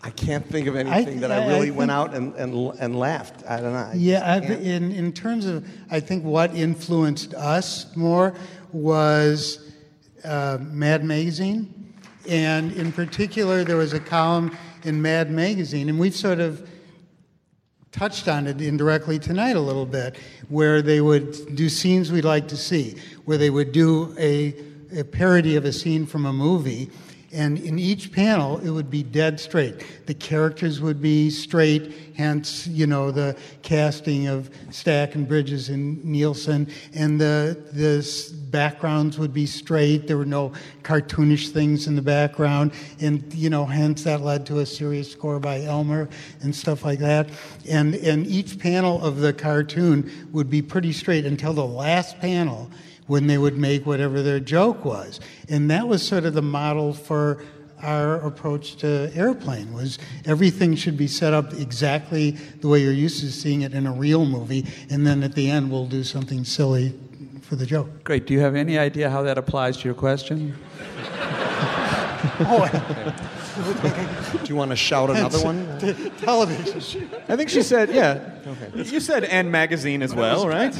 I 0.05 0.11
can't 0.11 0.47
think 0.47 0.67
of 0.67 0.75
I- 0.75 0.81
anything 0.81 1.21
that 1.21 1.31
I 1.31 1.37
I- 1.37 1.43
I 1.45 1.47
really 1.47 1.71
went 1.71 1.89
out 1.89 2.13
and, 2.13 2.33
and, 2.35 2.73
and 2.79 2.95
laughed. 2.95 3.43
I 3.49 3.59
don't 3.59 3.73
know. 3.73 3.89
I 3.91 3.93
Yeah, 3.95 4.21
I, 4.23 4.37
in 4.39 4.91
in 4.91 5.11
terms 5.11 5.45
of, 5.47 5.67
I 5.89 5.99
think 5.99 6.23
what 6.23 6.53
influenced 6.55 7.33
us 7.33 7.87
more 7.95 8.35
was 8.71 9.71
uh, 10.23 10.59
Mad 10.61 11.03
Magazine, 11.03 11.91
and 12.29 12.71
in 12.73 12.91
particular, 12.91 13.63
there 13.63 13.77
was 13.77 13.93
a 13.93 13.99
column 13.99 14.55
in 14.83 15.01
Mad 15.01 15.31
Magazine, 15.31 15.89
and 15.89 15.99
we've 15.99 16.15
sort 16.15 16.39
of 16.39 16.67
touched 17.91 18.27
on 18.27 18.45
it 18.45 18.61
indirectly 18.61 19.17
tonight 19.17 19.55
a 19.55 19.59
little 19.59 19.85
bit, 19.85 20.17
where 20.49 20.81
they 20.83 21.01
would 21.01 21.55
do 21.55 21.67
scenes 21.69 22.11
we'd 22.11 22.25
like 22.25 22.47
to 22.49 22.57
see, 22.57 22.95
where 23.25 23.37
they 23.39 23.49
would 23.49 23.71
do 23.71 24.13
a, 24.19 24.53
a 24.95 25.03
parody 25.03 25.55
of 25.55 25.65
a 25.65 25.71
scene 25.73 26.05
from 26.05 26.25
a 26.25 26.33
movie. 26.33 26.91
And 27.31 27.57
in 27.59 27.79
each 27.79 28.11
panel, 28.11 28.59
it 28.59 28.69
would 28.69 28.89
be 28.89 29.03
dead 29.03 29.39
straight. 29.39 29.85
The 30.05 30.13
characters 30.13 30.79
would 30.79 31.01
be 31.01 31.29
straight, 31.29 31.93
hence, 32.15 32.65
you 32.67 32.87
know, 32.87 33.11
the 33.11 33.37
casting 33.61 34.27
of 34.27 34.49
Stack 34.71 35.15
and 35.15 35.27
Bridges 35.27 35.69
and 35.69 36.03
Nielsen. 36.05 36.69
And 36.93 37.19
the, 37.19 37.61
the 37.73 38.33
backgrounds 38.51 39.19
would 39.19 39.33
be 39.33 39.45
straight. 39.45 40.07
There 40.07 40.17
were 40.17 40.25
no 40.25 40.53
cartoonish 40.83 41.49
things 41.49 41.87
in 41.87 41.95
the 41.95 42.01
background. 42.01 42.71
And, 43.01 43.33
you 43.33 43.49
know, 43.49 43.65
hence 43.65 44.03
that 44.03 44.21
led 44.21 44.45
to 44.45 44.59
a 44.59 44.65
serious 44.65 45.11
score 45.11 45.39
by 45.39 45.63
Elmer 45.63 46.07
and 46.41 46.55
stuff 46.55 46.85
like 46.85 46.99
that. 46.99 47.29
And, 47.67 47.95
and 47.95 48.25
each 48.27 48.59
panel 48.59 49.03
of 49.03 49.17
the 49.19 49.33
cartoon 49.33 50.29
would 50.31 50.49
be 50.49 50.61
pretty 50.61 50.93
straight 50.93 51.25
until 51.25 51.53
the 51.53 51.65
last 51.65 52.19
panel 52.19 52.71
when 53.07 53.27
they 53.27 53.37
would 53.37 53.57
make 53.57 53.85
whatever 53.85 54.21
their 54.21 54.39
joke 54.39 54.83
was. 54.83 55.19
And 55.49 55.69
that 55.69 55.87
was 55.87 56.05
sort 56.05 56.25
of 56.25 56.33
the 56.33 56.41
model 56.41 56.93
for 56.93 57.43
our 57.81 58.15
approach 58.25 58.77
to 58.77 59.11
airplane 59.13 59.73
was 59.73 59.99
everything 60.25 60.75
should 60.75 60.97
be 60.97 61.07
set 61.07 61.33
up 61.33 61.53
exactly 61.53 62.31
the 62.31 62.67
way 62.67 62.81
you're 62.81 62.91
used 62.91 63.19
to 63.19 63.31
seeing 63.31 63.61
it 63.61 63.73
in 63.73 63.85
a 63.85 63.91
real 63.91 64.25
movie 64.25 64.65
and 64.89 65.05
then 65.05 65.21
at 65.23 65.35
the 65.35 65.51
end 65.51 65.69
we'll 65.69 65.85
do 65.85 66.03
something 66.03 66.43
silly 66.45 66.97
for 67.41 67.55
the 67.55 67.65
joke. 67.65 68.03
Great. 68.03 68.25
Do 68.25 68.33
you 68.33 68.39
have 68.39 68.55
any 68.55 68.79
idea 68.79 69.09
how 69.09 69.21
that 69.23 69.37
applies 69.37 69.77
to 69.77 69.85
your 69.85 69.93
question? 69.93 70.55
oh, 72.39 73.31
Do 74.43 74.49
you 74.49 74.55
want 74.55 74.71
to 74.71 74.75
shout 74.75 75.09
another 75.09 75.39
one? 75.39 75.79
Television. 76.17 77.09
I 77.29 77.35
think 77.35 77.49
she 77.49 77.61
said, 77.61 77.89
yeah. 77.89 78.31
okay. 78.45 78.83
You 78.91 78.99
said 78.99 79.23
and 79.23 79.51
magazine 79.51 80.01
as 80.01 80.13
well, 80.13 80.47
right? 80.47 80.73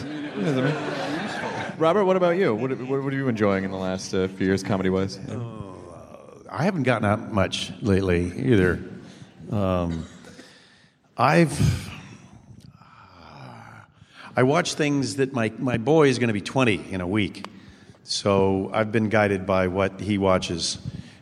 Robert, 1.78 2.06
what 2.06 2.16
about 2.16 2.38
you? 2.38 2.54
What, 2.56 2.72
what, 2.72 3.04
what 3.04 3.14
are 3.14 3.18
you 3.18 3.28
enjoying 3.28 3.64
in 3.64 3.72
the 3.72 3.78
last 3.78 4.14
uh, 4.14 4.28
few 4.30 4.48
years, 4.48 4.64
comedy 4.64 4.90
wise? 4.90 5.20
I 6.50 6.64
haven't 6.64 6.84
gotten 6.84 7.06
out 7.06 7.32
much 7.34 7.72
lately 7.82 8.32
either. 8.38 8.80
Um, 9.52 10.06
I've 11.18 11.92
I 14.38 14.44
watch 14.44 14.74
things 14.74 15.16
that 15.18 15.34
my 15.34 15.52
my 15.58 15.78
boy 15.78 16.08
is 16.10 16.20
going 16.20 16.28
to 16.28 16.34
be 16.34 16.42
20 16.42 16.92
in 16.92 17.02
a 17.02 17.08
week, 17.08 17.46
so 18.04 18.70
I've 18.74 18.92
been 18.92 19.10
guided 19.10 19.46
by 19.46 19.68
what 19.68 20.00
he 20.00 20.18
watches. 20.18 20.78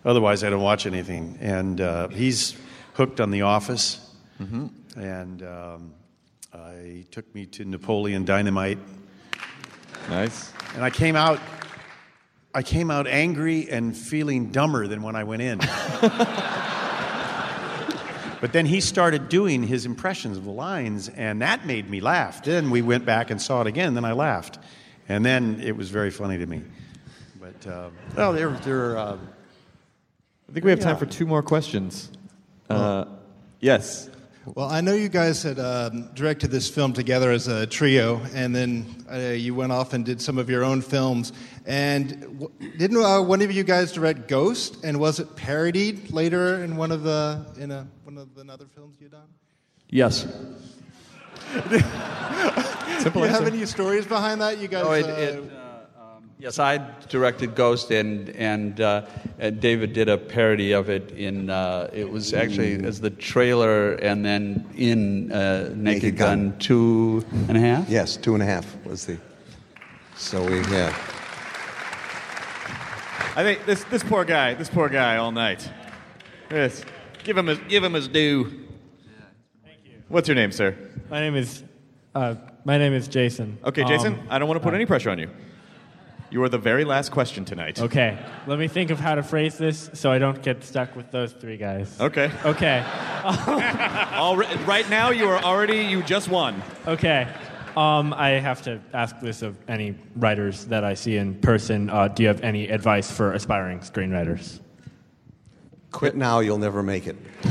Otherwise, 0.05 0.43
I 0.43 0.49
don't 0.49 0.61
watch 0.61 0.85
anything. 0.85 1.37
And 1.41 1.79
uh, 1.79 2.07
he's 2.09 2.55
hooked 2.93 3.19
on 3.21 3.31
The 3.31 3.43
Office, 3.43 3.99
Mhm. 4.41 4.69
and 4.97 5.43
um, 5.43 5.93
I 6.53 7.05
took 7.11 7.33
me 7.33 7.45
to 7.47 7.65
Napoleon 7.65 8.25
Dynamite. 8.25 8.79
Nice. 10.09 10.51
And 10.75 10.83
I 10.83 10.89
came 10.89 11.15
out. 11.15 11.39
I 12.55 12.61
came 12.61 12.91
out 12.91 13.07
angry 13.07 13.69
and 13.69 13.97
feeling 13.97 14.51
dumber 14.51 14.87
than 14.87 15.01
when 15.01 15.15
I 15.15 15.23
went 15.23 15.41
in. 15.41 15.57
but 18.39 18.53
then 18.53 18.67
he 18.67 18.79
started 18.79 19.27
doing 19.27 19.63
his 19.63 19.87
impressions 19.87 20.37
of 20.37 20.45
the 20.45 20.51
lines, 20.51 21.09
and 21.09 21.41
that 21.41 21.65
made 21.65 21.89
me 21.89 21.99
laugh. 21.99 22.43
Then 22.43 22.69
we 22.69 22.83
went 22.83 23.05
back 23.05 23.31
and 23.31 23.41
saw 23.41 23.61
it 23.61 23.67
again, 23.67 23.87
and 23.87 23.97
then 23.97 24.05
I 24.05 24.11
laughed. 24.11 24.59
And 25.09 25.25
then 25.25 25.61
it 25.61 25.75
was 25.75 25.89
very 25.89 26.11
funny 26.11 26.37
to 26.37 26.45
me. 26.45 26.61
But, 27.39 27.67
uh, 27.67 27.89
well, 28.15 28.33
they're. 28.33 28.51
they're 28.51 28.97
uh, 28.97 29.17
I 30.47 30.51
think 30.53 30.65
we 30.65 30.71
have 30.71 30.81
time 30.81 30.97
for 30.97 31.07
two 31.07 31.25
more 31.25 31.41
questions. 31.41 32.11
Uh, 32.69 33.05
yes. 33.59 34.09
Well, 34.45 34.69
I 34.69 34.81
know 34.81 34.93
you 34.93 35.07
guys 35.07 35.41
had 35.43 35.57
um, 35.57 36.09
directed 36.13 36.51
this 36.51 36.69
film 36.69 36.91
together 36.91 37.31
as 37.31 37.47
a 37.47 37.65
trio, 37.65 38.19
and 38.33 38.53
then 38.53 38.85
uh, 39.09 39.17
you 39.29 39.55
went 39.55 39.71
off 39.71 39.93
and 39.93 40.03
did 40.05 40.21
some 40.21 40.37
of 40.37 40.49
your 40.49 40.65
own 40.65 40.81
films. 40.81 41.31
And 41.65 42.19
w- 42.39 42.51
didn't 42.77 42.97
uh, 43.01 43.21
one 43.21 43.41
of 43.41 43.53
you 43.53 43.63
guys 43.63 43.93
direct 43.93 44.27
Ghost? 44.27 44.83
And 44.83 44.99
was 44.99 45.21
it 45.21 45.37
parodied 45.37 46.11
later 46.11 46.61
in 46.61 46.75
one 46.75 46.91
of 46.91 47.03
the 47.03 47.45
in 47.57 47.71
a, 47.71 47.87
one 48.03 48.17
of 48.17 48.35
the 48.35 48.51
other 48.51 48.65
films 48.75 48.97
you 48.99 49.07
done? 49.07 49.27
Yes. 49.89 50.23
Do 51.69 51.75
you 53.15 53.23
have 53.25 53.47
any 53.47 53.65
stories 53.65 54.05
behind 54.05 54.41
that? 54.41 54.57
You 54.57 54.67
guys. 54.67 54.83
Oh, 54.85 54.91
it- 54.91 55.05
uh, 55.05 55.07
it, 55.13 55.37
um, 55.39 55.51
Yes, 56.43 56.59
I 56.59 56.77
directed 57.07 57.55
Ghost, 57.55 57.89
and 57.91 58.29
and, 58.31 58.81
uh, 58.81 59.05
and 59.39 59.61
David 59.61 59.93
did 59.93 60.09
a 60.09 60.17
parody 60.17 60.73
of 60.73 60.89
it. 60.89 61.11
In 61.11 61.49
uh, 61.49 61.89
it 61.93 62.11
was 62.11 62.33
actually 62.33 62.83
as 62.83 62.99
the 62.99 63.11
trailer, 63.11 63.93
and 63.93 64.25
then 64.25 64.69
in 64.75 65.31
uh, 65.31 65.69
Naked, 65.69 65.77
Naked 65.77 66.17
Gun. 66.17 66.49
Gun. 66.49 66.59
two 66.59 67.25
and 67.47 67.55
a 67.55 67.61
half. 67.61 67.87
Yes, 67.87 68.17
two 68.17 68.33
and 68.33 68.43
a 68.43 68.45
half 68.45 68.75
was 68.83 69.05
the. 69.05 69.17
So 70.17 70.43
we 70.43 70.59
yeah. 70.69 70.93
I 73.37 73.43
think 73.43 73.65
this, 73.65 73.85
this 73.85 74.03
poor 74.03 74.25
guy, 74.25 74.53
this 74.53 74.69
poor 74.69 74.89
guy 74.89 75.15
all 75.15 75.31
night. 75.31 75.71
Yes. 76.51 76.83
Give 77.23 77.37
him 77.37 77.47
his, 77.47 77.59
give 77.69 77.85
him 77.85 77.93
his 77.93 78.09
due. 78.09 78.67
What's 80.09 80.27
your 80.27 80.35
name, 80.35 80.51
sir? 80.51 80.75
My 81.09 81.21
name 81.21 81.37
is 81.37 81.63
uh, 82.13 82.35
my 82.65 82.77
name 82.77 82.91
is 82.91 83.07
Jason. 83.07 83.59
Okay, 83.63 83.85
Jason, 83.85 84.15
Um, 84.15 84.27
I 84.29 84.39
don't 84.39 84.49
want 84.49 84.59
to 84.59 84.63
put 84.63 84.73
uh, 84.73 84.75
any 84.75 84.85
pressure 84.85 85.09
on 85.09 85.19
you. 85.19 85.29
You 86.33 86.41
are 86.41 86.49
the 86.49 86.57
very 86.57 86.83
last 86.83 87.11
question 87.11 87.45
tonight. 87.45 87.79
Okay, 87.79 88.17
let 88.47 88.57
me 88.57 88.67
think 88.67 88.89
of 88.89 88.99
how 88.99 89.13
to 89.13 89.21
phrase 89.21 89.55
this 89.59 89.91
so 89.93 90.11
I 90.11 90.17
don't 90.17 90.41
get 90.41 90.63
stuck 90.63 90.95
with 90.95 91.11
those 91.11 91.31
three 91.31 91.57
guys. 91.57 91.95
Okay. 92.01 92.31
Okay. 92.43 92.83
All 94.13 94.35
ri- 94.35 94.47
right 94.65 94.89
now, 94.89 95.11
you 95.11 95.29
are 95.29 95.43
already, 95.43 95.83
you 95.83 96.01
just 96.01 96.29
won. 96.29 96.59
Okay. 96.87 97.27
Um, 97.77 98.15
I 98.15 98.29
have 98.29 98.63
to 98.63 98.81
ask 98.95 99.19
this 99.19 99.43
of 99.43 99.55
any 99.67 99.93
writers 100.15 100.65
that 100.65 100.83
I 100.83 100.95
see 100.95 101.17
in 101.17 101.35
person. 101.35 101.91
Uh, 101.91 102.07
do 102.07 102.23
you 102.23 102.29
have 102.29 102.41
any 102.41 102.67
advice 102.67 103.11
for 103.11 103.33
aspiring 103.33 103.81
screenwriters? 103.81 104.59
Quit 105.91 106.15
now, 106.15 106.39
you'll 106.39 106.57
never 106.57 106.81
make 106.81 107.05
it. 107.05 107.15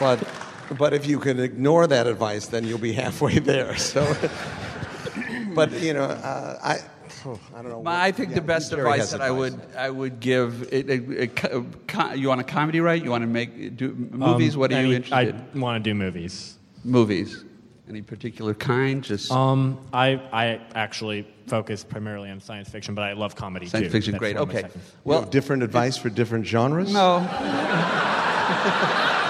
but, 0.00 0.26
but 0.78 0.92
if 0.94 1.06
you 1.06 1.18
can 1.18 1.38
ignore 1.40 1.86
that 1.86 2.06
advice, 2.06 2.46
then 2.46 2.64
you'll 2.66 2.78
be 2.78 2.92
halfway 2.92 3.38
there. 3.38 3.76
So, 3.86 4.04
but 5.54 5.72
you 5.80 5.94
know, 5.94 6.04
uh, 6.04 6.58
I, 6.62 6.78
I 7.54 7.62
don't 7.62 7.70
know. 7.70 7.82
My- 7.82 8.04
I 8.04 8.12
think 8.12 8.34
the 8.34 8.40
best 8.40 8.72
advice 8.72 9.00
has 9.00 9.10
that 9.12 9.20
I 9.22 9.30
would 9.30 9.58
I 9.76 9.90
would 9.90 10.20
give. 10.20 10.68
It, 10.72 10.90
it, 10.90 11.10
it, 11.10 11.36
co- 11.36 11.66
co- 11.86 12.12
you 12.12 12.28
want 12.28 12.40
a 12.40 12.44
comedy, 12.44 12.80
right? 12.80 13.02
You 13.02 13.10
want 13.10 13.22
to 13.22 13.26
make 13.28 13.76
do 13.76 13.94
movies? 14.10 14.54
Um, 14.54 14.60
what 14.60 14.72
are 14.72 14.80
you 14.80 14.86
any- 14.88 14.96
interested? 14.96 15.34
I 15.54 15.58
want 15.58 15.82
to 15.82 15.90
do 15.90 15.94
movies. 15.94 16.56
Movies. 16.84 17.44
Any 17.88 18.02
particular 18.02 18.52
kind? 18.52 19.02
Just 19.04 19.30
Um, 19.30 19.78
I 19.92 20.20
I 20.32 20.60
actually 20.74 21.26
focus 21.46 21.84
primarily 21.84 22.30
on 22.30 22.40
science 22.40 22.68
fiction, 22.68 22.96
but 22.96 23.02
I 23.02 23.12
love 23.12 23.36
comedy 23.36 23.66
Science 23.66 23.86
too. 23.86 23.92
fiction, 23.92 24.12
That's 24.12 24.20
great. 24.20 24.34
one 24.34 24.48
of 24.48 24.52
my 24.54 24.60
Okay. 24.60 24.70
Well, 25.04 25.22
different 25.22 25.62
advice 25.62 25.96
for 25.96 26.08
different 26.10 26.46
genres. 26.46 26.92
No. 26.92 27.18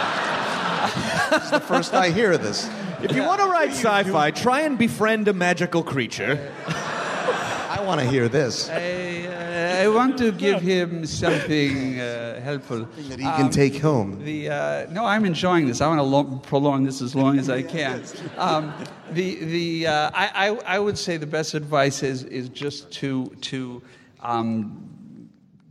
It's 1.32 1.50
the 1.50 1.60
first 1.60 1.94
I 1.94 2.10
hear 2.10 2.32
of 2.32 2.42
this. 2.42 2.68
If 3.02 3.14
you 3.14 3.22
want 3.22 3.40
to 3.40 3.46
write 3.46 3.70
sci-fi, 3.70 4.30
try 4.30 4.60
and 4.60 4.78
befriend 4.78 5.28
a 5.28 5.32
magical 5.32 5.82
creature. 5.82 6.52
I 6.66 7.82
want 7.82 8.00
to 8.00 8.06
hear 8.06 8.28
this. 8.28 8.68
I, 8.70 9.26
uh, 9.26 9.84
I 9.84 9.88
want 9.88 10.18
to 10.18 10.32
give 10.32 10.60
him 10.60 11.04
something 11.06 12.00
uh, 12.00 12.40
helpful 12.40 12.88
that 13.08 13.18
he 13.18 13.24
can 13.24 13.50
take 13.50 13.76
home. 13.80 14.24
The 14.24 14.48
uh, 14.48 14.86
no, 14.90 15.04
I'm 15.04 15.24
enjoying 15.24 15.66
this. 15.66 15.80
I 15.80 15.86
want 15.88 15.98
to 15.98 16.02
lo- 16.02 16.40
prolong 16.42 16.84
this 16.84 17.02
as 17.02 17.14
long 17.14 17.38
as 17.38 17.50
I 17.50 17.62
can. 17.76 18.02
Um, 18.38 18.72
the 19.12 19.44
the 19.44 19.86
uh, 19.88 20.10
I, 20.14 20.48
I 20.48 20.76
I 20.76 20.78
would 20.78 20.96
say 20.98 21.16
the 21.16 21.26
best 21.26 21.54
advice 21.54 22.02
is 22.02 22.24
is 22.24 22.48
just 22.48 22.90
to 22.92 23.26
to 23.42 23.82
um, 24.20 25.28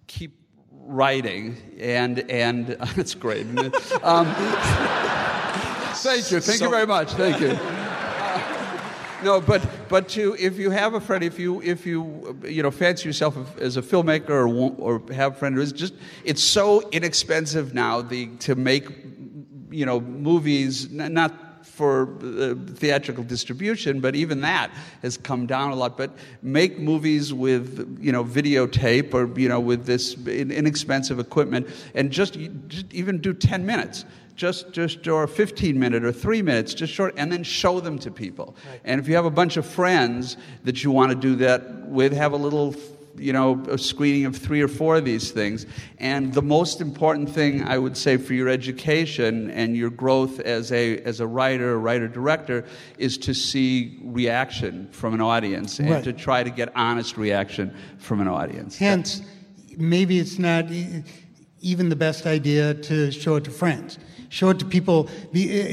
keep 0.08 0.38
writing 0.72 1.58
and 1.80 2.20
and 2.30 2.68
that's 2.96 3.16
great. 3.16 3.48
thank 6.06 6.32
you, 6.32 6.40
thank 6.40 6.62
you 6.62 6.70
very 6.70 6.88
much, 6.88 7.12
thank 7.14 7.40
you. 7.42 7.58
No, 9.24 9.42
but 9.42 9.66
but 9.90 10.08
to 10.10 10.36
if 10.38 10.60
you 10.60 10.70
have 10.70 10.94
a 10.94 11.02
friend, 11.02 11.24
if 11.24 11.40
you 11.40 11.62
if 11.64 11.86
you 11.86 12.38
you 12.44 12.62
know 12.62 12.70
fancy 12.70 13.10
yourself 13.10 13.36
as 13.60 13.76
a 13.76 13.82
filmmaker 13.82 14.30
or 14.30 14.48
or 14.78 15.02
have 15.14 15.34
a 15.34 15.36
friend 15.36 15.56
who 15.56 15.62
is 15.62 15.72
just 15.72 15.96
it's 16.24 16.44
so 16.44 16.88
inexpensive 16.92 17.74
now 17.74 18.02
the 18.02 18.28
to 18.46 18.54
make 18.56 18.88
you 19.72 19.86
know 19.86 20.00
movies 20.00 20.92
not 20.92 21.34
for 21.76 22.14
uh, 22.24 22.56
theatrical 22.76 23.24
distribution, 23.24 24.00
but 24.00 24.16
even 24.16 24.42
that 24.42 24.72
has 25.02 25.18
come 25.18 25.46
down 25.46 25.72
a 25.72 25.76
lot. 25.76 25.98
But 25.98 26.12
make 26.42 26.80
movies 26.80 27.34
with 27.34 27.98
you 28.00 28.12
know 28.12 28.24
videotape 28.24 29.14
or 29.14 29.28
you 29.40 29.50
know 29.50 29.60
with 29.60 29.86
this 29.86 30.16
inexpensive 30.28 31.20
equipment, 31.20 31.68
and 31.96 32.12
just, 32.12 32.38
just 32.68 32.94
even 32.94 33.20
do 33.20 33.34
ten 33.34 33.66
minutes 33.66 34.06
just 34.36 34.72
just 34.72 35.08
or 35.08 35.28
15 35.28 35.80
minute 35.80 36.04
or 36.04 36.12
three 36.12 36.42
minutes 36.42 36.74
just 36.74 36.94
short 36.94 37.14
and 37.18 37.32
then 37.32 37.44
show 37.44 37.80
them 37.80 37.98
to 38.00 38.12
people 38.12 38.56
and 38.84 39.00
if 39.00 39.08
you 39.08 39.16
have 39.16 39.26
a 39.26 39.32
bunch 39.32 39.58
of 39.58 39.66
friends 39.66 40.38
that 40.64 40.84
you 40.84 40.92
want 40.92 41.12
to 41.12 41.16
do 41.18 41.36
that 41.36 41.62
with 41.88 42.12
have 42.14 42.34
a 42.34 42.38
little 42.38 42.76
you 43.18 43.32
know 43.32 43.64
a 43.70 43.78
screening 43.78 44.26
of 44.26 44.36
three 44.36 44.62
or 44.62 44.68
four 44.68 44.98
of 44.98 45.06
these 45.06 45.32
things 45.32 45.66
and 46.00 46.34
the 46.34 46.42
most 46.42 46.82
important 46.82 47.30
thing 47.30 47.64
i 47.64 47.78
would 47.78 47.96
say 47.96 48.18
for 48.18 48.34
your 48.34 48.50
education 48.50 49.50
and 49.52 49.78
your 49.78 49.90
growth 49.90 50.42
as 50.42 50.70
a 50.74 50.98
as 51.04 51.22
a 51.22 51.28
writer 51.28 51.80
writer 51.80 52.10
director 52.10 52.66
is 52.98 53.18
to 53.18 53.34
see 53.34 53.98
reaction 54.04 54.86
from 54.92 55.14
an 55.14 55.22
audience 55.22 55.80
and 55.80 55.90
Right. 55.90 56.04
to 56.04 56.12
try 56.12 56.44
to 56.44 56.50
get 56.50 56.74
honest 56.76 57.16
reaction 57.18 57.74
from 58.00 58.20
an 58.20 58.28
audience 58.28 58.78
Hence, 58.78 59.22
maybe 59.78 60.20
it's 60.20 60.38
not 60.38 60.66
even 61.62 61.90
the 61.90 61.96
best 61.96 62.26
idea 62.28 62.74
to 62.74 63.12
show 63.12 63.38
it 63.38 63.44
to 63.46 63.50
friends. 63.52 63.98
Show 64.30 64.50
it 64.50 64.60
to 64.60 64.66
people. 64.66 65.10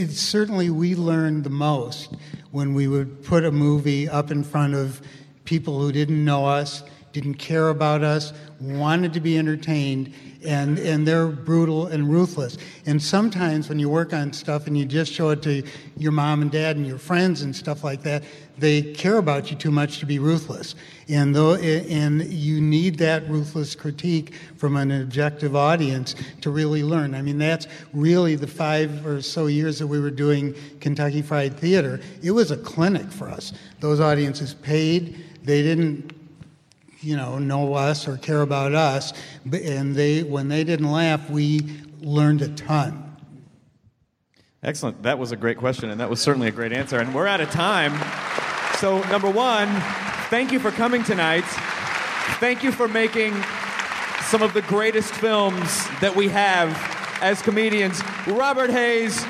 Certainly 0.09 0.71
we 0.71 0.95
learned 0.95 1.45
the 1.45 1.51
most 1.51 2.15
when 2.51 2.75
we 2.75 2.87
would 2.87 3.25
put 3.25 3.45
a 3.45 3.51
movie 3.51 4.09
up 4.09 4.31
in 4.31 4.45
front 4.45 4.75
of 4.75 5.01
people 5.45 5.81
who 5.81 5.91
didn't 5.91 6.25
know 6.25 6.47
us, 6.47 6.83
didn't 7.13 7.35
care 7.35 7.69
about 7.69 8.03
us, 8.05 8.33
wanted 8.61 9.13
to 9.15 9.21
be 9.21 9.37
entertained, 9.39 10.15
and, 10.45 10.79
and 10.79 11.07
they're 11.07 11.29
brutal 11.29 11.87
and 11.87 12.11
ruthless. 12.11 12.59
And 12.87 13.03
sometimes 13.03 13.69
when 13.69 13.79
you 13.79 13.89
work 13.89 14.13
on 14.13 14.33
stuff 14.33 14.67
and 14.67 14.77
you 14.77 14.85
just 14.85 15.13
show 15.13 15.31
it 15.31 15.43
to 15.43 15.63
your 15.97 16.13
mom 16.13 16.43
and 16.43 16.51
dad 16.51 16.77
and 16.77 16.87
your 16.87 16.99
friends 16.99 17.43
and 17.43 17.55
stuff 17.55 17.85
like 17.85 18.03
that, 18.03 18.25
they 18.59 18.83
care 18.93 19.17
about 19.17 19.51
you 19.51 19.57
too 19.57 19.71
much 19.71 19.99
to 20.01 20.07
be 20.07 20.19
ruthless. 20.19 20.75
And, 21.09 21.35
though, 21.35 21.55
and 21.55 22.25
you 22.25 22.61
need 22.61 22.99
that 22.99 23.29
ruthless 23.29 23.75
critique 23.75 24.35
from 24.57 24.77
an 24.77 24.91
objective 24.91 25.57
audience 25.57 26.15
to 26.43 26.51
really 26.51 26.83
learn. 26.83 27.15
I 27.15 27.23
mean, 27.23 27.39
that's 27.39 27.67
really 27.93 28.35
the 28.35 28.47
five 28.47 29.07
or 29.07 29.23
so 29.23 29.47
years 29.47 29.79
that 29.79 29.87
we 29.87 30.01
were 30.01 30.11
doing 30.11 30.55
Kentucky 30.81 31.23
Fried 31.23 31.57
Theater. 31.57 32.01
It 32.23 32.31
was 32.33 32.51
a 32.51 32.57
clinic 32.57 33.11
for 33.11 33.29
us. 33.29 33.53
Those 33.81 34.01
audiences 34.01 34.55
paid. 34.55 35.25
They 35.43 35.63
didn't 35.63 36.22
you 37.03 37.17
know, 37.17 37.39
know 37.39 37.75
us 37.75 38.07
or 38.07 38.17
care 38.17 38.43
about 38.43 38.75
us. 38.75 39.13
And 39.51 39.95
they, 39.95 40.23
when 40.23 40.49
they 40.49 40.65
didn't 40.65 40.91
laugh, 40.91 41.29
we 41.29 41.61
learned 42.01 42.43
a 42.43 42.49
ton. 42.49 43.17
Excellent. 44.63 45.03
That 45.03 45.19
was 45.19 45.33
a 45.33 45.37
great 45.37 45.59
question, 45.59 45.91
and 45.91 46.01
that 46.01 46.09
was 46.09 46.21
certainly 46.21 46.49
a 46.49 46.53
great 46.53 46.73
answer. 46.73 46.99
And 46.99 47.13
we're 47.13 47.27
out 47.27 47.41
of 47.41 47.51
time. 47.51 47.93
So, 48.79 49.03
number 49.11 49.29
one, 49.29 49.69
thank 50.31 50.53
you 50.53 50.61
for 50.61 50.71
coming 50.71 51.03
tonight. 51.03 51.45
Thank 52.39 52.63
you 52.63 52.71
for 52.71 52.87
making 52.87 53.35
some 54.27 54.41
of 54.41 54.55
the 54.55 54.63
greatest 54.63 55.13
films 55.15 55.87
that 56.01 56.15
we 56.15 56.29
have 56.29 56.71
as 57.21 57.43
comedians. 57.43 58.01
Robert 58.27 58.71
Hays, 58.71 59.25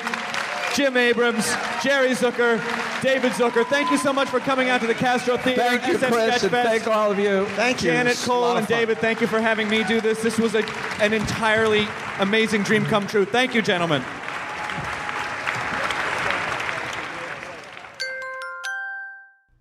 Jim 0.75 0.97
Abrahams, 0.97 1.47
Jerry 1.83 2.11
Zucker, 2.11 2.59
David 3.03 3.33
Zucker. 3.33 3.67
Thank 3.67 3.91
you 3.91 3.99
so 3.99 4.13
much 4.13 4.29
for 4.29 4.41
coming 4.41 4.71
out 4.71 4.81
to 4.81 4.87
the 4.87 4.95
Castro 4.95 5.37
Theater. 5.37 5.63
Thank 5.63 5.87
you, 5.87 5.99
SF 5.99 6.09
Chris, 6.11 6.43
and 6.43 6.53
thank 6.53 6.87
all 6.87 7.11
of 7.11 7.19
you. 7.19 7.47
Thank 7.57 7.83
you. 7.83 7.91
It 7.91 7.95
Janet 7.95 8.17
Cole 8.19 8.57
and. 8.57 8.67
David, 8.67 8.99
thank 8.99 9.21
you 9.21 9.27
for 9.27 9.41
having 9.41 9.69
me 9.69 9.85
do 9.85 10.01
this. 10.01 10.23
This 10.23 10.39
was 10.39 10.55
a, 10.55 10.65
an 11.01 11.13
entirely 11.13 11.87
amazing 12.19 12.63
dream 12.63 12.85
come 12.87 13.07
true. 13.07 13.25
Thank 13.25 13.55
you, 13.55 13.63
gentlemen. 13.63 14.03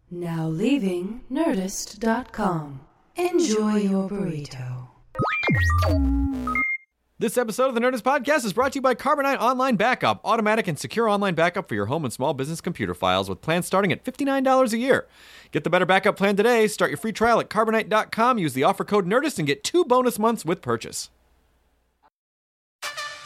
Now 0.09 0.47
leaving 0.47 1.21
Nerdist.com. 1.31 2.81
Enjoy 3.15 3.75
your 3.75 4.09
burrito. 4.09 4.87
This 7.21 7.37
episode 7.37 7.67
of 7.67 7.75
the 7.75 7.81
Nerdist 7.81 8.01
Podcast 8.01 8.45
is 8.45 8.53
brought 8.53 8.71
to 8.71 8.77
you 8.77 8.81
by 8.81 8.95
Carbonite 8.95 9.39
Online 9.39 9.75
Backup, 9.75 10.21
automatic 10.25 10.67
and 10.67 10.79
secure 10.79 11.07
online 11.07 11.35
backup 11.35 11.69
for 11.69 11.75
your 11.75 11.85
home 11.85 12.03
and 12.03 12.11
small 12.11 12.33
business 12.33 12.61
computer 12.61 12.95
files 12.95 13.29
with 13.29 13.41
plans 13.41 13.67
starting 13.67 13.91
at 13.91 14.03
$59 14.03 14.73
a 14.73 14.77
year. 14.79 15.07
Get 15.51 15.63
the 15.63 15.69
better 15.69 15.85
backup 15.85 16.17
plan 16.17 16.35
today. 16.35 16.65
Start 16.65 16.89
your 16.89 16.97
free 16.97 17.11
trial 17.11 17.39
at 17.39 17.47
carbonite.com. 17.47 18.39
Use 18.39 18.53
the 18.53 18.63
offer 18.63 18.83
code 18.83 19.05
NERDIST 19.05 19.37
and 19.37 19.45
get 19.45 19.63
two 19.63 19.85
bonus 19.85 20.17
months 20.17 20.43
with 20.43 20.63
purchase. 20.63 21.11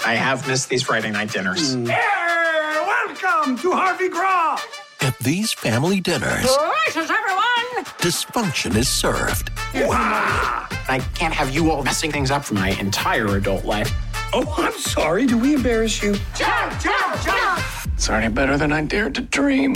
I 0.06 0.16
have 0.16 0.46
missed 0.46 0.68
these 0.68 0.84
Friday 0.84 1.12
night 1.12 1.32
dinners. 1.32 1.78
Welcome 1.78 3.58
to 3.60 3.72
Harvey 3.72 4.10
Graw. 4.10 4.60
At 5.02 5.18
these 5.20 5.54
family 5.54 6.00
dinners, 6.00 6.48
Gracious, 6.58 7.10
everyone! 7.10 7.86
dysfunction 8.00 8.76
is 8.76 8.88
served. 8.88 9.52
Ah! 9.76 10.68
I 10.88 11.00
can't 11.00 11.34
have 11.34 11.54
you 11.54 11.72
all 11.72 11.84
messing 11.84 12.12
things 12.12 12.32
up 12.32 12.46
for 12.46 12.54
my 12.54 12.70
entire 12.80 13.38
adult 13.38 13.66
life. 13.66 13.92
Oh, 14.34 14.54
I'm 14.58 14.74
sorry. 14.74 15.26
Do 15.26 15.38
we 15.38 15.56
embarrass 15.56 16.02
you? 16.02 16.14
Jump, 16.36 16.80
jump, 16.80 17.22
jump! 17.22 17.64
It's 17.94 18.10
already 18.10 18.34
better 18.34 18.58
than 18.58 18.72
I 18.72 18.84
dared 18.84 19.16
to 19.16 19.22
dream. 19.22 19.76